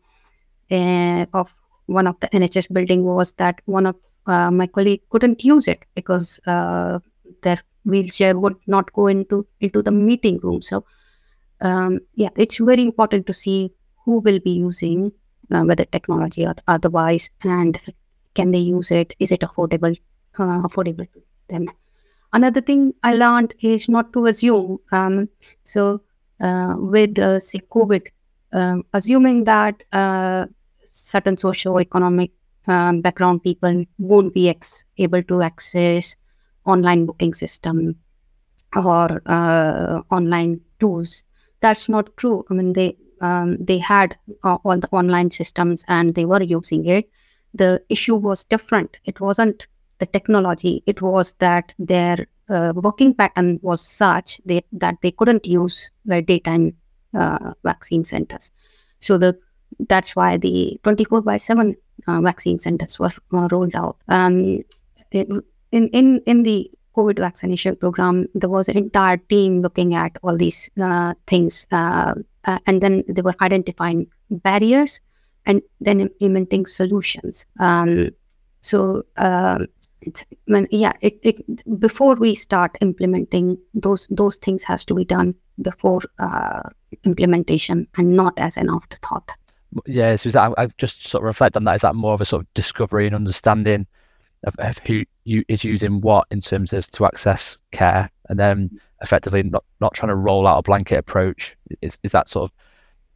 uh, 0.70 1.26
of 1.32 1.48
one 1.86 2.06
of 2.06 2.20
the 2.20 2.28
nhs 2.28 2.72
building 2.72 3.04
was 3.04 3.32
that 3.32 3.60
one 3.64 3.86
of 3.86 3.96
uh, 4.26 4.50
my 4.50 4.66
colleague 4.66 5.02
couldn't 5.08 5.44
use 5.44 5.66
it 5.66 5.82
because 5.94 6.40
uh, 6.46 6.98
their 7.42 7.60
wheelchair 7.84 8.38
would 8.38 8.56
not 8.66 8.92
go 8.92 9.06
into 9.06 9.46
into 9.60 9.82
the 9.82 9.90
meeting 9.92 10.38
room. 10.42 10.62
So 10.62 10.84
um, 11.60 12.00
yeah 12.14 12.30
it's 12.36 12.58
very 12.58 12.82
important 12.82 13.26
to 13.26 13.32
see 13.32 13.72
who 14.04 14.20
will 14.20 14.40
be 14.40 14.52
using 14.52 15.12
uh, 15.50 15.62
whether 15.64 15.84
technology 15.84 16.46
or 16.46 16.54
otherwise 16.66 17.30
and 17.44 17.80
can 18.34 18.52
they 18.52 18.58
use 18.58 18.90
it? 18.90 19.14
Is 19.18 19.32
it 19.32 19.40
affordable? 19.40 19.96
Uh, 20.38 20.62
affordable 20.62 21.12
to 21.12 21.22
them. 21.48 21.68
Another 22.32 22.60
thing 22.60 22.94
i 23.02 23.14
learned 23.14 23.54
is 23.60 23.88
not 23.88 24.12
to 24.12 24.26
assume 24.26 24.78
um, 24.92 25.28
so 25.64 26.02
uh, 26.40 26.76
with 26.78 27.18
uh, 27.18 27.40
say 27.40 27.60
covid 27.76 28.06
um, 28.52 28.84
assuming 28.92 29.44
that 29.44 29.82
uh, 29.92 30.46
certain 30.84 31.36
socio-economic 31.36 32.30
um, 32.68 33.00
background 33.00 33.42
people 33.42 33.84
won't 33.98 34.32
be 34.34 34.48
ex- 34.48 34.84
able 34.98 35.22
to 35.24 35.42
access 35.42 36.16
online 36.64 37.06
booking 37.06 37.34
system 37.34 37.96
or 38.74 39.22
uh, 39.26 40.02
online 40.10 40.60
tools. 40.78 41.24
That's 41.60 41.88
not 41.88 42.16
true. 42.16 42.44
I 42.50 42.54
mean, 42.54 42.72
they 42.72 42.96
um, 43.20 43.58
they 43.62 43.78
had 43.78 44.16
uh, 44.42 44.58
all 44.64 44.78
the 44.78 44.88
online 44.92 45.30
systems 45.30 45.84
and 45.88 46.14
they 46.14 46.24
were 46.24 46.42
using 46.42 46.86
it. 46.86 47.10
The 47.52 47.82
issue 47.88 48.16
was 48.16 48.44
different. 48.44 48.96
It 49.04 49.20
wasn't 49.20 49.66
the 49.98 50.06
technology. 50.06 50.82
It 50.86 51.02
was 51.02 51.34
that 51.34 51.72
their 51.78 52.26
uh, 52.48 52.72
working 52.74 53.14
pattern 53.14 53.58
was 53.62 53.82
such 53.82 54.40
they, 54.46 54.62
that 54.72 54.96
they 55.02 55.10
couldn't 55.10 55.46
use 55.46 55.90
their 56.04 56.22
daytime 56.22 56.76
uh, 57.14 57.52
vaccine 57.62 58.04
centers. 58.04 58.50
So 59.00 59.18
the 59.18 59.38
that's 59.78 60.16
why 60.16 60.36
the 60.36 60.80
24 60.82 61.22
by 61.22 61.36
7 61.36 61.76
uh, 62.06 62.20
vaccine 62.22 62.58
centers 62.58 62.98
were 62.98 63.12
uh, 63.32 63.48
rolled 63.50 63.74
out. 63.74 63.96
Um, 64.08 64.62
it, 65.12 65.28
in 65.72 65.88
in 65.88 66.22
in 66.26 66.42
the 66.42 66.70
COVID 66.96 67.18
vaccination 67.18 67.76
program, 67.76 68.26
there 68.34 68.50
was 68.50 68.68
an 68.68 68.76
entire 68.76 69.16
team 69.16 69.62
looking 69.62 69.94
at 69.94 70.16
all 70.22 70.36
these 70.36 70.70
uh, 70.80 71.14
things, 71.26 71.66
uh, 71.70 72.14
uh, 72.44 72.58
and 72.66 72.82
then 72.82 73.04
they 73.08 73.22
were 73.22 73.34
identifying 73.40 74.08
barriers 74.30 75.00
and 75.46 75.62
then 75.80 76.00
implementing 76.00 76.66
solutions. 76.66 77.46
Um, 77.58 78.10
so 78.60 79.04
uh, 79.16 79.66
it's 80.00 80.26
when 80.46 80.66
yeah, 80.70 80.92
it, 81.00 81.20
it, 81.22 81.80
before 81.80 82.14
we 82.14 82.34
start 82.34 82.78
implementing 82.80 83.58
those 83.74 84.06
those 84.10 84.36
things 84.36 84.64
has 84.64 84.84
to 84.86 84.94
be 84.94 85.04
done 85.04 85.34
before 85.60 86.00
uh, 86.18 86.62
implementation 87.04 87.86
and 87.96 88.16
not 88.16 88.34
as 88.38 88.56
an 88.56 88.68
afterthought. 88.70 89.30
Yeah, 89.86 90.16
so 90.16 90.30
that, 90.30 90.54
I 90.58 90.66
just 90.78 91.06
sort 91.06 91.22
of 91.22 91.26
reflect 91.26 91.56
on 91.56 91.64
that. 91.64 91.76
Is 91.76 91.82
that 91.82 91.94
more 91.94 92.14
of 92.14 92.20
a 92.20 92.24
sort 92.24 92.42
of 92.42 92.54
discovery 92.54 93.06
and 93.06 93.14
understanding 93.14 93.86
of, 94.44 94.56
of 94.58 94.78
who 94.78 95.04
you, 95.30 95.44
is 95.48 95.62
using 95.62 96.00
what 96.00 96.26
in 96.30 96.40
terms 96.40 96.72
of 96.72 96.90
to 96.90 97.06
access 97.06 97.56
care, 97.70 98.10
and 98.28 98.38
then 98.38 98.80
effectively 99.00 99.44
not, 99.44 99.64
not 99.80 99.94
trying 99.94 100.10
to 100.10 100.16
roll 100.16 100.46
out 100.46 100.58
a 100.58 100.62
blanket 100.62 100.98
approach? 100.98 101.56
Is 101.80 101.98
is 102.02 102.12
that 102.12 102.28
sort 102.28 102.50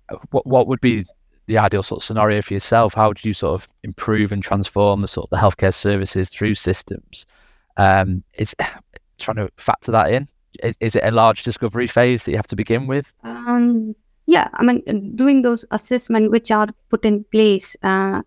of 0.08 0.20
what 0.30 0.46
what 0.46 0.68
would 0.68 0.80
be 0.80 1.04
the 1.46 1.58
ideal 1.58 1.82
sort 1.82 2.00
of 2.00 2.04
scenario 2.04 2.40
for 2.40 2.54
yourself? 2.54 2.94
How 2.94 3.12
do 3.12 3.28
you 3.28 3.34
sort 3.34 3.60
of 3.60 3.68
improve 3.82 4.30
and 4.30 4.42
transform 4.42 5.00
the 5.00 5.08
sort 5.08 5.26
of 5.26 5.30
the 5.30 5.44
healthcare 5.44 5.74
services 5.74 6.30
through 6.30 6.54
systems? 6.54 7.26
Um, 7.76 8.22
is 8.34 8.54
trying 9.18 9.36
to 9.38 9.50
factor 9.56 9.92
that 9.92 10.12
in? 10.12 10.28
Is, 10.62 10.76
is, 10.78 10.94
it 10.94 11.02
a 11.02 11.10
large 11.10 11.42
discovery 11.42 11.88
phase 11.88 12.24
that 12.24 12.30
you 12.30 12.36
have 12.36 12.46
to 12.46 12.56
begin 12.56 12.86
with? 12.86 13.12
Um, 13.24 13.96
yeah, 14.26 14.48
I 14.54 14.62
mean, 14.62 15.16
doing 15.16 15.42
those 15.42 15.64
assessment 15.72 16.30
which 16.30 16.52
are 16.52 16.68
put 16.90 17.04
in 17.04 17.24
place 17.24 17.76
uh, 17.82 18.22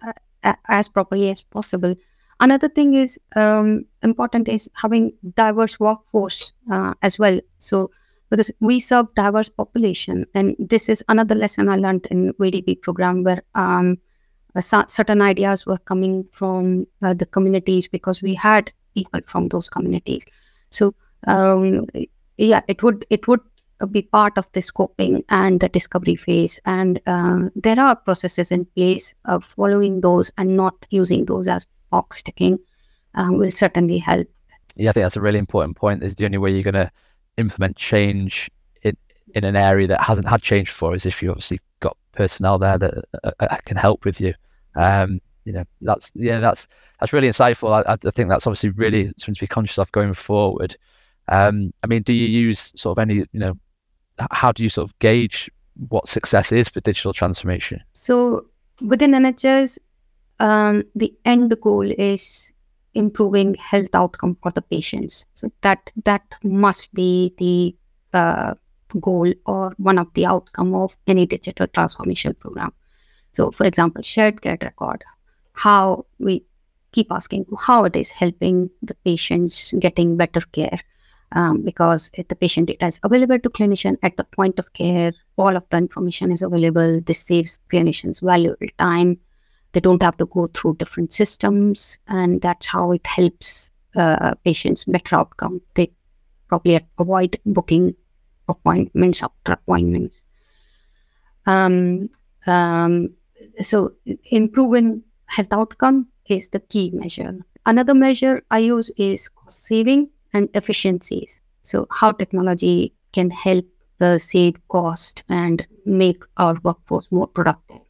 as 0.68 0.90
properly 0.90 1.30
as 1.30 1.42
possible. 1.42 1.96
Another 2.40 2.70
thing 2.70 2.94
is 2.94 3.20
um, 3.36 3.86
important 4.04 4.48
is 4.48 4.70
having 4.74 5.14
diverse 5.36 5.80
workforce 5.80 6.54
uh, 6.72 6.94
as 7.02 7.18
well. 7.18 7.40
So 7.60 7.92
because 8.30 8.52
we 8.60 8.80
serve 8.80 9.16
diverse 9.16 9.50
population, 9.50 10.26
and 10.34 10.56
this 10.60 10.90
is 10.90 11.04
another 11.08 11.36
lesson 11.36 11.70
I 11.70 11.78
learned 11.78 12.08
in 12.12 12.34
VDP 12.34 12.82
program 12.82 13.24
where 13.24 13.44
um, 13.56 13.98
certain 14.60 15.22
ideas 15.22 15.66
were 15.66 15.78
coming 15.78 16.26
from 16.32 16.88
uh, 17.02 17.14
the 17.14 17.26
communities 17.26 17.88
because 17.88 18.22
we 18.22 18.36
had 18.36 18.72
people 18.94 19.22
from 19.26 19.48
those 19.48 19.70
communities. 19.70 20.26
So 20.70 20.94
um, 21.26 21.88
yeah, 22.38 22.62
it 22.68 22.84
would 22.84 23.06
it 23.10 23.28
would 23.28 23.42
be 23.92 24.02
part 24.02 24.38
of 24.38 24.52
the 24.52 24.60
scoping 24.60 25.24
and 25.30 25.60
the 25.60 25.70
discovery 25.70 26.16
phase. 26.16 26.60
And 26.66 27.00
uh, 27.06 27.50
there 27.56 27.80
are 27.80 27.96
processes 27.96 28.52
in 28.52 28.66
place 28.66 29.14
of 29.26 29.46
following 29.46 30.02
those 30.02 30.32
and 30.38 30.58
not 30.58 30.76
using 30.90 31.26
those 31.26 31.48
as 31.48 31.66
box 31.90 32.24
ticking 32.24 32.60
um, 33.14 33.38
will 33.38 33.52
certainly 33.52 33.98
help. 33.98 34.28
Yeah, 34.76 34.90
I 34.90 34.94
think 34.94 35.06
that's 35.06 35.18
a 35.18 35.22
really 35.22 35.40
important 35.40 35.76
point. 35.76 36.04
Is 36.04 36.16
the 36.16 36.26
only 36.26 36.38
way 36.38 36.52
you're 36.52 36.64
going 36.64 36.74
to 36.74 36.92
implement 37.38 37.78
change 37.78 38.50
in 38.82 38.96
in 39.36 39.44
an 39.44 39.56
area 39.56 39.88
that 39.88 40.02
hasn't 40.02 40.28
had 40.28 40.42
change 40.42 40.68
before 40.68 40.96
is 40.96 41.06
if 41.06 41.22
you 41.22 41.30
obviously 41.30 41.60
got 41.80 41.98
personnel 42.12 42.58
there 42.58 42.78
that 42.78 43.04
uh, 43.24 43.32
uh 43.40 43.58
can 43.66 43.78
help 43.78 44.06
with 44.06 44.22
you. 44.22 44.34
Um, 44.76 45.22
you 45.46 45.54
know, 45.54 45.64
that's 45.82 46.12
yeah, 46.14 46.40
that's 46.40 46.68
that's 47.00 47.14
really 47.14 47.30
insightful. 47.30 47.72
I, 47.72 47.94
I 47.94 48.12
think 48.12 48.30
that's 48.30 48.46
obviously 48.46 48.70
really 48.72 49.14
something 49.18 49.36
to 49.36 49.42
be 49.42 49.48
conscious 49.48 49.80
of 49.80 49.92
going 49.92 50.14
forward. 50.14 50.76
Um, 51.30 51.74
I 51.84 51.88
mean, 51.88 52.04
do 52.04 52.14
you 52.14 52.28
use 52.28 52.74
sort 52.76 52.98
of 52.98 53.02
any, 53.02 53.16
you 53.16 53.28
know, 53.34 53.58
how 54.32 54.52
do 54.52 54.64
you 54.64 54.70
sort 54.70 54.90
of 54.90 55.00
gauge 55.00 55.50
what 55.90 56.08
success 56.08 56.52
is 56.52 56.70
for 56.70 56.82
digital 56.82 57.14
transformation? 57.14 57.82
So 57.94 58.48
within 58.82 59.12
NHS, 59.12 59.78
um, 60.40 60.84
the 60.96 61.14
end 61.26 61.56
goal 61.62 61.90
is 61.90 62.52
improving 62.94 63.54
health 63.56 63.94
outcome 63.94 64.36
for 64.36 64.52
the 64.52 64.62
patients. 64.62 65.26
So 65.34 65.50
that 65.62 65.90
that 66.04 66.24
must 66.44 66.94
be 66.94 67.34
the 67.38 67.76
uh, 68.18 68.56
goal 69.00 69.34
or 69.46 69.74
one 69.78 70.00
of 70.00 70.14
the 70.14 70.26
outcome 70.26 70.74
of 70.74 70.98
any 71.06 71.26
digital 71.26 71.68
transformation 71.68 72.34
program. 72.34 72.74
So, 73.34 73.52
for 73.52 73.66
example, 73.66 74.02
shared 74.02 74.42
care 74.42 74.58
record, 74.62 75.04
how 75.54 76.06
we 76.18 76.46
keep 76.92 77.12
asking 77.12 77.46
how 77.60 77.84
it 77.86 77.96
is 77.96 78.10
helping 78.10 78.70
the 78.82 78.96
patients 79.06 79.74
getting 79.78 80.18
better 80.18 80.42
care 80.42 80.80
um, 81.32 81.64
because 81.64 82.10
if 82.14 82.28
the 82.28 82.36
patient 82.36 82.68
data 82.68 82.88
is 82.88 83.00
available 83.04 83.40
to 83.40 83.50
clinician 83.50 83.98
at 84.02 84.16
the 84.18 84.24
point 84.24 84.60
of 84.60 84.72
care 84.74 85.12
all 85.36 85.56
of 85.56 85.64
the 85.70 85.78
information 85.78 86.32
is 86.32 86.42
available 86.42 87.02
this 87.02 87.20
saves 87.20 87.60
clinicians 87.72 88.22
valuable 88.22 88.68
time 88.78 89.20
they 89.78 89.82
don't 89.82 90.02
have 90.02 90.18
to 90.18 90.26
go 90.26 90.48
through 90.48 90.76
different 90.78 91.14
systems 91.14 92.00
and 92.08 92.42
that's 92.42 92.68
how 92.68 92.92
it 92.92 93.06
helps 93.06 93.70
uh, 93.96 94.34
patients 94.44 94.86
better 94.86 95.16
outcome 95.16 95.62
they 95.76 95.92
probably 96.48 96.80
avoid 96.98 97.40
booking 97.46 97.96
appointments 98.50 99.22
after 99.22 99.52
appointments 99.54 100.24
um, 101.46 102.10
um, 102.48 103.14
so 103.62 103.94
improving 104.32 105.04
health 105.28 105.54
outcome 105.54 106.08
is 106.26 106.50
the 106.50 106.60
key 106.60 106.90
measure 106.92 107.38
another 107.66 107.94
measure 107.94 108.42
i 108.50 108.60
use 108.60 108.90
is 108.98 109.30
cost 109.30 109.64
saving 109.64 110.10
and 110.34 110.50
efficiencies. 110.54 111.40
So, 111.64 111.88
how 111.90 112.12
technology 112.12 112.94
can 113.12 113.30
help 113.30 113.66
uh, 114.00 114.18
save 114.18 114.56
cost 114.68 115.24
and 115.28 115.66
make 115.86 116.24
our 116.38 116.56
workforce 116.64 117.12
more 117.12 117.28
productive. 117.28 117.87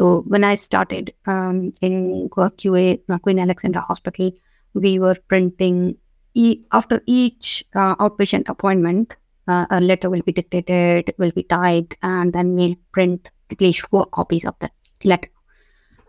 So, 0.00 0.22
when 0.22 0.44
I 0.44 0.54
started 0.54 1.12
um, 1.26 1.74
in 1.82 2.30
QA, 2.30 3.02
uh, 3.06 3.18
Queen 3.18 3.38
Alexandra 3.38 3.82
Hospital, 3.82 4.32
we 4.72 4.98
were 4.98 5.16
printing 5.28 5.98
e- 6.32 6.62
after 6.72 7.02
each 7.04 7.66
uh, 7.74 7.96
outpatient 7.96 8.48
appointment, 8.48 9.14
uh, 9.46 9.66
a 9.68 9.78
letter 9.78 10.08
will 10.08 10.22
be 10.22 10.32
dictated, 10.32 11.12
will 11.18 11.32
be 11.32 11.42
typed, 11.42 11.96
and 12.02 12.32
then 12.32 12.54
we'll 12.54 12.76
print 12.92 13.28
at 13.50 13.60
least 13.60 13.82
four 13.82 14.06
copies 14.06 14.46
of 14.46 14.54
that 14.60 14.72
letter 15.04 15.28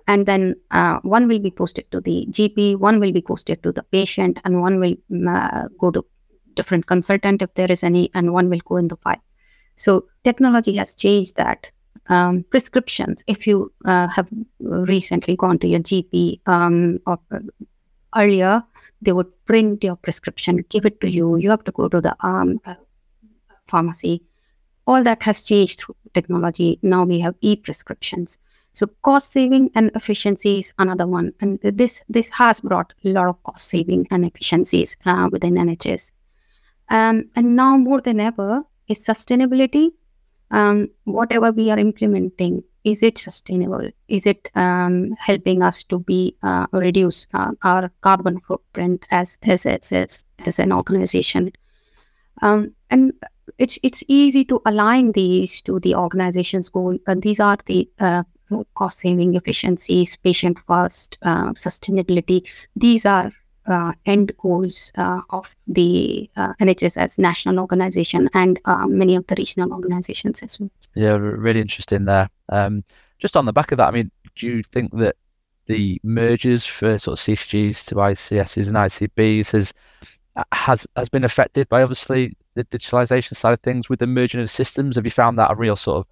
and 0.07 0.25
then 0.25 0.55
uh, 0.71 0.99
one 1.01 1.27
will 1.27 1.39
be 1.39 1.51
posted 1.51 1.91
to 1.91 1.99
the 1.99 2.25
GP, 2.29 2.77
one 2.77 3.01
will 3.01 3.11
be 3.11 3.21
posted 3.21 3.61
to 3.63 3.73
the 3.73 3.83
patient, 3.83 4.39
and 4.45 4.61
one 4.61 4.79
will 4.79 4.95
uh, 5.29 5.67
go 5.77 5.91
to 5.91 6.05
different 6.55 6.85
consultant 6.85 7.41
if 7.41 7.53
there 7.55 7.69
is 7.69 7.83
any, 7.83 8.09
and 8.13 8.31
one 8.31 8.49
will 8.49 8.61
go 8.63 8.77
in 8.77 8.87
the 8.87 8.95
file. 8.95 9.21
So 9.75 10.05
technology 10.23 10.77
has 10.77 10.95
changed 10.95 11.35
that. 11.35 11.67
Um, 12.07 12.43
prescriptions, 12.43 13.23
if 13.27 13.47
you 13.47 13.71
uh, 13.85 14.07
have 14.07 14.27
recently 14.59 15.35
gone 15.35 15.59
to 15.59 15.67
your 15.67 15.79
GP 15.81 16.41
um, 16.45 16.99
or 17.05 17.19
uh, 17.31 17.39
earlier, 18.15 18.63
they 19.01 19.11
would 19.11 19.45
print 19.45 19.83
your 19.83 19.95
prescription, 19.95 20.65
give 20.67 20.85
it 20.85 20.99
to 21.01 21.09
you. 21.09 21.37
You 21.37 21.51
have 21.51 21.63
to 21.65 21.71
go 21.71 21.87
to 21.87 22.01
the 22.01 22.15
um, 22.19 22.59
pharmacy. 23.67 24.23
All 24.85 25.03
that 25.03 25.23
has 25.23 25.43
changed 25.43 25.81
through 25.81 25.95
technology. 26.13 26.79
Now 26.81 27.05
we 27.05 27.19
have 27.19 27.35
e-prescriptions. 27.41 28.39
So 28.73 28.87
cost 29.01 29.31
saving 29.31 29.71
and 29.75 29.91
efficiency 29.95 30.59
is 30.59 30.73
another 30.77 31.05
one, 31.05 31.33
and 31.41 31.59
this 31.61 32.03
this 32.07 32.29
has 32.29 32.61
brought 32.61 32.93
a 33.03 33.09
lot 33.09 33.27
of 33.27 33.43
cost 33.43 33.67
saving 33.67 34.07
and 34.11 34.23
efficiencies 34.23 34.95
uh, 35.05 35.27
within 35.31 35.55
NHS. 35.55 36.11
Um, 36.89 37.29
and 37.35 37.55
now 37.55 37.77
more 37.77 38.01
than 38.01 38.19
ever 38.19 38.63
is 38.87 38.99
sustainability. 38.99 39.91
Um, 40.51 40.89
whatever 41.05 41.51
we 41.51 41.71
are 41.71 41.79
implementing, 41.79 42.63
is 42.83 43.03
it 43.03 43.17
sustainable? 43.17 43.89
Is 44.07 44.25
it 44.25 44.49
um, 44.53 45.11
helping 45.11 45.61
us 45.61 45.83
to 45.85 45.99
be 45.99 46.35
uh, 46.43 46.67
reduce 46.73 47.27
uh, 47.33 47.51
our 47.63 47.91
carbon 48.01 48.39
footprint 48.39 49.05
as 49.09 49.37
as 49.41 49.65
as, 49.65 49.91
as, 50.45 50.59
an 50.59 50.73
organization? 50.73 51.53
Um, 52.41 52.75
and 52.89 53.13
it's 53.57 53.79
it's 53.81 54.03
easy 54.07 54.43
to 54.45 54.61
align 54.65 55.13
these 55.13 55.61
to 55.63 55.79
the 55.79 55.95
organization's 55.95 56.69
goal. 56.69 56.97
And 57.07 57.21
these 57.21 57.39
are 57.39 57.57
the 57.65 57.89
uh, 57.99 58.23
cost 58.75 58.99
saving 58.99 59.35
efficiencies, 59.35 60.17
patient 60.17 60.59
first, 60.59 61.17
uh, 61.21 61.53
sustainability. 61.53 62.49
These 62.75 63.05
are 63.05 63.31
end 64.05 64.33
goals 64.37 64.91
uh, 64.95 65.21
of 65.29 65.55
the 65.67 66.29
uh, 66.35 66.53
NHS 66.59 66.97
as 66.97 67.19
national 67.19 67.59
organization 67.59 68.29
and 68.33 68.59
uh, 68.65 68.87
many 68.87 69.15
of 69.15 69.27
the 69.27 69.35
regional 69.35 69.73
organizations 69.73 70.41
as 70.41 70.59
well. 70.59 70.69
Yeah, 70.95 71.17
really 71.17 71.61
interesting 71.61 72.05
there. 72.05 72.29
Um, 72.49 72.83
just 73.19 73.37
on 73.37 73.45
the 73.45 73.53
back 73.53 73.71
of 73.71 73.77
that, 73.77 73.87
I 73.87 73.91
mean, 73.91 74.11
do 74.35 74.47
you 74.47 74.63
think 74.63 74.91
that 74.97 75.15
the 75.67 75.99
mergers 76.03 76.65
for 76.65 76.97
sort 76.97 77.19
of 77.19 77.23
CCGs 77.23 77.87
to 77.87 77.95
ICSs 77.95 78.67
and 78.67 78.75
ICBs 78.75 79.51
has 79.51 79.73
has 80.51 80.87
has 80.95 81.09
been 81.09 81.23
affected 81.23 81.69
by 81.69 81.83
obviously 81.83 82.35
the 82.55 82.63
digitalization 82.65 83.35
side 83.35 83.53
of 83.53 83.59
things 83.59 83.89
with 83.89 83.99
the 83.99 84.07
merging 84.07 84.41
of 84.41 84.49
systems? 84.49 84.95
Have 84.95 85.05
you 85.05 85.11
found 85.11 85.37
that 85.37 85.51
a 85.51 85.55
real 85.55 85.75
sort 85.75 85.99
of 85.99 86.07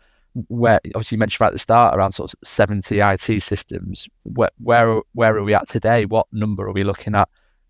where 0.47 0.80
obviously 0.95 1.16
you 1.16 1.20
mentioned 1.20 1.41
right 1.41 1.47
at 1.47 1.54
the 1.54 1.60
start 1.60 1.95
around 1.95 2.12
sort 2.12 2.34
of 2.34 2.39
70 2.43 3.00
IT 3.00 3.41
systems. 3.41 4.08
Where 4.24 4.52
where 4.60 5.02
where 5.14 5.36
are 5.36 5.43
we 5.43 5.54
at 5.54 5.68
today? 5.68 6.06
What 6.06 6.28
number 6.32 6.68
are 6.68 6.72
we 6.72 6.84
looking 6.84 7.16
at? 7.16 7.30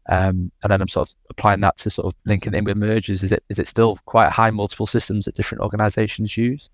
Um, 0.10 0.52
and 0.64 0.72
then 0.72 0.82
I'm 0.82 0.88
sort 0.88 1.10
of 1.10 1.16
applying 1.30 1.62
that 1.62 1.78
to 1.78 1.90
sort 1.92 2.08
of 2.08 2.20
linking 2.26 2.56
in 2.56 2.64
with 2.66 2.78
mergers. 2.78 3.24
Is 3.24 3.32
it 3.32 3.44
is 3.48 3.60
it 3.60 3.68
still 3.68 3.98
quite 4.06 4.32
high 4.32 4.50
multiple 4.50 4.88
systems 4.88 5.26
that 5.26 5.36
different 5.36 5.62
organisations 5.62 6.36
use? 6.36 6.68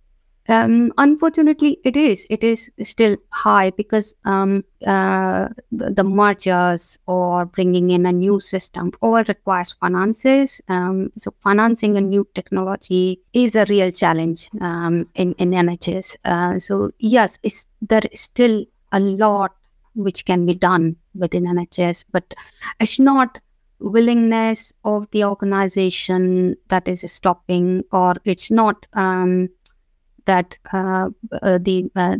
Um, 0.47 0.93
unfortunately, 0.97 1.79
it 1.83 1.97
is. 1.97 2.27
It 2.29 2.43
is 2.43 2.71
still 2.81 3.17
high 3.29 3.71
because 3.71 4.13
um, 4.23 4.63
uh, 4.85 5.49
the, 5.71 5.89
the, 5.91 6.03
mergers 6.03 6.99
or 7.07 7.45
bringing 7.45 7.89
in 7.89 8.05
a 8.05 8.11
new 8.11 8.39
system 8.39 8.91
all 9.01 9.23
requires 9.23 9.73
finances. 9.73 10.61
Um, 10.69 11.11
so 11.17 11.31
financing 11.31 11.97
a 11.97 12.01
new 12.01 12.27
technology 12.35 13.21
is 13.33 13.55
a 13.55 13.65
real 13.67 13.91
challenge 13.91 14.49
um, 14.61 15.09
in 15.15 15.33
in 15.33 15.49
NHS. 15.49 16.17
Uh, 16.23 16.59
so 16.59 16.91
yes, 16.99 17.39
there 17.81 18.03
is 18.11 18.21
still 18.21 18.65
a 18.91 18.99
lot 18.99 19.55
which 19.95 20.25
can 20.25 20.45
be 20.45 20.53
done 20.53 20.97
within 21.13 21.45
NHS, 21.45 22.05
but 22.11 22.33
it's 22.79 22.99
not 22.99 23.39
willingness 23.79 24.73
of 24.83 25.09
the 25.11 25.25
organization 25.25 26.55
that 26.69 26.87
is 26.87 27.09
stopping, 27.11 27.83
or 27.91 28.15
it's 28.23 28.49
not 28.51 28.85
um, 28.93 29.49
that 30.25 30.55
uh, 30.71 31.09
uh, 31.31 31.57
the 31.61 31.89
uh, 31.95 32.17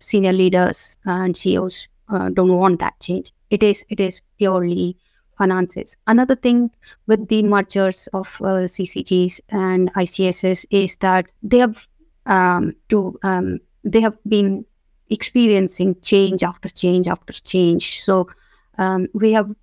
senior 0.00 0.32
leaders 0.32 0.96
and 1.04 1.36
CEOs 1.36 1.88
uh, 2.08 2.28
don't 2.30 2.56
want 2.56 2.80
that 2.80 2.98
change. 3.00 3.32
It 3.50 3.62
is 3.62 3.84
it 3.88 4.00
is 4.00 4.20
purely 4.38 4.96
finances. 5.32 5.96
Another 6.06 6.36
thing 6.36 6.70
with 7.06 7.28
the 7.28 7.42
mergers 7.42 8.08
of 8.12 8.26
uh, 8.40 8.66
CCGs 8.66 9.40
and 9.48 9.92
ICSs 9.94 10.66
is 10.70 10.96
that 10.96 11.26
they 11.42 11.58
have 11.58 11.86
um, 12.26 12.74
to 12.88 13.18
um, 13.22 13.60
they 13.84 14.00
have 14.00 14.18
been 14.26 14.64
experiencing 15.10 15.96
change 16.02 16.42
after 16.42 16.68
change 16.68 17.08
after 17.08 17.32
change. 17.32 18.02
So 18.02 18.28
um, 18.76 19.08
we 19.12 19.32
have 19.32 19.54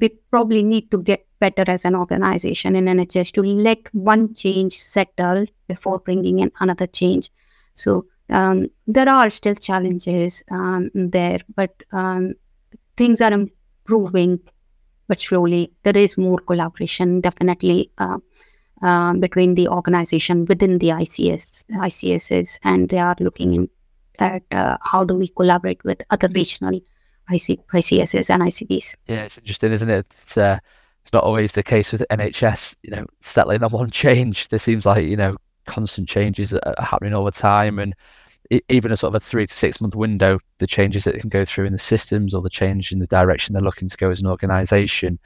we 0.00 0.08
probably 0.30 0.62
need 0.62 0.90
to 0.90 1.02
get 1.02 1.26
better 1.38 1.64
as 1.66 1.84
an 1.84 1.94
organization 1.94 2.76
in 2.76 2.86
NHS 2.86 3.32
to 3.32 3.42
let 3.42 3.94
one 3.94 4.34
change 4.34 4.78
settle 4.78 5.46
before 5.68 5.98
bringing 5.98 6.38
in 6.38 6.50
another 6.60 6.86
change. 6.86 7.30
So 7.74 8.06
um, 8.30 8.68
there 8.86 9.08
are 9.08 9.28
still 9.28 9.54
challenges 9.54 10.42
um, 10.50 10.90
there, 10.94 11.40
but 11.54 11.82
um, 11.92 12.34
things 12.96 13.20
are 13.20 13.32
improving, 13.32 14.40
but 15.08 15.20
slowly. 15.20 15.72
There 15.82 15.96
is 15.96 16.16
more 16.16 16.38
collaboration, 16.38 17.20
definitely. 17.20 17.90
Uh, 17.98 18.18
uh, 18.82 19.12
between 19.14 19.54
the 19.54 19.68
organization 19.68 20.46
within 20.46 20.78
the 20.78 20.88
ICS, 20.88 21.64
ICSs, 21.70 22.58
and 22.64 22.88
they 22.88 22.98
are 22.98 23.16
looking 23.20 23.52
in, 23.52 23.68
at 24.20 24.42
uh, 24.50 24.76
how 24.82 25.04
do 25.04 25.16
we 25.16 25.28
collaborate 25.28 25.82
with 25.84 26.02
other 26.10 26.28
regional 26.28 26.80
IC, 27.30 27.66
ICSs 27.68 28.30
and 28.30 28.42
ICBs. 28.42 28.96
Yeah, 29.06 29.24
it's 29.24 29.38
interesting, 29.38 29.72
isn't 29.72 29.88
it? 29.88 30.06
It's 30.22 30.36
uh, 30.36 30.58
it's 31.02 31.12
not 31.12 31.24
always 31.24 31.52
the 31.52 31.62
case 31.62 31.92
with 31.92 32.04
NHS. 32.10 32.76
You 32.82 32.90
know, 32.90 33.06
settling 33.20 33.62
on 33.62 33.70
one 33.70 33.90
change. 33.90 34.48
There 34.48 34.58
seems 34.58 34.84
like 34.84 35.06
you 35.06 35.16
know 35.16 35.36
constant 35.66 36.08
changes 36.08 36.52
are 36.52 36.74
happening 36.78 37.14
all 37.14 37.24
the 37.24 37.30
time, 37.30 37.78
and 37.78 37.94
even 38.68 38.92
a 38.92 38.96
sort 38.96 39.14
of 39.14 39.22
a 39.22 39.24
three 39.24 39.46
to 39.46 39.54
six 39.54 39.80
month 39.80 39.94
window, 39.94 40.40
the 40.58 40.66
changes 40.66 41.04
that 41.04 41.18
can 41.20 41.30
go 41.30 41.44
through 41.44 41.66
in 41.66 41.72
the 41.72 41.78
systems 41.78 42.34
or 42.34 42.42
the 42.42 42.50
change 42.50 42.92
in 42.92 42.98
the 42.98 43.06
direction 43.06 43.52
they're 43.52 43.62
looking 43.62 43.88
to 43.88 43.96
go 43.96 44.10
as 44.10 44.20
an 44.20 44.26
organisation. 44.26 45.18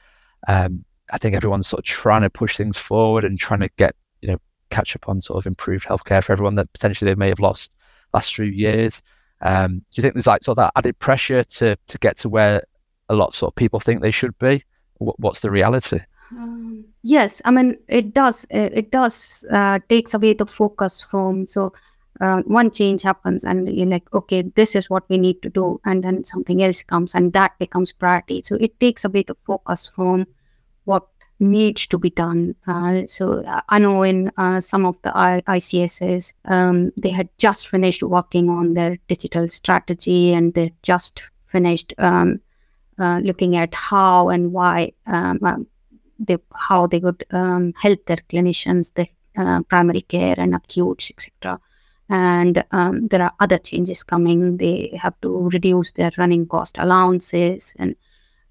Um, 0.46 0.84
I 1.10 1.18
think 1.18 1.34
everyone's 1.34 1.66
sort 1.66 1.80
of 1.80 1.84
trying 1.84 2.22
to 2.22 2.30
push 2.30 2.56
things 2.56 2.76
forward 2.76 3.24
and 3.24 3.38
trying 3.38 3.60
to 3.60 3.70
get 3.76 3.94
you 4.20 4.28
know 4.28 4.38
catch 4.70 4.94
up 4.96 5.08
on 5.08 5.20
sort 5.20 5.38
of 5.38 5.46
improved 5.46 5.86
healthcare 5.86 6.22
for 6.22 6.32
everyone 6.32 6.56
that 6.56 6.72
potentially 6.72 7.10
they 7.10 7.14
may 7.14 7.28
have 7.28 7.40
lost 7.40 7.70
last 8.14 8.34
few 8.34 8.46
years. 8.46 9.02
Um, 9.40 9.78
do 9.78 9.84
you 9.94 10.02
think 10.02 10.14
there's 10.14 10.26
like 10.26 10.42
sort 10.42 10.58
of 10.58 10.64
that 10.64 10.72
added 10.76 10.98
pressure 10.98 11.44
to 11.44 11.76
to 11.88 11.98
get 11.98 12.16
to 12.18 12.28
where 12.28 12.62
a 13.08 13.14
lot 13.14 13.28
of 13.28 13.34
sort 13.34 13.52
of 13.52 13.56
people 13.56 13.80
think 13.80 14.00
they 14.00 14.10
should 14.10 14.38
be? 14.38 14.64
What, 14.98 15.20
what's 15.20 15.40
the 15.40 15.50
reality? 15.50 15.98
Um, 16.30 16.86
yes, 17.02 17.42
I 17.44 17.50
mean 17.50 17.78
it 17.88 18.14
does. 18.14 18.46
It 18.48 18.90
does 18.90 19.44
uh, 19.50 19.80
takes 19.88 20.14
away 20.14 20.34
the 20.34 20.46
focus 20.46 21.02
from 21.02 21.46
so. 21.46 21.72
Uh, 22.20 22.42
one 22.42 22.70
change 22.70 23.02
happens 23.02 23.42
and 23.42 23.68
you're 23.68 23.88
like 23.88 24.04
okay 24.14 24.42
this 24.42 24.76
is 24.76 24.88
what 24.88 25.02
we 25.08 25.18
need 25.18 25.42
to 25.42 25.50
do 25.50 25.80
and 25.84 26.04
then 26.04 26.22
something 26.22 26.62
else 26.62 26.84
comes 26.84 27.12
and 27.16 27.32
that 27.32 27.58
becomes 27.58 27.90
priority 27.90 28.40
so 28.40 28.54
it 28.54 28.78
takes 28.78 29.04
away 29.04 29.24
the 29.24 29.34
focus 29.34 29.90
from 29.92 30.24
what 30.84 31.08
needs 31.44 31.86
to 31.88 31.98
be 31.98 32.10
done. 32.10 32.54
Uh, 32.66 33.06
so 33.06 33.44
I 33.68 33.78
know 33.78 34.02
in 34.02 34.32
uh, 34.36 34.60
some 34.60 34.86
of 34.86 35.00
the 35.02 35.10
ICSs, 35.10 36.34
um, 36.44 36.92
they 36.96 37.10
had 37.10 37.28
just 37.38 37.68
finished 37.68 38.02
working 38.02 38.48
on 38.48 38.74
their 38.74 38.98
digital 39.08 39.48
strategy 39.48 40.32
and 40.32 40.52
they 40.54 40.72
just 40.82 41.22
finished 41.46 41.94
um, 41.98 42.40
uh, 42.98 43.20
looking 43.22 43.56
at 43.56 43.74
how 43.74 44.28
and 44.28 44.52
why 44.52 44.92
um, 45.06 45.40
uh, 45.42 45.58
they 46.18 46.38
how 46.54 46.86
they 46.86 46.98
would 46.98 47.24
um, 47.30 47.72
help 47.76 48.06
their 48.06 48.22
clinicians, 48.30 48.92
the 48.94 49.08
uh, 49.36 49.62
primary 49.62 50.02
care 50.02 50.34
and 50.38 50.54
acutes, 50.54 51.10
etc. 51.10 51.60
And 52.08 52.64
um, 52.70 53.08
there 53.08 53.22
are 53.22 53.32
other 53.40 53.58
changes 53.58 54.02
coming. 54.02 54.56
They 54.56 54.98
have 55.00 55.20
to 55.22 55.48
reduce 55.48 55.92
their 55.92 56.12
running 56.18 56.46
cost 56.46 56.78
allowances 56.78 57.74
and 57.78 57.96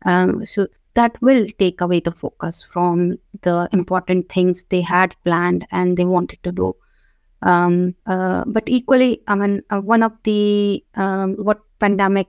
um, 0.05 0.45
so 0.45 0.67
that 0.95 1.19
will 1.21 1.47
take 1.57 1.81
away 1.81 1.99
the 1.99 2.11
focus 2.11 2.63
from 2.63 3.17
the 3.41 3.67
important 3.71 4.29
things 4.29 4.65
they 4.69 4.81
had 4.81 5.15
planned 5.23 5.65
and 5.71 5.97
they 5.97 6.05
wanted 6.05 6.41
to 6.43 6.51
do. 6.51 6.75
Um, 7.41 7.95
uh, 8.05 8.45
but 8.47 8.63
equally, 8.67 9.21
I 9.27 9.35
mean, 9.35 9.63
uh, 9.69 9.81
one 9.81 10.03
of 10.03 10.13
the 10.23 10.83
um, 10.95 11.35
what 11.35 11.61
pandemic 11.79 12.27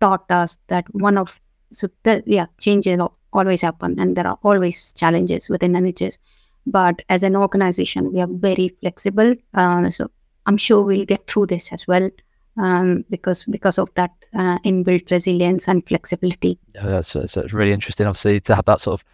taught 0.00 0.30
us 0.30 0.58
that 0.68 0.86
one 0.94 1.18
of 1.18 1.38
so 1.72 1.88
the, 2.04 2.22
yeah 2.26 2.46
changes 2.58 2.98
always 3.32 3.60
happen 3.60 4.00
and 4.00 4.16
there 4.16 4.26
are 4.26 4.38
always 4.42 4.92
challenges 4.94 5.48
within 5.48 5.72
NHS. 5.72 6.18
But 6.66 7.02
as 7.08 7.22
an 7.22 7.36
organization, 7.36 8.12
we 8.12 8.20
are 8.20 8.28
very 8.30 8.68
flexible. 8.80 9.34
Uh, 9.52 9.90
so 9.90 10.10
I'm 10.46 10.56
sure 10.56 10.82
we'll 10.82 11.04
get 11.04 11.26
through 11.26 11.46
this 11.46 11.72
as 11.72 11.86
well 11.86 12.10
um, 12.56 13.04
because 13.10 13.44
because 13.44 13.78
of 13.78 13.92
that 13.94 14.12
uh, 14.34 14.58
inbuilt 14.60 15.10
resilience 15.10 15.68
and 15.68 15.86
flexibility. 15.86 16.58
Yeah, 16.74 16.86
that's, 16.86 17.12
that's 17.12 17.52
really 17.52 17.72
interesting. 17.72 18.06
Obviously, 18.06 18.40
to 18.40 18.54
have 18.54 18.66
that 18.66 18.80
sort 18.80 19.00
of 19.00 19.04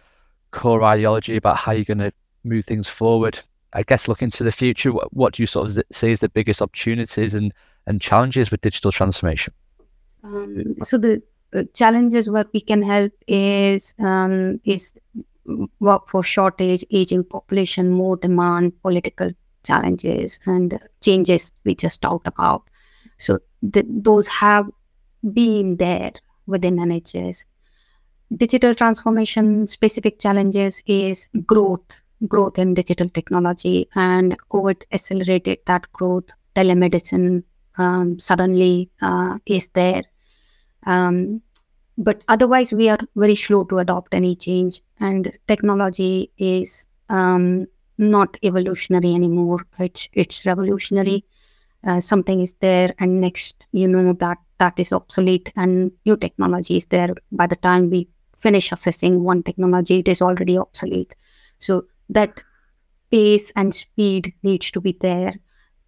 core 0.51 0.83
ideology 0.83 1.35
about 1.37 1.57
how 1.57 1.71
you're 1.71 1.85
going 1.85 1.97
to 1.99 2.13
move 2.43 2.65
things 2.65 2.87
forward. 2.87 3.39
I 3.73 3.83
guess 3.83 4.07
looking 4.07 4.29
to 4.31 4.43
the 4.43 4.51
future, 4.51 4.93
what, 4.93 5.13
what 5.13 5.33
do 5.33 5.43
you 5.43 5.47
sort 5.47 5.69
of 5.69 5.83
see 5.91 6.11
as 6.11 6.21
the 6.21 6.29
biggest 6.29 6.61
opportunities 6.61 7.35
and, 7.35 7.53
and 7.85 8.01
challenges 8.01 8.49
with 8.49 8.61
digital 8.61 8.91
transformation? 8.91 9.53
Um, 10.23 10.77
so 10.83 10.97
the 10.97 11.21
uh, 11.53 11.63
challenges 11.73 12.29
where 12.29 12.45
we 12.53 12.61
can 12.61 12.81
help 12.81 13.13
is 13.27 13.93
um, 13.99 14.59
is 14.63 14.93
workforce 15.79 16.25
shortage, 16.25 16.85
aging 16.91 17.23
population, 17.23 17.91
more 17.91 18.17
demand, 18.17 18.81
political 18.81 19.31
challenges, 19.63 20.39
and 20.45 20.79
changes 21.01 21.51
we 21.63 21.75
just 21.75 22.01
talked 22.01 22.27
about. 22.27 22.63
So 23.17 23.39
th- 23.73 23.85
those 23.87 24.27
have 24.27 24.69
been 25.21 25.77
there 25.77 26.13
within 26.45 26.77
NHS. 26.77 27.45
Digital 28.35 28.75
transformation 28.75 29.67
specific 29.67 30.19
challenges 30.19 30.83
is 30.85 31.29
growth, 31.45 32.01
growth 32.27 32.59
in 32.59 32.73
digital 32.73 33.09
technology, 33.09 33.87
and 33.95 34.37
COVID 34.49 34.83
accelerated 34.91 35.59
that 35.65 35.91
growth. 35.93 36.25
Telemedicine 36.55 37.43
um, 37.77 38.19
suddenly 38.19 38.89
uh, 39.01 39.37
is 39.45 39.69
there. 39.69 40.03
Um, 40.85 41.41
but 41.97 42.23
otherwise, 42.27 42.71
we 42.73 42.89
are 42.89 42.99
very 43.15 43.35
slow 43.35 43.63
to 43.65 43.79
adopt 43.79 44.13
any 44.13 44.35
change, 44.35 44.81
and 44.99 45.37
technology 45.47 46.31
is 46.37 46.87
um, 47.09 47.67
not 47.97 48.37
evolutionary 48.43 49.15
anymore. 49.15 49.65
It's 49.79 50.09
it's 50.13 50.45
revolutionary 50.45 51.25
uh, 51.83 51.99
something 51.99 52.41
is 52.41 52.53
there 52.53 52.93
and 52.99 53.21
next 53.21 53.63
you 53.71 53.87
know 53.87 54.13
that 54.13 54.37
that 54.59 54.79
is 54.79 54.93
obsolete 54.93 55.51
and 55.55 55.91
new 56.05 56.17
technology 56.17 56.77
is 56.77 56.85
there. 56.87 57.13
By 57.31 57.47
the 57.47 57.55
time 57.55 57.89
we 57.89 58.09
finish 58.35 58.71
assessing 58.71 59.23
one 59.23 59.43
technology 59.43 59.99
it 59.99 60.07
is 60.07 60.21
already 60.21 60.57
obsolete. 60.57 61.15
So 61.59 61.85
that 62.09 62.43
pace 63.11 63.51
and 63.55 63.73
speed 63.73 64.33
needs 64.43 64.71
to 64.71 64.81
be 64.81 64.97
there. 64.99 65.33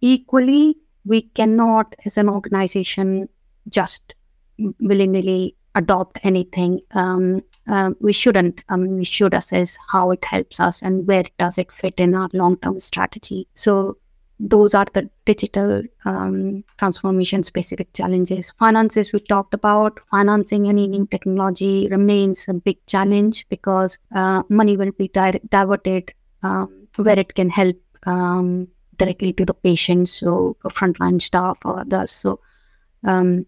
Equally 0.00 0.76
we 1.04 1.22
cannot 1.22 1.94
as 2.04 2.18
an 2.18 2.28
organization 2.28 3.28
just 3.68 4.14
willingly 4.58 5.56
adopt 5.74 6.24
anything. 6.24 6.80
Um, 6.90 7.42
um, 7.66 7.96
we 8.00 8.12
shouldn't. 8.12 8.62
Um, 8.68 8.96
we 8.96 9.04
should 9.04 9.34
assess 9.34 9.78
how 9.88 10.10
it 10.10 10.24
helps 10.24 10.60
us 10.60 10.82
and 10.82 11.06
where 11.06 11.24
does 11.38 11.58
it 11.58 11.72
fit 11.72 11.94
in 11.98 12.14
our 12.14 12.28
long-term 12.32 12.80
strategy. 12.80 13.46
So 13.54 13.98
those 14.40 14.74
are 14.74 14.86
the 14.94 15.10
digital 15.26 15.82
um, 16.06 16.64
transformation 16.78 17.42
specific 17.42 17.92
challenges. 17.92 18.52
Finances, 18.58 19.12
we 19.12 19.20
talked 19.20 19.54
about. 19.54 20.00
Financing 20.10 20.68
any 20.68 20.88
new 20.88 21.06
technology 21.06 21.88
remains 21.90 22.48
a 22.48 22.54
big 22.54 22.78
challenge 22.86 23.46
because 23.50 23.98
uh, 24.14 24.42
money 24.48 24.76
will 24.78 24.92
be 24.92 25.08
di- 25.08 25.40
diverted 25.48 26.12
um, 26.42 26.88
where 26.96 27.18
it 27.18 27.34
can 27.34 27.50
help 27.50 27.76
um, 28.06 28.68
directly 28.96 29.32
to 29.34 29.44
the 29.44 29.54
patients, 29.54 30.12
so 30.12 30.56
frontline 30.64 31.20
staff 31.20 31.58
or 31.64 31.80
others. 31.80 32.10
So 32.10 32.40
um, 33.04 33.46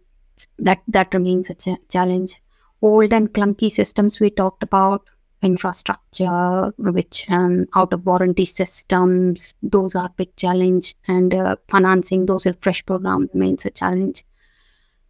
that 0.59 0.83
that 0.89 1.15
remains 1.15 1.51
a 1.51 1.55
ch- 1.55 1.89
challenge. 1.89 2.43
Old 2.83 3.13
and 3.13 3.33
clunky 3.33 3.71
systems 3.71 4.21
we 4.21 4.31
talked 4.31 4.63
about. 4.63 5.07
Infrastructure, 5.43 6.73
which 6.79 7.29
um, 7.31 7.67
out 7.75 7.93
of 7.93 8.07
warranty 8.07 8.45
systems, 8.45 9.55
those 9.63 9.95
are 9.95 10.11
big 10.17 10.35
challenge, 10.37 10.95
and 11.09 11.35
uh, 11.35 11.57
financing 11.69 12.27
those 12.27 12.47
refresh 12.47 12.85
program 12.87 13.29
remains 13.35 13.65
a 13.67 13.71
challenge. 13.71 14.25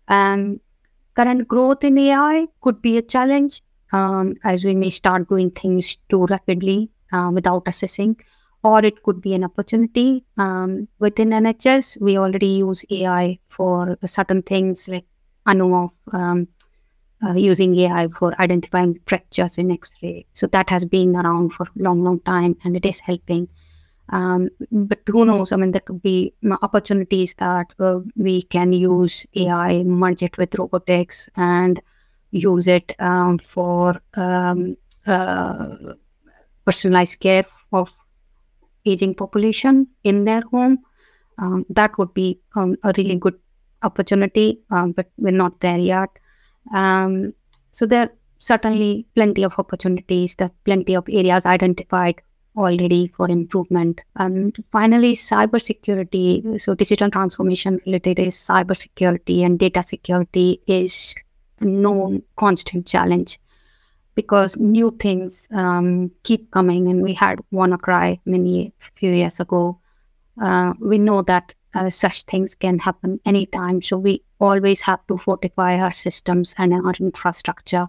Um, 0.08 0.60
current 1.14 1.46
growth 1.46 1.84
in 1.84 1.98
AI 1.98 2.48
could 2.60 2.82
be 2.82 2.96
a 2.96 3.02
challenge 3.02 3.62
um, 3.92 4.34
as 4.42 4.64
we 4.64 4.74
may 4.74 4.90
start 4.90 5.28
doing 5.28 5.50
things 5.50 5.98
too 6.08 6.24
rapidly 6.24 6.90
uh, 7.12 7.30
without 7.32 7.64
assessing, 7.66 8.16
or 8.64 8.84
it 8.84 9.02
could 9.02 9.20
be 9.20 9.34
an 9.34 9.44
opportunity. 9.44 10.24
Um, 10.38 10.88
within 10.98 11.30
NHS, 11.30 12.00
we 12.00 12.18
already 12.18 12.54
use 12.66 12.84
AI 12.90 13.38
for 13.48 13.98
certain 14.06 14.42
things 14.42 14.88
like 14.88 15.04
I 15.44 15.54
know 15.54 15.74
of 15.74 15.92
um, 16.12 16.48
uh, 17.24 17.34
using 17.34 17.78
AI 17.78 18.08
for 18.08 18.34
identifying 18.40 18.98
fractures 19.06 19.58
in 19.58 19.70
X-ray. 19.70 20.26
So 20.34 20.46
that 20.48 20.70
has 20.70 20.84
been 20.84 21.16
around 21.16 21.52
for 21.52 21.64
a 21.64 21.82
long, 21.82 22.02
long 22.02 22.20
time, 22.20 22.56
and 22.64 22.76
it 22.76 22.86
is 22.86 23.00
helping. 23.00 23.48
Um, 24.08 24.50
but 24.70 25.00
who 25.06 25.24
knows? 25.24 25.52
I 25.52 25.56
mean, 25.56 25.72
there 25.72 25.80
could 25.80 26.02
be 26.02 26.34
opportunities 26.62 27.34
that 27.36 27.66
uh, 27.78 28.00
we 28.16 28.42
can 28.42 28.72
use 28.72 29.26
AI, 29.36 29.82
merge 29.84 30.22
it 30.22 30.36
with 30.38 30.54
robotics, 30.56 31.28
and 31.36 31.80
use 32.30 32.68
it 32.68 32.94
um, 32.98 33.38
for 33.38 34.00
um, 34.14 34.76
uh, 35.06 35.76
personalized 36.64 37.20
care 37.20 37.46
of 37.72 37.96
aging 38.84 39.14
population 39.14 39.88
in 40.04 40.24
their 40.24 40.42
home. 40.42 40.78
Um, 41.38 41.66
that 41.70 41.98
would 41.98 42.14
be 42.14 42.40
um, 42.56 42.76
a 42.84 42.92
really 42.96 43.16
good 43.16 43.38
opportunity, 43.82 44.60
um, 44.70 44.92
but 44.92 45.10
we're 45.18 45.32
not 45.32 45.60
there 45.60 45.78
yet. 45.78 46.10
Um, 46.72 47.34
so 47.70 47.86
there 47.86 48.00
are 48.02 48.12
certainly 48.38 49.06
plenty 49.14 49.44
of 49.44 49.54
opportunities. 49.58 50.34
There 50.34 50.48
are 50.48 50.54
plenty 50.64 50.96
of 50.96 51.04
areas 51.08 51.46
identified 51.46 52.22
already 52.56 53.06
for 53.08 53.28
improvement. 53.30 54.00
Um, 54.16 54.52
finally, 54.70 55.14
cybersecurity. 55.14 56.60
So 56.60 56.74
digital 56.74 57.10
transformation 57.10 57.80
related 57.86 58.18
is 58.18 58.36
cybersecurity 58.36 59.44
and 59.44 59.58
data 59.58 59.82
security 59.82 60.60
is 60.66 61.14
a 61.60 61.64
known 61.64 62.22
constant 62.36 62.86
challenge 62.86 63.38
because 64.14 64.58
new 64.58 64.90
things 64.90 65.48
um, 65.52 66.10
keep 66.22 66.50
coming. 66.50 66.88
And 66.88 67.02
we 67.02 67.14
had 67.14 67.40
WannaCry 67.52 68.20
many 68.24 68.74
few 68.92 69.12
years 69.12 69.40
ago. 69.40 69.78
Uh, 70.40 70.74
we 70.80 70.98
know 70.98 71.22
that 71.22 71.54
uh, 71.74 71.90
such 71.90 72.22
things 72.24 72.54
can 72.54 72.78
happen 72.78 73.20
anytime. 73.24 73.82
So 73.82 73.98
we 73.98 74.22
always 74.40 74.80
have 74.82 75.06
to 75.06 75.18
fortify 75.18 75.78
our 75.78 75.92
systems 75.92 76.54
and 76.58 76.72
our 76.74 76.92
infrastructure. 77.00 77.86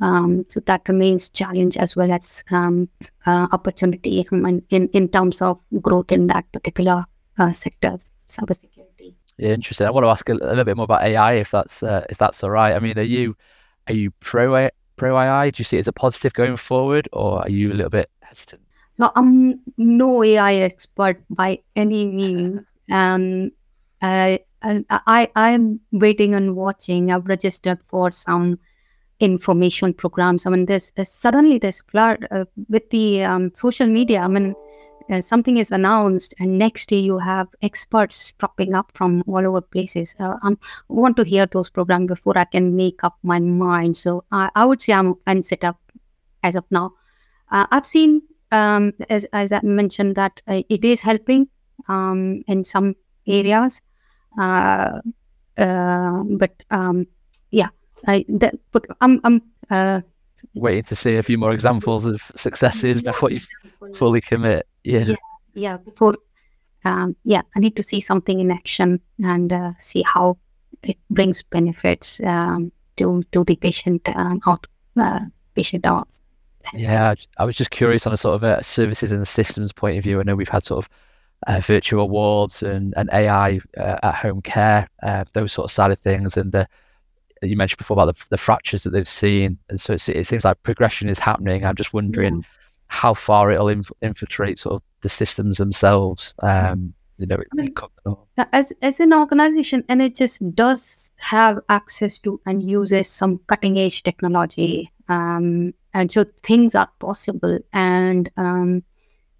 Um, 0.00 0.44
so 0.48 0.60
that 0.60 0.88
remains 0.88 1.30
challenge 1.30 1.76
as 1.76 1.94
well 1.94 2.10
as 2.10 2.42
um, 2.50 2.88
uh, 3.26 3.46
opportunity 3.52 4.26
in, 4.30 4.62
in, 4.70 4.88
in 4.88 5.08
terms 5.08 5.40
of 5.40 5.60
growth 5.80 6.10
in 6.10 6.26
that 6.28 6.50
particular 6.52 7.04
uh, 7.38 7.52
sector, 7.52 7.96
cybersecurity. 8.28 9.14
Yeah, 9.36 9.52
interesting. 9.52 9.86
I 9.86 9.90
want 9.90 10.04
to 10.04 10.10
ask 10.10 10.28
a, 10.28 10.32
a, 10.32 10.34
little 10.34 10.64
bit 10.64 10.76
more 10.76 10.84
about 10.84 11.02
AI, 11.02 11.34
if 11.34 11.50
that's 11.50 11.82
uh, 11.82 12.04
if 12.08 12.18
that's 12.18 12.44
all 12.44 12.50
right. 12.50 12.74
I 12.74 12.78
mean, 12.78 12.98
are 12.98 13.02
you 13.02 13.36
are 13.88 13.94
you 13.94 14.12
pro 14.20 14.68
pro 14.96 15.16
AI? 15.16 15.50
Do 15.50 15.60
you 15.60 15.64
see 15.64 15.76
it 15.76 15.80
as 15.80 15.88
a 15.88 15.92
positive 15.92 16.32
going 16.34 16.56
forward, 16.56 17.08
or 17.12 17.40
are 17.40 17.50
you 17.50 17.72
a 17.72 17.74
little 17.74 17.90
bit 17.90 18.10
hesitant? 18.20 18.62
No, 18.96 19.10
I'm 19.14 19.60
no 19.76 20.22
AI 20.22 20.54
expert 20.54 21.20
by 21.28 21.62
any 21.74 22.06
means. 22.06 22.64
Um, 22.90 23.50
uh, 24.02 24.38
I 24.62 25.30
I'm 25.34 25.80
waiting 25.92 26.34
and 26.34 26.56
watching. 26.56 27.10
I've 27.10 27.26
registered 27.26 27.80
for 27.84 28.10
some 28.10 28.58
information 29.20 29.94
programs. 29.94 30.46
I 30.46 30.50
mean, 30.50 30.66
there's, 30.66 30.90
there's 30.92 31.10
suddenly 31.10 31.58
this 31.58 31.82
flood 31.82 32.26
uh, 32.30 32.44
with 32.68 32.90
the 32.90 33.24
um, 33.24 33.52
social 33.54 33.86
media. 33.86 34.20
I 34.20 34.28
mean, 34.28 34.54
uh, 35.10 35.20
something 35.20 35.58
is 35.58 35.70
announced, 35.70 36.34
and 36.38 36.58
next 36.58 36.88
day 36.88 37.00
you 37.00 37.18
have 37.18 37.48
experts 37.60 38.32
popping 38.32 38.74
up 38.74 38.90
from 38.94 39.22
all 39.26 39.46
over 39.46 39.60
places. 39.60 40.16
Uh, 40.18 40.36
I 40.42 40.56
want 40.88 41.16
to 41.18 41.24
hear 41.24 41.46
those 41.46 41.68
programs 41.70 42.08
before 42.08 42.38
I 42.38 42.44
can 42.44 42.74
make 42.74 43.04
up 43.04 43.18
my 43.22 43.38
mind. 43.38 43.96
So 43.96 44.24
I, 44.32 44.50
I 44.54 44.64
would 44.64 44.80
say 44.80 44.94
I'm 44.94 45.14
fence 45.26 45.48
sitter 45.48 45.74
as 46.42 46.56
of 46.56 46.64
now. 46.70 46.94
Uh, 47.50 47.66
I've 47.70 47.86
seen, 47.86 48.22
um, 48.50 48.92
as 49.10 49.26
as 49.32 49.52
I 49.52 49.60
mentioned, 49.62 50.16
that 50.16 50.40
uh, 50.48 50.62
it 50.68 50.84
is 50.84 51.02
helping 51.02 51.48
um, 51.88 52.44
in 52.46 52.64
some 52.64 52.94
areas. 53.26 53.82
Uh, 54.38 55.00
uh, 55.56 56.22
but 56.24 56.52
um, 56.70 57.06
yeah, 57.50 57.68
I 58.06 58.24
that, 58.28 58.54
but 58.72 58.86
I'm 59.00 59.20
I'm 59.24 59.42
uh, 59.70 60.00
waiting 60.54 60.82
to 60.84 60.96
see 60.96 61.16
a 61.16 61.22
few 61.22 61.38
more 61.38 61.52
examples 61.52 62.06
of 62.06 62.22
successes 62.34 63.02
before 63.02 63.30
you 63.30 63.40
fully 63.94 64.20
commit. 64.20 64.66
Yeah, 64.82 65.04
yeah, 65.04 65.16
yeah 65.54 65.76
before. 65.76 66.16
Um, 66.84 67.16
yeah, 67.24 67.42
I 67.56 67.60
need 67.60 67.76
to 67.76 67.82
see 67.82 68.00
something 68.00 68.38
in 68.38 68.50
action 68.50 69.00
and 69.22 69.50
uh, 69.50 69.72
see 69.78 70.02
how 70.02 70.36
it 70.82 70.98
brings 71.08 71.42
benefits 71.42 72.20
um, 72.22 72.72
to 72.96 73.22
to 73.32 73.44
the 73.44 73.56
patient 73.56 74.02
and 74.06 74.42
how 74.44 74.58
uh, 74.96 75.20
patient 75.54 75.86
out. 75.86 76.08
Yeah, 76.72 77.14
I 77.36 77.44
was 77.44 77.56
just 77.56 77.70
curious 77.70 78.06
on 78.06 78.12
a 78.12 78.16
sort 78.16 78.36
of 78.36 78.42
a 78.42 78.62
services 78.62 79.12
and 79.12 79.26
systems 79.26 79.72
point 79.72 79.98
of 79.98 80.04
view. 80.04 80.20
I 80.20 80.22
know 80.22 80.34
we've 80.34 80.48
had 80.48 80.64
sort 80.64 80.84
of 80.84 80.90
uh, 81.46 81.60
virtual 81.60 82.08
wards 82.08 82.62
and, 82.62 82.94
and 82.96 83.10
AI 83.12 83.60
uh, 83.76 83.98
at 84.02 84.14
home 84.14 84.42
care, 84.42 84.88
uh, 85.02 85.24
those 85.32 85.52
sort 85.52 85.64
of 85.66 85.72
side 85.72 85.90
of 85.90 85.98
things. 85.98 86.36
And 86.36 86.52
the, 86.52 86.68
you 87.42 87.56
mentioned 87.56 87.78
before 87.78 88.00
about 88.00 88.16
the, 88.16 88.24
the 88.30 88.38
fractures 88.38 88.84
that 88.84 88.90
they've 88.90 89.08
seen. 89.08 89.58
And 89.68 89.80
so 89.80 89.94
it 89.94 90.26
seems 90.26 90.44
like 90.44 90.62
progression 90.62 91.08
is 91.08 91.18
happening. 91.18 91.64
I'm 91.64 91.76
just 91.76 91.92
wondering 91.92 92.36
yeah. 92.36 92.42
how 92.86 93.14
far 93.14 93.52
it'll 93.52 93.68
inf- 93.68 93.92
infiltrate 94.00 94.58
sort 94.58 94.76
of 94.76 94.82
the 95.02 95.08
systems 95.08 95.58
themselves. 95.58 96.34
Um, 96.40 96.94
you 97.18 97.26
know, 97.26 97.36
I 97.36 97.54
mean, 97.54 97.74
as 98.52 98.72
as 98.82 98.98
an 98.98 99.14
organization, 99.14 99.84
NHS 99.84 100.52
does 100.54 101.12
have 101.16 101.60
access 101.68 102.18
to 102.20 102.40
and 102.44 102.68
uses 102.68 103.08
some 103.08 103.38
cutting 103.46 103.78
edge 103.78 104.02
technology, 104.02 104.90
um, 105.08 105.74
and 105.92 106.10
so 106.10 106.24
things 106.42 106.74
are 106.74 106.90
possible. 106.98 107.60
And 107.72 108.28
um, 108.36 108.82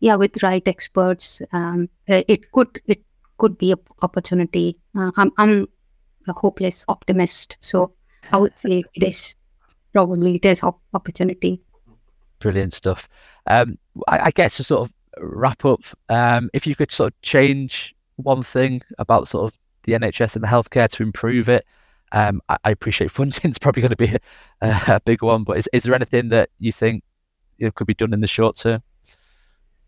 yeah, 0.04 0.16
with 0.16 0.42
right 0.42 0.68
experts, 0.68 1.40
um, 1.50 1.88
uh, 2.06 2.20
it 2.28 2.52
could 2.52 2.78
it 2.86 3.02
could 3.38 3.56
be 3.56 3.72
an 3.72 3.78
opportunity. 4.02 4.76
Uh, 4.94 5.10
I'm, 5.16 5.32
I'm 5.38 5.66
a 6.28 6.34
hopeless 6.34 6.84
optimist, 6.86 7.56
so 7.60 7.94
I 8.30 8.36
would 8.36 8.58
say 8.58 8.84
it 8.92 9.02
is 9.02 9.34
probably 9.94 10.38
op- 10.62 10.82
opportunity. 10.92 11.62
Brilliant 12.38 12.74
stuff. 12.74 13.08
Um, 13.46 13.78
I, 14.06 14.26
I, 14.26 14.30
guess 14.30 14.58
to 14.58 14.64
sort 14.64 14.82
of 14.82 14.92
wrap 15.18 15.64
up, 15.64 15.80
um, 16.10 16.50
if 16.52 16.66
you 16.66 16.74
could 16.74 16.92
sort 16.92 17.14
of 17.14 17.22
change 17.22 17.94
one 18.16 18.42
thing 18.42 18.82
about 18.98 19.26
sort 19.26 19.50
of 19.50 19.58
the 19.84 19.94
NHS 19.94 20.34
and 20.34 20.44
the 20.44 20.48
healthcare 20.48 20.90
to 20.90 21.02
improve 21.02 21.48
it, 21.48 21.64
um, 22.12 22.42
I, 22.46 22.58
I, 22.62 22.70
appreciate 22.72 23.10
funding 23.10 23.52
is 23.52 23.58
probably 23.64 23.80
going 23.80 23.96
to 23.96 23.96
be 23.96 24.18
a, 24.60 24.92
a, 24.96 25.00
big 25.02 25.22
one, 25.22 25.44
but 25.44 25.56
is, 25.56 25.68
is 25.72 25.84
there 25.84 25.94
anything 25.94 26.28
that 26.28 26.50
you 26.58 26.72
think 26.72 27.02
could 27.74 27.86
be 27.86 27.94
done 27.94 28.12
in 28.12 28.20
the 28.20 28.26
short 28.26 28.56
term? 28.56 28.82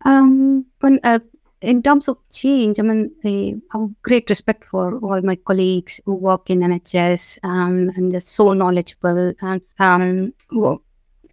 Um, 0.03 0.65
when, 0.79 0.99
uh, 1.03 1.19
in 1.61 1.81
terms 1.81 2.07
of 2.07 2.17
change, 2.31 2.79
I 2.79 2.83
mean, 2.83 3.11
I 3.23 3.55
have 3.71 3.89
great 4.01 4.29
respect 4.29 4.65
for 4.65 4.99
all 4.99 5.21
my 5.21 5.35
colleagues 5.35 5.99
who 6.05 6.13
work 6.15 6.49
in 6.49 6.59
NHS 6.59 7.39
um, 7.43 7.91
and 7.95 8.11
they're 8.11 8.19
so 8.19 8.53
knowledgeable. 8.53 9.33
And 9.41 9.61
um, 9.79 10.33
well, 10.51 10.83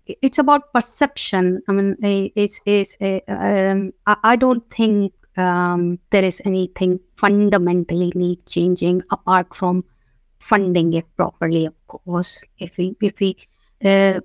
it's 0.06 0.38
about 0.38 0.72
perception. 0.72 1.62
I 1.68 1.72
mean, 1.72 1.96
it's, 2.02 2.60
it's 2.64 2.96
um, 3.28 3.92
I 4.06 4.36
don't 4.36 4.68
think 4.70 5.12
um, 5.36 5.98
there 6.10 6.24
is 6.24 6.40
anything 6.44 7.00
fundamentally 7.12 8.12
need 8.14 8.46
changing 8.46 9.02
apart 9.10 9.54
from 9.54 9.84
funding 10.38 10.92
it 10.94 11.06
properly. 11.16 11.66
Of 11.66 11.74
course, 11.86 12.44
if 12.58 12.76
we 12.76 12.96
if 13.00 13.18
we 13.20 13.36
uh, 13.84 14.20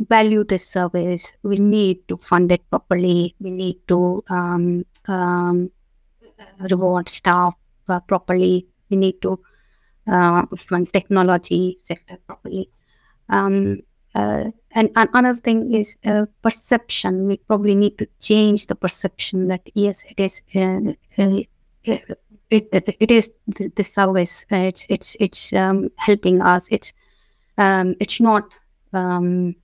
value 0.00 0.44
this 0.44 0.66
service, 0.66 1.32
we 1.42 1.56
need 1.56 2.08
to 2.08 2.16
fund 2.16 2.50
it 2.52 2.68
properly. 2.70 3.34
We 3.40 3.50
need 3.50 3.86
to 3.88 4.24
um, 4.28 4.86
um, 5.06 5.70
reward 6.58 7.08
staff 7.08 7.54
uh, 7.88 8.00
properly. 8.00 8.66
We 8.88 8.96
need 8.96 9.20
to 9.22 9.40
uh, 10.06 10.46
fund 10.56 10.92
technology 10.92 11.76
sector 11.78 12.18
properly. 12.26 12.70
Um, 13.28 13.80
uh, 14.14 14.50
and, 14.72 14.90
and, 14.96 15.08
another 15.14 15.38
thing 15.38 15.72
is 15.72 15.96
uh, 16.04 16.26
perception. 16.42 17.26
We 17.26 17.36
probably 17.36 17.74
need 17.74 17.98
to 17.98 18.08
change 18.20 18.66
the 18.66 18.74
perception 18.74 19.48
that 19.48 19.62
yes, 19.74 20.04
it 20.04 20.18
is 20.18 20.42
uh, 20.56 20.94
uh, 21.16 21.42
it, 21.84 22.68
it, 22.72 22.96
it 22.98 23.10
is 23.10 23.32
the, 23.46 23.68
the 23.68 23.84
service. 23.84 24.46
it's 24.50 24.84
it's 24.88 25.16
it's 25.20 25.52
um, 25.52 25.90
helping 25.96 26.42
us. 26.42 26.68
It's 26.72 26.92
um, 27.56 27.94
it's 28.00 28.20
not 28.20 28.50
um, 28.92 29.54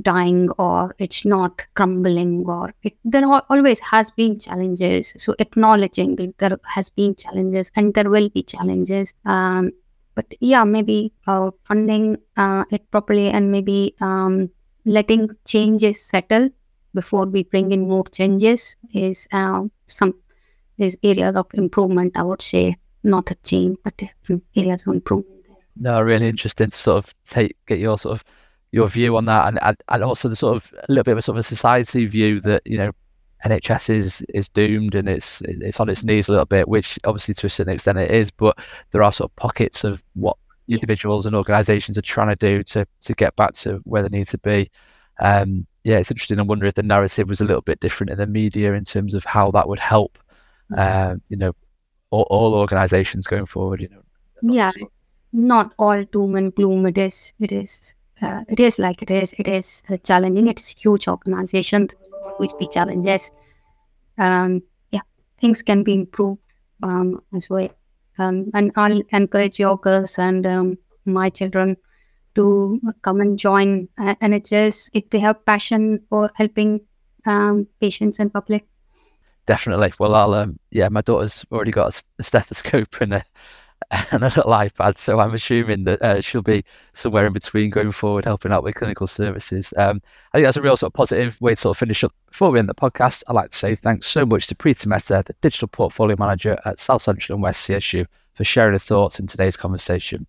dying 0.00 0.48
or 0.58 0.94
it's 0.98 1.24
not 1.24 1.66
crumbling 1.74 2.44
or 2.46 2.72
it, 2.82 2.94
there 3.04 3.26
always 3.26 3.80
has 3.80 4.10
been 4.10 4.38
challenges 4.38 5.12
so 5.18 5.34
acknowledging 5.38 6.16
that 6.16 6.38
there 6.38 6.58
has 6.64 6.88
been 6.88 7.14
challenges 7.14 7.70
and 7.76 7.92
there 7.92 8.08
will 8.08 8.28
be 8.30 8.42
challenges 8.42 9.14
um, 9.26 9.70
but 10.14 10.26
yeah 10.40 10.64
maybe 10.64 11.12
uh, 11.26 11.50
funding 11.58 12.16
uh, 12.36 12.64
it 12.70 12.90
properly 12.90 13.28
and 13.28 13.50
maybe 13.50 13.94
um, 14.00 14.50
letting 14.84 15.28
changes 15.44 16.00
settle 16.00 16.48
before 16.94 17.26
we 17.26 17.42
bring 17.42 17.72
in 17.72 17.88
more 17.88 18.04
changes 18.04 18.76
is 18.92 19.28
uh, 19.32 19.62
some 19.86 20.14
is 20.78 20.98
areas 21.02 21.36
of 21.36 21.46
improvement. 21.54 22.12
I 22.16 22.22
would 22.22 22.42
say 22.42 22.76
not 23.02 23.30
a 23.30 23.34
change, 23.36 23.78
but 23.84 23.94
areas 24.56 24.86
of 24.86 24.94
improvement. 24.94 25.46
No, 25.76 26.00
really 26.02 26.28
interesting 26.28 26.70
to 26.70 26.76
sort 26.76 26.98
of 26.98 27.14
take 27.24 27.56
get 27.66 27.78
your 27.78 27.98
sort 27.98 28.20
of 28.20 28.24
your 28.72 28.88
view 28.88 29.16
on 29.16 29.26
that, 29.26 29.48
and 29.48 29.76
and 29.88 30.02
also 30.02 30.28
the 30.28 30.36
sort 30.36 30.56
of 30.56 30.74
a 30.88 30.90
little 30.90 31.04
bit 31.04 31.12
of 31.12 31.18
a 31.18 31.22
sort 31.22 31.36
of 31.36 31.40
a 31.40 31.44
society 31.44 32.06
view 32.06 32.40
that 32.40 32.62
you 32.66 32.78
know 32.78 32.90
NHS 33.44 33.90
is 33.90 34.20
is 34.22 34.48
doomed 34.48 34.94
and 34.94 35.08
it's 35.08 35.42
it's 35.42 35.78
on 35.78 35.88
its 35.88 36.04
knees 36.04 36.28
a 36.28 36.32
little 36.32 36.46
bit, 36.46 36.68
which 36.68 36.98
obviously 37.04 37.34
to 37.34 37.46
a 37.46 37.50
certain 37.50 37.74
extent 37.74 37.98
it 37.98 38.10
is, 38.10 38.30
but 38.30 38.58
there 38.90 39.02
are 39.02 39.12
sort 39.12 39.30
of 39.30 39.36
pockets 39.36 39.84
of 39.84 40.02
what 40.14 40.36
individuals 40.68 41.26
and 41.26 41.36
organisations 41.36 41.98
are 41.98 42.02
trying 42.02 42.28
to 42.28 42.36
do 42.36 42.62
to 42.62 42.86
to 43.02 43.14
get 43.14 43.36
back 43.36 43.52
to 43.52 43.80
where 43.84 44.02
they 44.02 44.16
need 44.16 44.26
to 44.28 44.38
be. 44.38 44.70
Um, 45.20 45.66
yeah, 45.84 45.98
it's 45.98 46.10
interesting. 46.10 46.38
I 46.38 46.42
wonder 46.42 46.66
if 46.66 46.74
the 46.74 46.82
narrative 46.82 47.28
was 47.28 47.40
a 47.40 47.44
little 47.44 47.62
bit 47.62 47.80
different 47.80 48.10
in 48.10 48.18
the 48.18 48.26
media 48.26 48.72
in 48.74 48.84
terms 48.84 49.14
of 49.14 49.24
how 49.24 49.50
that 49.50 49.68
would 49.68 49.80
help, 49.80 50.18
uh, 50.76 51.16
you 51.28 51.36
know, 51.36 51.54
all, 52.10 52.26
all 52.30 52.54
organisations 52.54 53.26
going 53.26 53.46
forward. 53.46 53.80
You 53.80 53.88
know. 53.88 54.02
Yeah, 54.42 54.70
it's 54.76 55.26
not 55.32 55.72
all 55.78 56.04
doom 56.04 56.36
and 56.36 56.54
gloom. 56.54 56.86
It 56.86 56.98
is. 56.98 57.32
It 57.40 57.50
is. 57.52 57.94
Uh, 58.22 58.44
it 58.48 58.60
is 58.60 58.78
like 58.78 59.02
it 59.02 59.10
is. 59.10 59.32
It 59.32 59.48
is 59.48 59.82
uh, 59.90 59.96
challenging. 59.96 60.46
It's 60.46 60.68
huge 60.68 61.08
organisation 61.08 61.88
with 62.38 62.56
be 62.58 62.66
challenges. 62.66 63.32
Um, 64.16 64.62
yeah, 64.92 65.00
things 65.40 65.62
can 65.62 65.82
be 65.82 65.94
improved 65.94 66.44
um, 66.82 67.22
as 67.34 67.50
well. 67.50 67.70
Um, 68.18 68.50
and 68.54 68.72
I'll 68.76 69.02
encourage 69.10 69.58
your 69.58 69.76
girls 69.76 70.18
and 70.18 70.46
um, 70.46 70.78
my 71.04 71.30
children 71.30 71.76
to 72.34 72.80
come 73.02 73.20
and 73.20 73.38
join 73.38 73.88
uh, 73.98 74.14
NHS 74.14 74.90
if 74.94 75.10
they 75.10 75.18
have 75.18 75.44
passion 75.44 76.04
for 76.08 76.30
helping 76.34 76.82
um, 77.26 77.66
patients 77.80 78.20
and 78.20 78.32
public. 78.32 78.66
Definitely. 79.46 79.92
Well, 79.98 80.14
I'll 80.14 80.34
um, 80.34 80.58
yeah, 80.70 80.88
my 80.88 81.00
daughter's 81.00 81.44
already 81.50 81.72
got 81.72 82.00
a 82.18 82.22
stethoscope 82.22 83.00
and 83.00 83.14
a 83.14 83.24
and 83.90 84.22
a 84.22 84.26
little 84.26 84.44
iPad, 84.44 84.98
so 84.98 85.18
I'm 85.18 85.34
assuming 85.34 85.84
that 85.84 86.02
uh, 86.02 86.20
she'll 86.20 86.42
be 86.42 86.64
somewhere 86.92 87.26
in 87.26 87.32
between 87.32 87.70
going 87.70 87.92
forward, 87.92 88.24
helping 88.24 88.52
out 88.52 88.62
with 88.62 88.74
clinical 88.74 89.06
services. 89.06 89.72
Um, 89.76 90.00
I 90.32 90.38
think 90.38 90.46
that's 90.46 90.56
a 90.56 90.62
real 90.62 90.76
sort 90.76 90.90
of 90.90 90.94
positive 90.94 91.40
way 91.40 91.54
to 91.54 91.60
sort 91.60 91.76
of 91.76 91.78
finish 91.78 92.04
up. 92.04 92.12
Before 92.30 92.50
we 92.50 92.58
end 92.58 92.68
the 92.68 92.74
podcast, 92.74 93.24
I'd 93.26 93.34
like 93.34 93.50
to 93.50 93.58
say 93.58 93.74
thanks 93.74 94.06
so 94.06 94.26
much 94.26 94.46
to 94.48 94.54
Preeti 94.54 94.86
Mehta, 94.86 95.22
the 95.26 95.34
digital 95.40 95.68
portfolio 95.68 96.16
manager 96.18 96.58
at 96.64 96.78
South 96.78 97.02
Central 97.02 97.36
and 97.36 97.42
West 97.42 97.68
CSU, 97.68 98.06
for 98.34 98.44
sharing 98.44 98.72
her 98.72 98.78
thoughts 98.78 99.20
in 99.20 99.26
today's 99.26 99.56
conversation. 99.56 100.26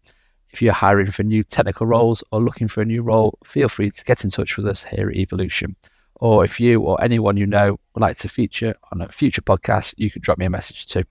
If 0.51 0.61
you're 0.61 0.73
hiring 0.73 1.11
for 1.11 1.23
new 1.23 1.43
technical 1.43 1.87
roles 1.87 2.23
or 2.31 2.41
looking 2.41 2.67
for 2.67 2.81
a 2.81 2.85
new 2.85 3.01
role, 3.01 3.39
feel 3.43 3.69
free 3.69 3.89
to 3.89 4.05
get 4.05 4.23
in 4.23 4.29
touch 4.29 4.55
with 4.55 4.67
us 4.67 4.83
here 4.83 5.09
at 5.09 5.15
Evolution. 5.15 5.75
Or 6.15 6.43
if 6.43 6.59
you 6.59 6.81
or 6.81 7.03
anyone 7.03 7.37
you 7.37 7.47
know 7.47 7.79
would 7.93 8.01
like 8.01 8.17
to 8.17 8.29
feature 8.29 8.75
on 8.91 9.01
a 9.01 9.11
future 9.11 9.41
podcast, 9.41 9.95
you 9.97 10.11
can 10.11 10.21
drop 10.21 10.37
me 10.37 10.45
a 10.45 10.49
message 10.49 10.85
too. 10.85 11.03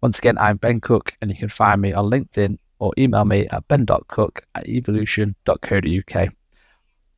Once 0.00 0.18
again, 0.18 0.38
I'm 0.38 0.56
Ben 0.56 0.80
Cook, 0.80 1.12
and 1.20 1.30
you 1.30 1.36
can 1.36 1.48
find 1.48 1.80
me 1.80 1.92
on 1.92 2.10
LinkedIn 2.10 2.58
or 2.78 2.92
email 2.96 3.24
me 3.24 3.48
at 3.48 3.66
ben.cook 3.66 4.42
at 4.54 4.68
evolution.co.uk 4.68 6.28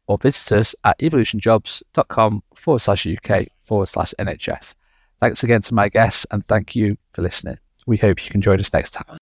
or 0.06 0.18
visit 0.18 0.52
us 0.58 0.74
at 0.82 0.98
evolutionjobs.com 0.98 2.42
forward 2.54 2.78
slash 2.78 3.06
UK 3.06 3.48
forward 3.60 3.86
slash 3.86 4.14
NHS. 4.18 4.74
Thanks 5.20 5.44
again 5.44 5.60
to 5.62 5.74
my 5.74 5.90
guests 5.90 6.26
and 6.30 6.44
thank 6.44 6.74
you 6.74 6.96
for 7.12 7.22
listening. 7.22 7.58
We 7.86 7.98
hope 7.98 8.24
you 8.24 8.30
can 8.30 8.40
join 8.40 8.60
us 8.60 8.72
next 8.72 8.92
time. 8.92 9.18